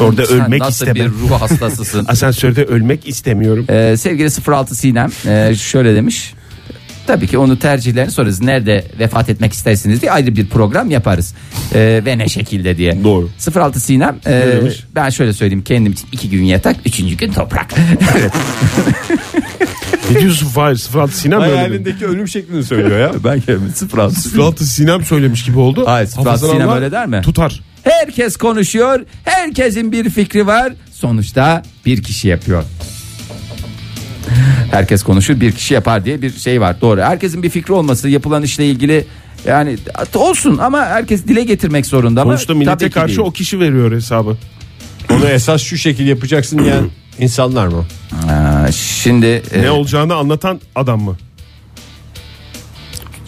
Orada 0.00 0.26
Sen 0.26 0.40
ölmek 0.40 0.60
nasıl 0.60 0.86
istemem. 0.86 1.12
bir 1.12 1.18
ruh 1.18 1.40
hastasısın. 1.40 2.04
Asansörde 2.08 2.64
ölmek 2.64 3.08
istemiyorum. 3.08 3.64
Ee, 3.68 3.96
sevgili 3.96 4.30
06 4.48 4.74
Sinem 4.74 5.10
e, 5.26 5.54
şöyle 5.54 5.94
demiş. 5.94 6.34
Tabii 7.06 7.26
ki 7.26 7.38
onu 7.38 7.58
tercihlerini 7.58 8.10
sorarız. 8.10 8.40
Nerede 8.40 8.84
vefat 8.98 9.28
etmek 9.28 9.52
istersiniz 9.52 10.02
diye 10.02 10.12
ayrı 10.12 10.36
bir 10.36 10.46
program 10.46 10.90
yaparız. 10.90 11.34
Ee, 11.74 12.02
ve 12.04 12.18
ne 12.18 12.28
şekilde 12.28 12.76
diye. 12.76 13.04
Doğru. 13.04 13.30
06 13.56 13.80
Sinem 13.80 14.16
e, 14.26 14.30
demiş? 14.30 14.84
ben 14.94 15.10
şöyle 15.10 15.32
söyleyeyim 15.32 15.64
kendim 15.64 15.92
için 15.92 16.08
iki 16.12 16.30
gün 16.30 16.44
yatak 16.44 16.76
üçüncü 16.84 17.14
gün 17.16 17.32
toprak. 17.32 17.74
ne 20.10 20.20
diyorsun 20.20 20.46
Fahir? 20.46 20.80
06 20.94 21.16
Sinem 21.18 21.38
mi 21.38 21.44
öyle 21.44 21.52
dedi? 21.52 21.58
Hayalindeki 21.60 22.06
ölüm 22.06 22.28
şeklini 22.28 22.64
söylüyor 22.64 23.00
ya. 23.00 23.12
ben 23.24 23.40
kendim 23.40 23.72
06 23.96 24.42
06 24.42 24.66
Sinem 24.66 25.04
söylemiş 25.04 25.44
gibi 25.44 25.58
oldu. 25.58 25.82
Hayır, 25.86 26.08
06 26.16 26.28
Hafızan 26.28 26.52
Sinem 26.52 26.68
öyle 26.70 26.92
der 26.92 27.06
mi? 27.06 27.20
Tutar. 27.22 27.60
Herkes 27.84 28.36
konuşuyor. 28.36 29.00
Herkesin 29.24 29.92
bir 29.92 30.10
fikri 30.10 30.46
var. 30.46 30.72
Sonuçta 30.92 31.62
bir 31.86 32.02
kişi 32.02 32.28
yapıyor. 32.28 32.64
Herkes 34.70 35.02
konuşur 35.02 35.40
bir 35.40 35.52
kişi 35.52 35.74
yapar 35.74 36.04
diye 36.04 36.22
bir 36.22 36.30
şey 36.32 36.60
var. 36.60 36.80
Doğru. 36.80 37.00
Herkesin 37.00 37.42
bir 37.42 37.50
fikri 37.50 37.72
olması 37.74 38.08
yapılan 38.08 38.42
işle 38.42 38.66
ilgili 38.66 39.04
yani 39.46 39.76
olsun 40.14 40.58
ama 40.58 40.86
herkes 40.86 41.24
dile 41.26 41.44
getirmek 41.44 41.86
zorunda 41.86 42.22
ama 42.22 42.32
Sonuçta 42.32 42.54
millete 42.54 42.90
karşı 42.90 43.16
değil. 43.16 43.28
o 43.28 43.30
kişi 43.30 43.60
veriyor 43.60 43.92
hesabı. 43.92 44.36
Onu 45.10 45.28
esas 45.28 45.62
şu 45.62 45.78
şekil 45.78 46.06
yapacaksın 46.06 46.58
diyen 46.58 46.84
insanlar 47.18 47.66
mı? 47.66 47.84
Aa, 48.28 48.72
şimdi 48.72 49.42
e, 49.52 49.62
Ne 49.62 49.70
olacağını 49.70 50.14
anlatan 50.14 50.60
adam 50.74 51.00
mı? 51.02 51.16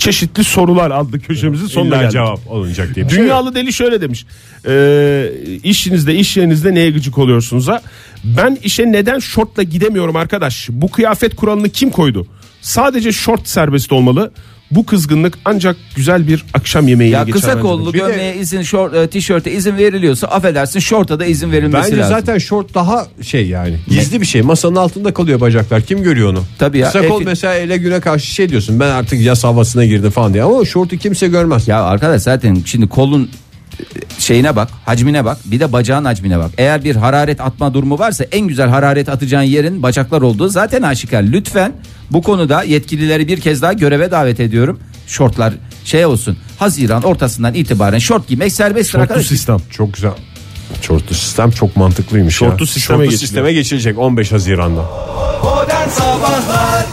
Çeşitli 0.03 0.45
sorular 0.45 0.91
adlı 0.91 1.21
köşemizin 1.21 1.67
sonuna 1.67 1.97
geldik. 1.97 2.13
cevap 2.13 2.51
olunacak 2.51 2.95
diye. 2.95 3.09
Dünyalı 3.09 3.55
deli 3.55 3.73
şöyle 3.73 4.01
demiş. 4.01 4.27
Ee, 4.69 5.33
işinizde 5.63 6.15
iş 6.15 6.37
yerinizde 6.37 6.75
neye 6.75 6.91
gıcık 6.91 7.19
oluyorsunuz 7.19 7.69
ha? 7.69 7.83
Ben 8.25 8.59
işe 8.63 8.93
neden 8.93 9.19
şortla 9.19 9.63
gidemiyorum 9.63 10.17
arkadaş? 10.17 10.69
Bu 10.73 10.91
kıyafet 10.91 11.37
kuralını 11.37 11.69
kim 11.69 11.91
koydu? 11.91 12.27
Sadece 12.61 13.13
şort 13.13 13.49
serbest 13.49 13.93
olmalı. 13.93 14.33
Bu 14.75 14.87
kızgınlık 14.87 15.39
ancak 15.45 15.77
güzel 15.97 16.29
bir 16.29 16.45
akşam 16.55 16.89
yemeğiyle 16.89 17.17
ya 17.17 17.23
geçer. 17.23 17.41
kısa 17.41 17.49
bence 17.53 17.61
kollu 17.61 17.93
gömleğe 17.93 18.37
izin, 18.37 18.63
şort, 18.63 18.95
e, 18.95 19.07
tişörte 19.07 19.53
izin 19.53 19.77
veriliyorsa 19.79 20.27
affedersin 20.27 20.81
şorta 20.81 21.21
da 21.21 21.25
izin 21.25 21.53
verilmesi 21.53 21.85
Bence 21.91 21.97
lazım. 22.03 22.17
zaten 22.17 22.39
şort 22.39 22.75
daha 22.75 23.07
şey 23.23 23.47
yani 23.49 23.77
gizli 23.89 24.21
bir 24.21 24.27
şey. 24.27 24.43
Masanın 24.43 24.77
altında 24.77 25.15
kalıyor 25.15 25.41
bacaklar. 25.41 25.83
Kim 25.83 26.03
görüyor 26.03 26.29
onu? 26.33 26.43
Tabii 26.59 26.79
ya, 26.79 26.87
Kısa 26.87 27.09
kol 27.09 27.21
Efi- 27.21 27.25
mesela 27.27 27.55
ele 27.55 27.77
güne 27.77 28.01
karşı 28.01 28.27
şey 28.27 28.49
diyorsun. 28.49 28.81
Ben 28.81 28.89
artık 28.91 29.21
yaz 29.21 29.45
havasına 29.45 29.85
girdim 29.85 30.11
falan 30.11 30.33
diye. 30.35 30.43
Ama 30.43 30.65
şortu 30.65 30.97
kimse 30.97 31.29
görmez. 31.29 31.69
Ya 31.69 31.83
arkadaş 31.83 32.23
zaten 32.23 32.63
şimdi 32.67 32.89
kolun 32.89 33.31
şeyine 34.19 34.57
bak, 34.57 34.69
hacmine 34.87 35.25
bak, 35.25 35.39
bir 35.45 35.61
de 35.61 35.73
bacağın 35.73 36.05
hacmine 36.05 36.39
bak. 36.39 36.51
Eğer 36.59 36.85
bir 36.85 36.97
hararet 36.97 37.41
atma 37.41 37.75
durumu 37.75 37.99
varsa 37.99 38.25
en 38.25 38.47
güzel 38.49 38.69
hararet 38.69 39.09
atacağın 39.09 39.43
yerin 39.43 39.83
bacaklar 39.83 40.23
olduğu 40.23 40.49
zaten 40.49 40.83
aşikar. 40.83 41.23
Lütfen 41.23 41.73
bu 42.11 42.23
konuda 42.23 42.63
yetkilileri 42.63 43.29
bir 43.29 43.41
kez 43.41 43.63
daha 43.63 43.73
göreve 43.73 44.11
davet 44.11 44.41
ediyorum. 44.41 44.81
Şortlar 45.07 45.55
şey 45.85 46.07
olsun. 46.07 46.37
Haziran 46.59 47.03
ortasından 47.03 47.55
itibaren 47.55 47.99
şort 47.99 48.29
giymek 48.29 48.53
serbesttir 48.53 48.93
Şortlu 48.93 49.03
arkadaş. 49.03 49.27
sistem. 49.27 49.57
Çok 49.71 49.95
güzel. 49.95 50.11
Şortlu 50.83 51.15
sistem 51.15 51.51
çok 51.51 51.77
mantıklıymış 51.77 52.35
Şortlu 52.35 52.63
ya. 52.63 52.67
sisteme 52.67 52.81
Şortlu 52.97 53.03
geçiliyor. 53.05 53.21
sisteme 53.21 53.53
geçilecek 53.53 53.99
15 53.99 54.33
Haziran'da. 54.33 54.83
Modern 55.43 55.89
Sabahlar 55.89 56.85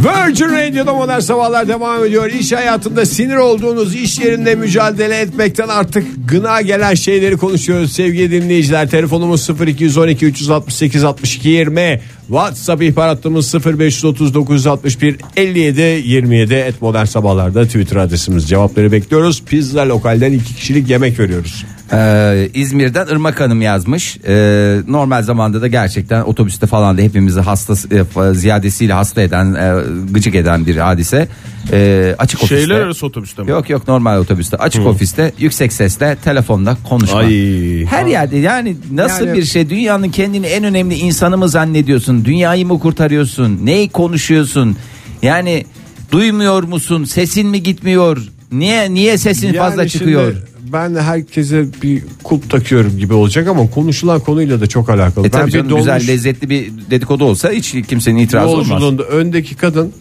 Virgin 0.00 0.48
Radio'da 0.48 0.94
modern 0.94 1.18
sabahlar 1.20 1.68
devam 1.68 2.04
ediyor. 2.04 2.30
İş 2.30 2.52
hayatında 2.52 3.06
sinir 3.06 3.36
olduğunuz 3.36 3.94
iş 3.94 4.18
yerinde 4.18 4.54
mücadele 4.54 5.20
etmekten 5.20 5.68
artık 5.68 6.06
gına 6.28 6.60
gelen 6.60 6.94
şeyleri 6.94 7.36
konuşuyoruz 7.36 7.92
sevgili 7.92 8.30
dinleyiciler. 8.30 8.90
Telefonumuz 8.90 9.50
0212 9.66 10.26
368 10.26 11.04
62 11.04 11.48
20. 11.48 12.00
WhatsApp 12.26 12.82
ihbar 12.82 13.08
hattımız 13.08 13.54
0539 13.54 14.66
61 14.66 15.16
57 15.36 15.80
27 15.80 16.54
et 16.54 16.82
modern 16.82 17.04
sabahlarda 17.04 17.64
Twitter 17.64 17.96
adresimiz. 17.96 18.48
Cevapları 18.48 18.92
bekliyoruz. 18.92 19.42
Pizza 19.44 19.88
lokalden 19.88 20.32
iki 20.32 20.54
kişilik 20.54 20.90
yemek 20.90 21.18
veriyoruz. 21.18 21.64
Ee, 21.92 22.48
İzmir'den 22.54 23.06
Irmak 23.06 23.40
Hanım 23.40 23.62
yazmış. 23.62 24.16
Ee, 24.28 24.78
normal 24.88 25.22
zamanda 25.22 25.62
da 25.62 25.66
gerçekten 25.66 26.22
otobüste 26.22 26.66
falan 26.66 26.98
da 26.98 27.02
hepimizi 27.02 27.40
hasta 27.40 27.74
e, 27.96 28.34
ziyadesiyle 28.34 28.92
hasta 28.92 29.22
eden, 29.22 29.54
e, 29.54 29.74
gıcık 30.10 30.34
eden 30.34 30.66
bir 30.66 30.76
hadise. 30.76 31.28
Ee, 31.72 32.14
açık 32.18 32.42
ofiste. 32.42 32.58
Şeyler 32.60 32.80
arası 32.80 33.06
otobüste 33.06 33.42
mi? 33.42 33.50
Yok 33.50 33.70
yok 33.70 33.88
normal 33.88 34.18
otobüste 34.18 34.56
açık 34.56 34.86
ofiste 34.86 35.32
yüksek 35.38 35.72
sesle 35.72 36.16
telefonda 36.24 36.76
konuşma. 36.88 37.18
Ay. 37.18 37.84
Her 37.84 38.06
yerde 38.06 38.36
yani 38.36 38.76
nasıl 38.92 39.26
Yani- 39.26 39.38
bir 39.38 39.44
şey 39.44 39.70
dünyanın 39.70 40.08
kendini 40.08 40.46
en 40.46 40.64
önemli 40.64 40.94
insanı 40.94 41.38
mı 41.38 41.48
zannediyorsun? 41.48 42.24
Dünyayı 42.24 42.66
mı 42.66 42.78
kurtarıyorsun? 42.80 43.60
Neyi 43.66 43.88
konuşuyorsun? 43.88 44.76
Yani 45.22 45.64
duymuyor 46.12 46.62
musun? 46.62 47.04
Sesin 47.04 47.48
mi 47.48 47.62
gitmiyor? 47.62 48.18
Niye 48.52 48.94
niye 48.94 49.18
sesin 49.18 49.52
fazla 49.52 49.82
Yani 49.82 49.90
şimdi 49.90 50.04
çıkıyor? 50.04 50.34
Ben 50.72 50.94
herkese 50.94 51.66
bir 51.82 52.02
kulp 52.22 52.50
takıyorum 52.50 52.98
gibi 52.98 53.14
olacak 53.14 53.48
ama 53.48 53.70
konuşulan 53.70 54.20
konuyla 54.20 54.60
da 54.60 54.66
çok 54.66 54.90
alakalı. 54.90 55.26
E 55.26 55.32
ben 55.32 55.38
tabii 55.38 55.46
bir 55.46 55.52
canım, 55.52 55.70
dolmuş 55.70 55.80
güzel 55.84 56.08
lezzetli 56.08 56.50
bir 56.50 56.72
dedikodu 56.90 57.24
olsa 57.24 57.50
hiç 57.50 57.74
kimsenin 57.88 58.18
itirazı 58.18 58.48
olmaz. 58.48 58.82
öndeki 59.10 59.54
kadın 59.54 59.92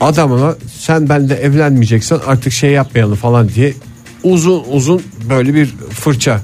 adamına 0.00 0.54
sen 0.78 1.08
benimle 1.08 1.34
evlenmeyeceksen 1.34 2.18
artık 2.26 2.52
şey 2.52 2.70
yapmayalım 2.70 3.16
falan 3.16 3.48
diye 3.48 3.74
uzun 4.22 4.62
uzun 4.72 5.02
böyle 5.30 5.54
bir 5.54 5.66
fırça 5.90 6.40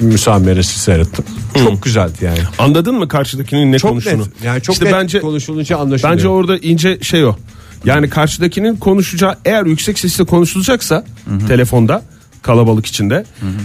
müsameresi 0.00 0.78
seyrettim. 0.80 1.24
Çok 1.64 1.82
güzeldi 1.82 2.14
yani. 2.22 2.38
Anladın 2.58 2.94
mı 2.94 3.08
karşıdakinin 3.08 3.72
ne 3.72 3.78
Çok 3.78 3.90
konuştuğunu? 3.90 4.18
net. 4.22 4.44
Yani 4.44 4.62
çok 4.62 4.72
İşte 4.74 4.84
net 4.84 4.94
bence 4.94 5.20
konuşulunca 5.20 5.78
anlaşılıyor. 5.78 6.16
bence 6.16 6.28
orada 6.28 6.58
ince 6.58 6.98
şey 7.02 7.24
o. 7.24 7.36
Yani 7.84 8.10
karşıdakinin 8.10 8.76
konuşacağı 8.76 9.36
eğer 9.44 9.66
yüksek 9.66 9.98
sesle 9.98 10.24
konuşulacaksa 10.24 11.04
telefonda 11.48 12.02
kalabalık 12.42 12.86
içinde 12.86 13.24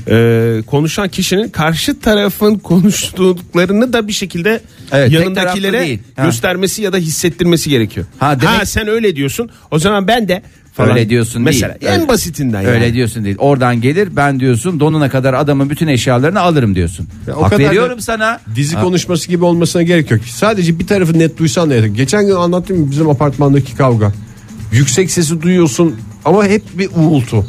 e, 0.09 0.61
konuşan 0.67 1.09
kişinin 1.09 1.49
karşı 1.49 1.99
tarafın 1.99 2.55
konuştuklarını 2.55 3.93
da 3.93 4.07
bir 4.07 4.13
şekilde 4.13 4.61
Evet, 4.91 5.11
yanındakilere. 5.11 5.99
Ha. 6.15 6.25
göstermesi 6.25 6.81
ya 6.81 6.93
da 6.93 6.97
hissettirmesi 6.97 7.69
gerekiyor. 7.69 8.05
Ha, 8.19 8.27
Ha, 8.27 8.41
demek- 8.41 8.67
sen 8.67 8.87
öyle 8.87 9.15
diyorsun. 9.15 9.49
O 9.71 9.79
zaman 9.79 10.07
ben 10.07 10.27
de 10.27 10.43
falan. 10.83 10.97
Öyle 10.97 11.09
diyorsun 11.09 11.41
Mesela 11.41 11.79
değil. 11.81 11.91
en 11.93 11.99
Öyle- 11.99 12.07
basitinden 12.09 12.65
Öyle 12.65 12.85
yani. 12.85 12.93
diyorsun 12.93 13.23
değil. 13.25 13.35
Oradan 13.39 13.81
gelir 13.81 14.09
ben 14.15 14.39
diyorsun 14.39 14.79
donuna 14.79 15.09
kadar 15.09 15.33
adamın 15.33 15.69
bütün 15.69 15.87
eşyalarını 15.87 16.39
alırım 16.39 16.75
diyorsun. 16.75 17.07
Ya 17.27 17.35
o 17.35 17.43
Hak 17.43 17.49
kadar 17.49 17.65
da 17.65 17.69
veriyorum 17.69 17.99
sana. 18.01 18.39
Dizi 18.55 18.75
Ha, 18.75 18.81
konuşması 18.83 19.27
gibi 19.27 19.45
olmasına 19.45 19.81
gerek 19.83 20.11
yok. 20.11 20.21
Sadece 20.25 20.79
bir 20.79 20.87
tarafı 20.87 21.19
net 21.19 21.37
duysan 21.37 21.69
da 21.69 21.75
yeter. 21.75 21.87
Geçen 21.87 22.25
gün 22.27 22.35
anlattım 22.35 22.91
bizim 22.91 23.09
apartmandaki 23.09 23.75
kavga. 23.75 24.13
Yüksek 24.71 25.11
sesi 25.11 25.41
duyuyorsun 25.41 25.95
ama 26.25 26.45
hep 26.45 26.63
bir 26.77 26.89
uğultu. 26.95 27.45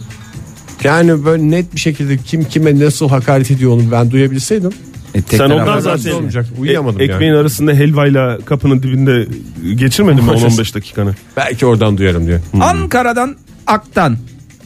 Yani 0.85 1.25
böyle 1.25 1.51
net 1.51 1.75
bir 1.75 1.81
şekilde 1.81 2.17
kim 2.17 2.45
kime 2.45 2.79
nasıl 2.81 3.09
hakaret 3.09 3.51
ediyor 3.51 3.73
onu 3.73 3.83
ben 3.93 4.11
duyabilseydim. 4.11 4.71
E, 5.15 5.23
tek 5.23 5.31
Sen 5.31 5.39
taraflı 5.39 5.55
ondan 5.55 5.81
zaten 5.81 5.97
zaten 5.97 6.17
olmayacak. 6.17 6.47
Uyuyamadım 6.59 7.01
e- 7.01 7.05
yani. 7.05 7.13
ekmeğin 7.13 7.35
arasında 7.35 7.73
helvayla 7.73 8.39
kapının 8.45 8.83
dibinde 8.83 9.27
geçirmedin 9.75 10.25
mi 10.25 10.31
10-15 10.31 10.75
dakikanı? 10.75 11.15
Belki 11.37 11.67
oradan 11.67 11.99
duyarım 11.99 12.27
diye. 12.27 12.41
Ankara'dan 12.61 13.37
Ak'tan 13.67 14.17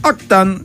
Ak'tan 0.03 0.59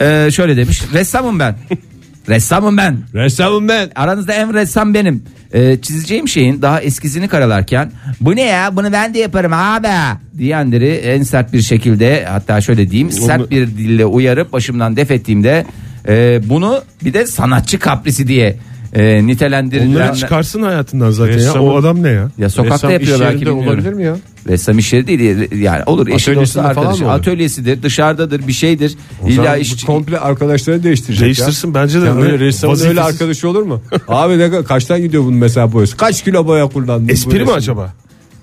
e, 0.00 0.30
şöyle 0.30 0.56
demiş. 0.56 0.82
Ressamım 0.92 1.38
ben. 1.38 1.56
Ressamım 2.28 2.76
ben. 2.76 2.98
Ressamım 3.14 3.68
ben. 3.68 3.90
Aranızda 3.94 4.32
en 4.32 4.54
ressam 4.54 4.94
benim. 4.94 5.22
Ee, 5.54 5.78
çizeceğim 5.82 6.28
şeyin 6.28 6.62
daha 6.62 6.80
eskizini 6.80 7.28
karalarken 7.28 7.92
bu 8.20 8.36
ne 8.36 8.42
ya 8.42 8.76
bunu 8.76 8.92
ben 8.92 9.14
de 9.14 9.18
yaparım 9.18 9.52
abi 9.52 10.18
diyenleri 10.38 10.88
en 10.88 11.22
sert 11.22 11.52
bir 11.52 11.62
şekilde 11.62 12.24
hatta 12.24 12.60
şöyle 12.60 12.90
diyeyim 12.90 13.12
sert 13.12 13.50
bir 13.50 13.66
dille 13.66 14.04
uyarıp 14.04 14.52
başımdan 14.52 14.96
def 14.96 15.10
ettiğimde 15.10 15.66
e, 16.08 16.40
bunu 16.44 16.82
bir 17.04 17.14
de 17.14 17.26
sanatçı 17.26 17.78
kaprisi 17.78 18.28
diye 18.28 18.56
e, 18.96 19.26
nitelendirilen 19.26 19.96
Onları 19.96 20.16
çıkarsın 20.16 20.62
hayatından 20.62 21.10
zaten 21.10 21.32
ya. 21.32 21.38
Ressamın- 21.38 21.68
O 21.70 21.76
adam 21.76 22.02
ne 22.02 22.08
ya? 22.08 22.30
ya 22.38 22.50
sokakta 22.50 22.74
Ressam 22.74 22.90
yapıyor 22.90 23.14
iş 23.14 23.20
belki 23.20 23.34
yerinde 23.34 23.50
bilmiyorum. 23.50 23.68
olabilir 23.68 23.92
mi 23.92 24.04
ya? 24.04 24.16
Ressam 24.48 24.78
iş 24.78 24.92
yeri 24.92 25.06
değil 25.06 25.52
yani 25.62 25.82
olur 25.86 26.08
eşi 26.08 26.34
dostu 26.34 26.54
falan 26.54 26.68
arkadaşı 26.68 27.02
mı 27.04 27.10
olur? 27.10 27.18
atölyesidir 27.18 27.82
dışarıdadır 27.82 28.46
bir 28.48 28.52
şeydir 28.52 28.96
O 29.24 29.28
illa 29.28 29.56
iş 29.56 29.82
bu 29.82 29.86
komple 29.86 30.18
arkadaşları 30.18 30.82
değiştirecek 30.82 31.24
Değiştirsin 31.24 31.68
ya. 31.68 31.74
bence 31.74 32.02
de. 32.02 32.06
Ya 32.06 32.16
Böyle 32.16 32.32
öyle 32.32 32.44
ressamın 32.44 32.74
vazifesiz- 32.74 32.88
öyle 32.88 33.00
arkadaşı 33.02 33.48
olur 33.48 33.62
mu? 33.62 33.82
Abi 34.08 34.38
ne 34.38 34.50
kaçtan 34.64 35.00
gidiyor 35.02 35.22
bunun 35.24 35.38
mesela 35.38 35.72
boyası? 35.72 35.96
Kaç 35.96 36.24
kilo 36.24 36.46
boya 36.46 36.66
kullandın? 36.66 37.08
bu 37.08 37.12
Espri 37.12 37.34
mi 37.34 37.40
resim? 37.40 37.54
acaba? 37.54 37.92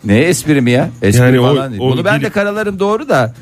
Ne 0.03 0.17
espri 0.19 0.61
mi 0.61 0.71
ya? 0.71 0.89
Espri 1.01 1.21
Yani 1.21 1.39
o- 1.39 1.43
falan 1.55 1.71
değil. 1.71 1.81
o 1.81 1.91
Bunu 1.91 2.05
ben 2.05 2.21
de 2.21 2.29
karalarım 2.29 2.79
doğru 2.79 3.09
da. 3.09 3.33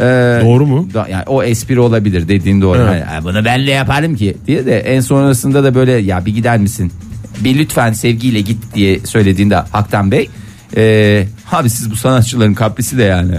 E, 0.00 0.40
Doğru 0.44 0.66
mu? 0.66 0.88
da- 0.94 1.08
yani 1.10 1.22
o 1.26 1.42
espri 1.42 1.80
olabilir 1.80 2.28
dediğin 2.28 2.60
doğru. 2.62 2.78
Evet. 2.90 3.04
"Ha, 3.06 3.20
bunu 3.24 3.44
ben 3.44 3.66
de 3.66 3.70
yaparım 3.70 4.16
ki 4.16 4.36
diye 4.46 4.66
de 4.66 4.78
en 4.80 5.00
sonrasında 5.00 5.64
da 5.64 5.74
böyle 5.74 5.92
ya 5.92 6.26
bir 6.26 6.34
gider 6.34 6.58
misin? 6.58 6.92
Bir 7.40 7.58
lütfen 7.58 7.92
sevgiyle 7.92 8.40
git 8.40 8.74
diye 8.74 9.00
söylediğinde 9.00 9.56
Haktan 9.56 10.10
Bey 10.10 10.30
e, 10.76 11.24
abi 11.52 11.70
siz 11.70 11.90
bu 11.90 11.96
sanatçıların 11.96 12.54
kaprisi 12.54 12.98
de 12.98 13.02
yani 13.02 13.34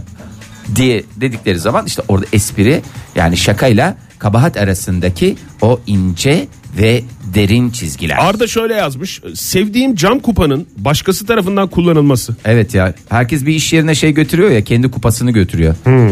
diye 0.76 1.03
dedikleri 1.16 1.59
zaman 1.59 1.86
işte 1.86 2.01
orada 2.07 2.26
espri 2.34 2.82
yani 3.16 3.38
şakayla 3.38 3.95
kabahat 4.20 4.57
arasındaki 4.57 5.36
o 5.62 5.80
ince 5.88 6.47
ve 6.78 7.03
derin 7.36 7.69
çizgiler. 7.69 8.17
Arda 8.19 8.47
şöyle 8.47 8.74
yazmış. 8.74 9.22
Sevdiğim 9.36 9.95
cam 9.95 10.19
kupanın 10.19 10.67
başkası 10.78 11.26
tarafından 11.26 11.67
kullanılması. 11.67 12.36
Evet 12.45 12.74
ya 12.74 12.93
herkes 13.09 13.45
bir 13.45 13.53
iş 13.55 13.74
yerine 13.74 13.95
şey 13.95 14.11
götürüyor 14.13 14.51
ya 14.51 14.63
kendi 14.63 14.91
kupasını 14.91 15.32
götürüyor. 15.32 15.76
Hmm. 15.84 16.09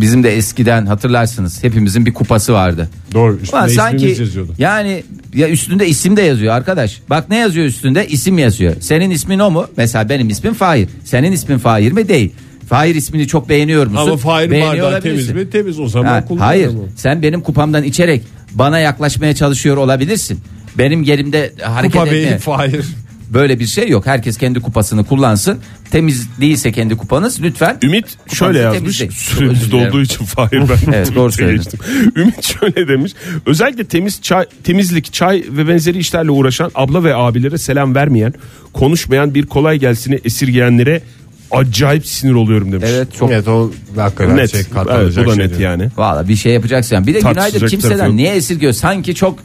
Bizim 0.00 0.22
de 0.22 0.36
eskiden 0.36 0.86
hatırlarsınız 0.86 1.64
hepimizin 1.64 2.06
bir 2.06 2.14
kupası 2.14 2.52
vardı. 2.52 2.88
Doğru. 3.14 3.36
Üstünde 3.42 3.56
Ulan 3.60 3.68
sanki 3.68 4.06
yazıyordu. 4.06 4.54
yani 4.58 5.02
ya 5.34 5.48
üstünde 5.48 5.88
isim 5.88 6.16
de 6.16 6.22
yazıyor 6.22 6.54
arkadaş. 6.54 7.00
Bak 7.10 7.28
ne 7.30 7.36
yazıyor 7.38 7.66
üstünde? 7.66 8.06
İsim 8.06 8.38
yazıyor. 8.38 8.74
Senin 8.80 9.10
ismin 9.10 9.38
o 9.38 9.50
mu? 9.50 9.66
Mesela 9.76 10.08
benim 10.08 10.28
ismim 10.28 10.54
Fahir. 10.54 10.88
Senin 11.04 11.32
ismin 11.32 11.58
Fahir 11.58 11.92
mi? 11.92 12.08
Değil. 12.08 12.32
Fahir 12.68 12.94
ismini 12.94 13.26
çok 13.28 13.48
beğeniyor 13.48 13.86
musun? 13.86 13.96
Ama 14.08 14.16
Fahir 14.16 14.50
Beğeniyor 14.50 14.84
bardağı 14.86 15.00
temiz 15.02 15.18
olabilirsin. 15.28 15.36
mi? 15.46 15.50
Temiz 15.50 15.80
o 15.80 15.88
zaman 15.88 16.08
Ha, 16.12 16.24
kullanırım 16.24 16.46
hayır 16.46 16.68
onu. 16.68 16.88
sen 16.96 17.22
benim 17.22 17.40
kupamdan 17.40 17.82
içerek 17.84 18.22
bana 18.52 18.78
yaklaşmaya 18.78 19.34
çalışıyor 19.34 19.76
olabilirsin. 19.76 20.40
Benim 20.78 21.02
yerimde 21.02 21.52
hareket 21.62 22.00
Kupa 22.00 22.06
etme. 22.06 22.30
Bey 22.30 22.38
Fahir. 22.38 22.84
Böyle 23.30 23.58
bir 23.58 23.66
şey 23.66 23.88
yok. 23.88 24.06
Herkes 24.06 24.38
kendi 24.38 24.60
kupasını 24.60 25.04
kullansın. 25.04 25.58
Temiz 25.90 26.28
değilse 26.40 26.72
kendi 26.72 26.96
kupanız 26.96 27.42
lütfen. 27.42 27.78
Ümit 27.82 28.16
şöyle 28.34 28.58
yazmış. 28.58 28.96
Süremiz 28.96 29.72
dolduğu 29.72 30.02
için 30.02 30.24
Fahir 30.24 30.60
ben 30.60 30.92
Evet, 30.92 31.14
doğru 31.14 31.30
geçtim. 31.30 31.80
Ümit 32.16 32.44
şöyle 32.44 32.88
demiş. 32.88 33.12
Özellikle 33.46 33.84
temiz 33.84 34.22
çay, 34.22 34.46
temizlik, 34.64 35.12
çay 35.12 35.44
ve 35.48 35.68
benzeri 35.68 35.98
işlerle 35.98 36.30
uğraşan 36.30 36.70
abla 36.74 37.04
ve 37.04 37.14
abilere 37.14 37.58
selam 37.58 37.94
vermeyen, 37.94 38.34
konuşmayan 38.72 39.34
bir 39.34 39.46
kolay 39.46 39.78
gelsini 39.78 40.20
esirgeyenlere 40.24 41.02
acayip 41.50 42.06
sinir 42.06 42.32
oluyorum 42.32 42.72
demiş. 42.72 42.86
Evet 42.90 43.14
çok 43.14 43.30
Evet 43.30 43.48
o 43.48 43.70
hakikaten 43.96 44.36
Net. 44.36 44.50
şey 44.50 44.60
evet, 44.60 45.16
bu 45.16 45.30
da 45.30 45.34
şey 45.34 45.44
net 45.44 45.50
değil. 45.50 45.60
yani. 45.60 45.88
Valla 45.96 46.28
bir 46.28 46.36
şey 46.36 46.52
yapacaksın. 46.52 46.94
yani. 46.94 47.06
Bir 47.06 47.14
de 47.14 47.20
Tartışacak 47.20 47.52
günaydın 47.52 47.68
kimseden 47.68 48.16
niye 48.16 48.34
esirgiyor? 48.34 48.72
Sanki 48.72 49.14
çok 49.14 49.38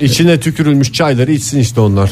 İçine 0.00 0.40
tükürülmüş 0.40 0.92
çayları 0.92 1.32
içsin 1.32 1.58
işte 1.58 1.80
onlar. 1.80 2.10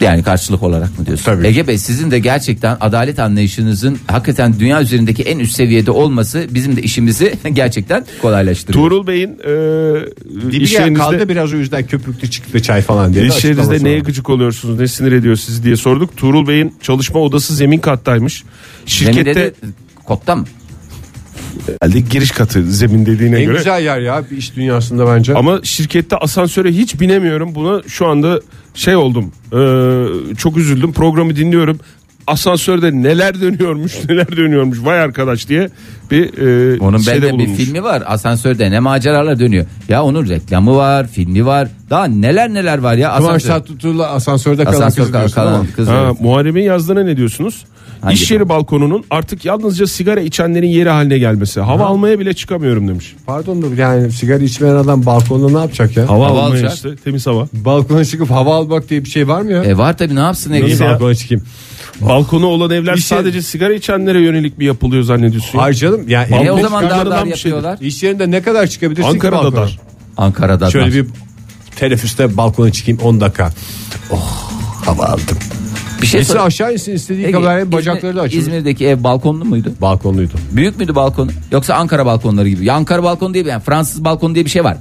Yani 0.00 0.22
karşılık 0.22 0.62
olarak 0.62 0.98
mı 0.98 1.06
diyorsun? 1.06 1.24
Tabii. 1.24 1.46
Ege 1.46 1.66
Bey 1.66 1.78
sizin 1.78 2.10
de 2.10 2.18
gerçekten 2.18 2.76
adalet 2.80 3.18
anlayışınızın 3.18 3.98
hakikaten 4.06 4.54
dünya 4.60 4.82
üzerindeki 4.82 5.22
en 5.22 5.38
üst 5.38 5.56
seviyede 5.56 5.90
olması 5.90 6.46
bizim 6.50 6.76
de 6.76 6.82
işimizi 6.82 7.34
gerçekten 7.52 8.06
kolaylaştırıyor. 8.22 8.84
Tuğrul 8.84 9.06
Bey'in 9.06 9.30
e, 9.30 10.52
Dibi 10.52 10.64
iş 10.64 10.70
gel 10.70 10.80
yerinizde, 10.80 11.02
kaldı 11.02 11.28
biraz 11.28 11.54
o 11.54 11.56
yüzden 11.56 11.86
köpüklü 11.86 12.30
çıktı 12.30 12.62
çay 12.62 12.82
falan 12.82 13.14
diye. 13.14 13.24
de 13.24 13.28
iş 13.28 13.44
yerinizde 13.44 13.62
açıklaması 13.62 13.84
neye 13.84 14.00
gıcık 14.00 14.30
oluyorsunuz, 14.30 14.80
ne 14.80 14.88
sinir 14.88 15.12
ediyor 15.12 15.36
sizi 15.36 15.62
diye 15.62 15.76
sorduk. 15.76 16.16
Tuğrul 16.16 16.48
Bey'in 16.48 16.74
çalışma 16.82 17.20
odası 17.20 17.54
zemin 17.54 17.78
kattaymış. 17.78 18.44
Zemin 18.86 19.12
Şirkette 19.12 19.40
dedi, 19.40 19.54
kotta 20.04 20.36
mı? 20.36 20.44
Herhalde 21.80 22.00
giriş 22.00 22.30
katı 22.30 22.62
zemin 22.72 23.06
dediğine 23.06 23.38
En 23.38 23.44
göre. 23.46 23.56
güzel 23.56 23.82
yer 23.84 24.00
ya 24.00 24.24
bir 24.30 24.36
iş 24.36 24.56
dünyasında 24.56 25.06
bence. 25.06 25.34
Ama 25.34 25.60
şirkette 25.62 26.16
asansöre 26.16 26.68
hiç 26.72 27.00
binemiyorum. 27.00 27.54
Buna 27.54 27.82
şu 27.88 28.06
anda 28.06 28.40
şey 28.74 28.96
oldum. 28.96 29.32
Ee, 29.52 30.34
çok 30.36 30.56
üzüldüm. 30.56 30.92
Programı 30.92 31.36
dinliyorum. 31.36 31.80
Asansörde 32.26 32.92
neler 33.02 33.40
dönüyormuş 33.40 33.92
neler 34.08 34.36
dönüyormuş 34.36 34.78
vay 34.82 35.00
arkadaş 35.00 35.48
diye 35.48 35.68
bir 36.10 36.38
e, 36.76 36.80
Onun 36.80 36.98
şeyde 36.98 37.26
bir 37.26 37.32
bulunmuş. 37.32 37.56
filmi 37.58 37.82
var. 37.82 38.02
Asansörde 38.06 38.70
ne 38.70 38.80
maceralar 38.80 39.38
dönüyor. 39.38 39.66
Ya 39.88 40.02
onun 40.02 40.28
reklamı 40.28 40.76
var, 40.76 41.06
filmi 41.08 41.46
var. 41.46 41.68
Daha 41.90 42.04
neler 42.04 42.54
neler 42.54 42.78
var 42.78 42.94
ya. 42.94 43.16
Kıvanç 43.16 43.28
Asansör. 43.36 43.48
Tatlıtuğ'la 43.48 44.10
asansörde 44.10 44.64
kalan 44.64 44.76
Asansör 44.76 45.02
kız 45.04 45.12
diyorsun 45.12 45.34
kalan 45.34 45.52
ama. 45.54 45.64
kız. 45.76 45.88
Ha, 45.88 46.02
evet. 46.06 46.20
Muharrem'in 46.20 46.62
yazdığına 46.62 47.02
ne 47.02 47.16
diyorsunuz? 47.16 47.64
Hangi 48.00 48.14
İş 48.14 48.30
yeri 48.30 48.48
balkonunun 48.48 49.04
artık 49.10 49.44
yalnızca 49.44 49.86
sigara 49.86 50.20
içenlerin 50.20 50.68
yeri 50.68 50.88
haline 50.88 51.18
gelmesi. 51.18 51.60
Hava 51.60 51.84
almaya 51.84 52.18
bile 52.18 52.32
çıkamıyorum 52.34 52.88
demiş. 52.88 53.14
Pardon 53.26 53.62
da 53.62 53.82
yani 53.82 54.12
sigara 54.12 54.42
içmeyen 54.44 54.74
adam 54.74 55.06
balkonda 55.06 55.52
ne 55.52 55.58
yapacak 55.58 55.96
ya? 55.96 56.08
Hava, 56.08 56.26
Hava 56.26 56.40
almaya 56.42 56.50
alacak. 56.50 56.74
işte 56.74 56.96
temiz 56.96 57.26
hava. 57.26 57.48
Balkona 57.52 58.04
çıkıp 58.04 58.30
hava 58.30 58.54
almak 58.56 58.90
diye 58.90 59.04
bir 59.04 59.08
şey 59.10 59.28
var 59.28 59.40
mı 59.42 59.52
ya? 59.52 59.64
E 59.64 59.78
var 59.78 59.98
tabii 59.98 60.16
ne 60.16 60.20
yapsın? 60.20 60.52
Nasıl 60.62 60.84
balkona 60.84 61.14
çıkayım? 61.14 61.44
Balkonu 62.00 62.46
olan 62.46 62.70
evler 62.70 62.94
İş 62.94 63.10
yeri- 63.10 63.20
sadece 63.20 63.42
sigara 63.42 63.72
içenlere 63.74 64.20
yönelik 64.22 64.58
mi 64.58 64.64
yapılıyor 64.64 65.02
zannediyorsun? 65.02 65.58
ya? 65.58 65.64
Hayır 65.64 65.76
canım. 65.76 65.99
Yani 66.08 66.28
E 66.28 66.32
balkon 66.32 66.58
o 66.58 66.60
zaman 66.62 66.82
çıkartılan 66.82 67.18
dar 67.18 67.26
bir 67.26 67.36
şeydir. 67.36 67.56
yapıyorlar. 67.56 67.78
İş 67.80 68.02
yerinde 68.02 68.30
ne 68.30 68.42
kadar 68.42 68.66
çıkabilirsin 68.66 69.08
Ankara'da 69.10 69.56
dar. 69.56 69.78
Ankara'da. 70.16 70.70
Şöyle 70.70 70.86
dar. 70.86 70.94
bir 70.94 71.06
teneffüste 71.76 72.36
balkona 72.36 72.72
çıkayım 72.72 73.00
10 73.00 73.20
dakika. 73.20 73.50
Oh 74.10 74.50
hava 74.86 75.04
aldım. 75.04 75.38
bir 76.02 76.06
şey 76.06 76.20
Birisi 76.20 76.40
aşağı 76.40 76.72
insin 76.72 76.92
istediği 76.92 77.22
Ege, 77.26 77.32
kadar 77.32 77.58
İzmir- 77.58 77.72
bacakları 77.72 78.16
da 78.16 78.20
açılır. 78.20 78.40
İzmir'deki 78.40 78.86
ev 78.86 79.02
balkonlu 79.04 79.44
muydu? 79.44 79.72
Balkonluydu. 79.80 80.32
Büyük 80.52 80.78
müydü 80.78 80.94
balkonu? 80.94 81.30
Yoksa 81.52 81.74
Ankara 81.74 82.06
balkonları 82.06 82.48
gibi? 82.48 82.64
Ya 82.64 82.74
Ankara 82.74 83.02
balkonu 83.02 83.34
diye 83.34 83.44
bir 83.44 83.50
yani 83.50 83.62
Fransız 83.62 84.04
balkonu 84.04 84.34
diye 84.34 84.44
bir 84.44 84.50
şey 84.50 84.64
var. 84.64 84.76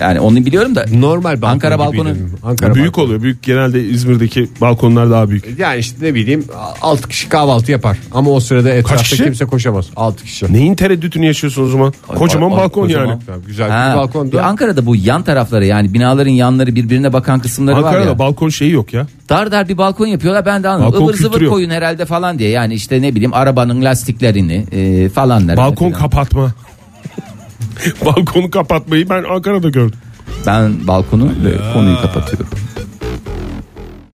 Yani 0.00 0.20
onu 0.20 0.36
biliyorum 0.36 0.74
da. 0.74 0.84
Normal 0.94 1.42
balkon 1.42 1.48
Ankara 1.54 1.74
gibiydi. 1.74 1.98
balkonu. 1.98 2.16
Ankara 2.44 2.74
büyük 2.74 2.86
balkonu. 2.88 3.04
oluyor. 3.04 3.22
Büyük 3.22 3.42
genelde 3.42 3.84
İzmir'deki 3.88 4.48
balkonlar 4.60 5.10
daha 5.10 5.30
büyük. 5.30 5.58
Yani 5.58 5.78
işte 5.78 6.06
ne 6.06 6.14
bileyim 6.14 6.44
6 6.82 7.08
kişi 7.08 7.28
kahvaltı 7.28 7.72
yapar. 7.72 7.98
Ama 8.12 8.30
o 8.30 8.40
sırada 8.40 8.70
etrafta 8.70 9.02
kişi? 9.02 9.24
kimse 9.24 9.44
koşamaz. 9.44 9.86
6 9.96 10.24
kişi. 10.24 10.52
Neyin 10.52 10.74
tereddütünü 10.74 11.26
yaşıyorsun 11.26 11.62
o 11.64 11.68
zaman? 11.68 11.92
Kocaman 12.08 12.50
Ay, 12.50 12.56
ay, 12.56 12.62
balkon 12.62 12.82
kocaman. 12.82 13.06
yani. 13.06 13.20
Tabii, 13.26 13.46
güzel 13.46 13.70
Ha, 13.70 13.90
bir 13.92 13.98
balkonda. 13.98 14.36
ya 14.36 14.42
Ankara'da 14.44 14.86
bu 14.86 14.96
yan 14.96 15.22
tarafları 15.22 15.66
yani 15.66 15.94
binaların 15.94 16.30
yanları 16.30 16.74
birbirine 16.74 17.12
bakan 17.12 17.40
kısımları 17.40 17.76
var 17.76 17.82
Ankara'da 17.88 18.08
ya. 18.10 18.18
balkon 18.18 18.48
şeyi 18.48 18.70
yok 18.72 18.92
ya. 18.92 19.06
dar 19.28 19.52
dar 19.52 19.68
bir 19.68 19.78
balkon 19.78 20.06
yapıyorlar 20.06 20.46
ben 20.46 20.62
de 20.62 20.68
anlamadım. 20.68 20.92
Balkon 21.00 21.06
Ivır 21.12 21.18
zıvır 21.18 21.28
kültürü 21.30 21.44
yok. 21.44 21.54
koyun 21.54 21.70
herhalde 21.70 22.04
falan 22.06 22.38
diye. 22.38 22.50
Yani 22.50 22.74
işte 22.74 23.02
ne 23.02 23.14
bileyim 23.14 23.34
arabanın 23.34 23.82
lastiklerini 23.84 24.64
e, 24.72 25.08
falanları. 25.08 25.56
Balkon 25.56 25.90
falan. 25.90 26.02
kapatma. 26.02 26.52
Balkonu 28.04 28.50
kapatmayı 28.50 29.08
ben 29.10 29.24
Ankara'da 29.24 29.68
gördüm. 29.68 29.98
Ben 30.46 30.86
balkonu 30.86 31.24
ve 31.44 31.72
konuyu 31.72 31.96
kapatıyorum. 31.96 32.48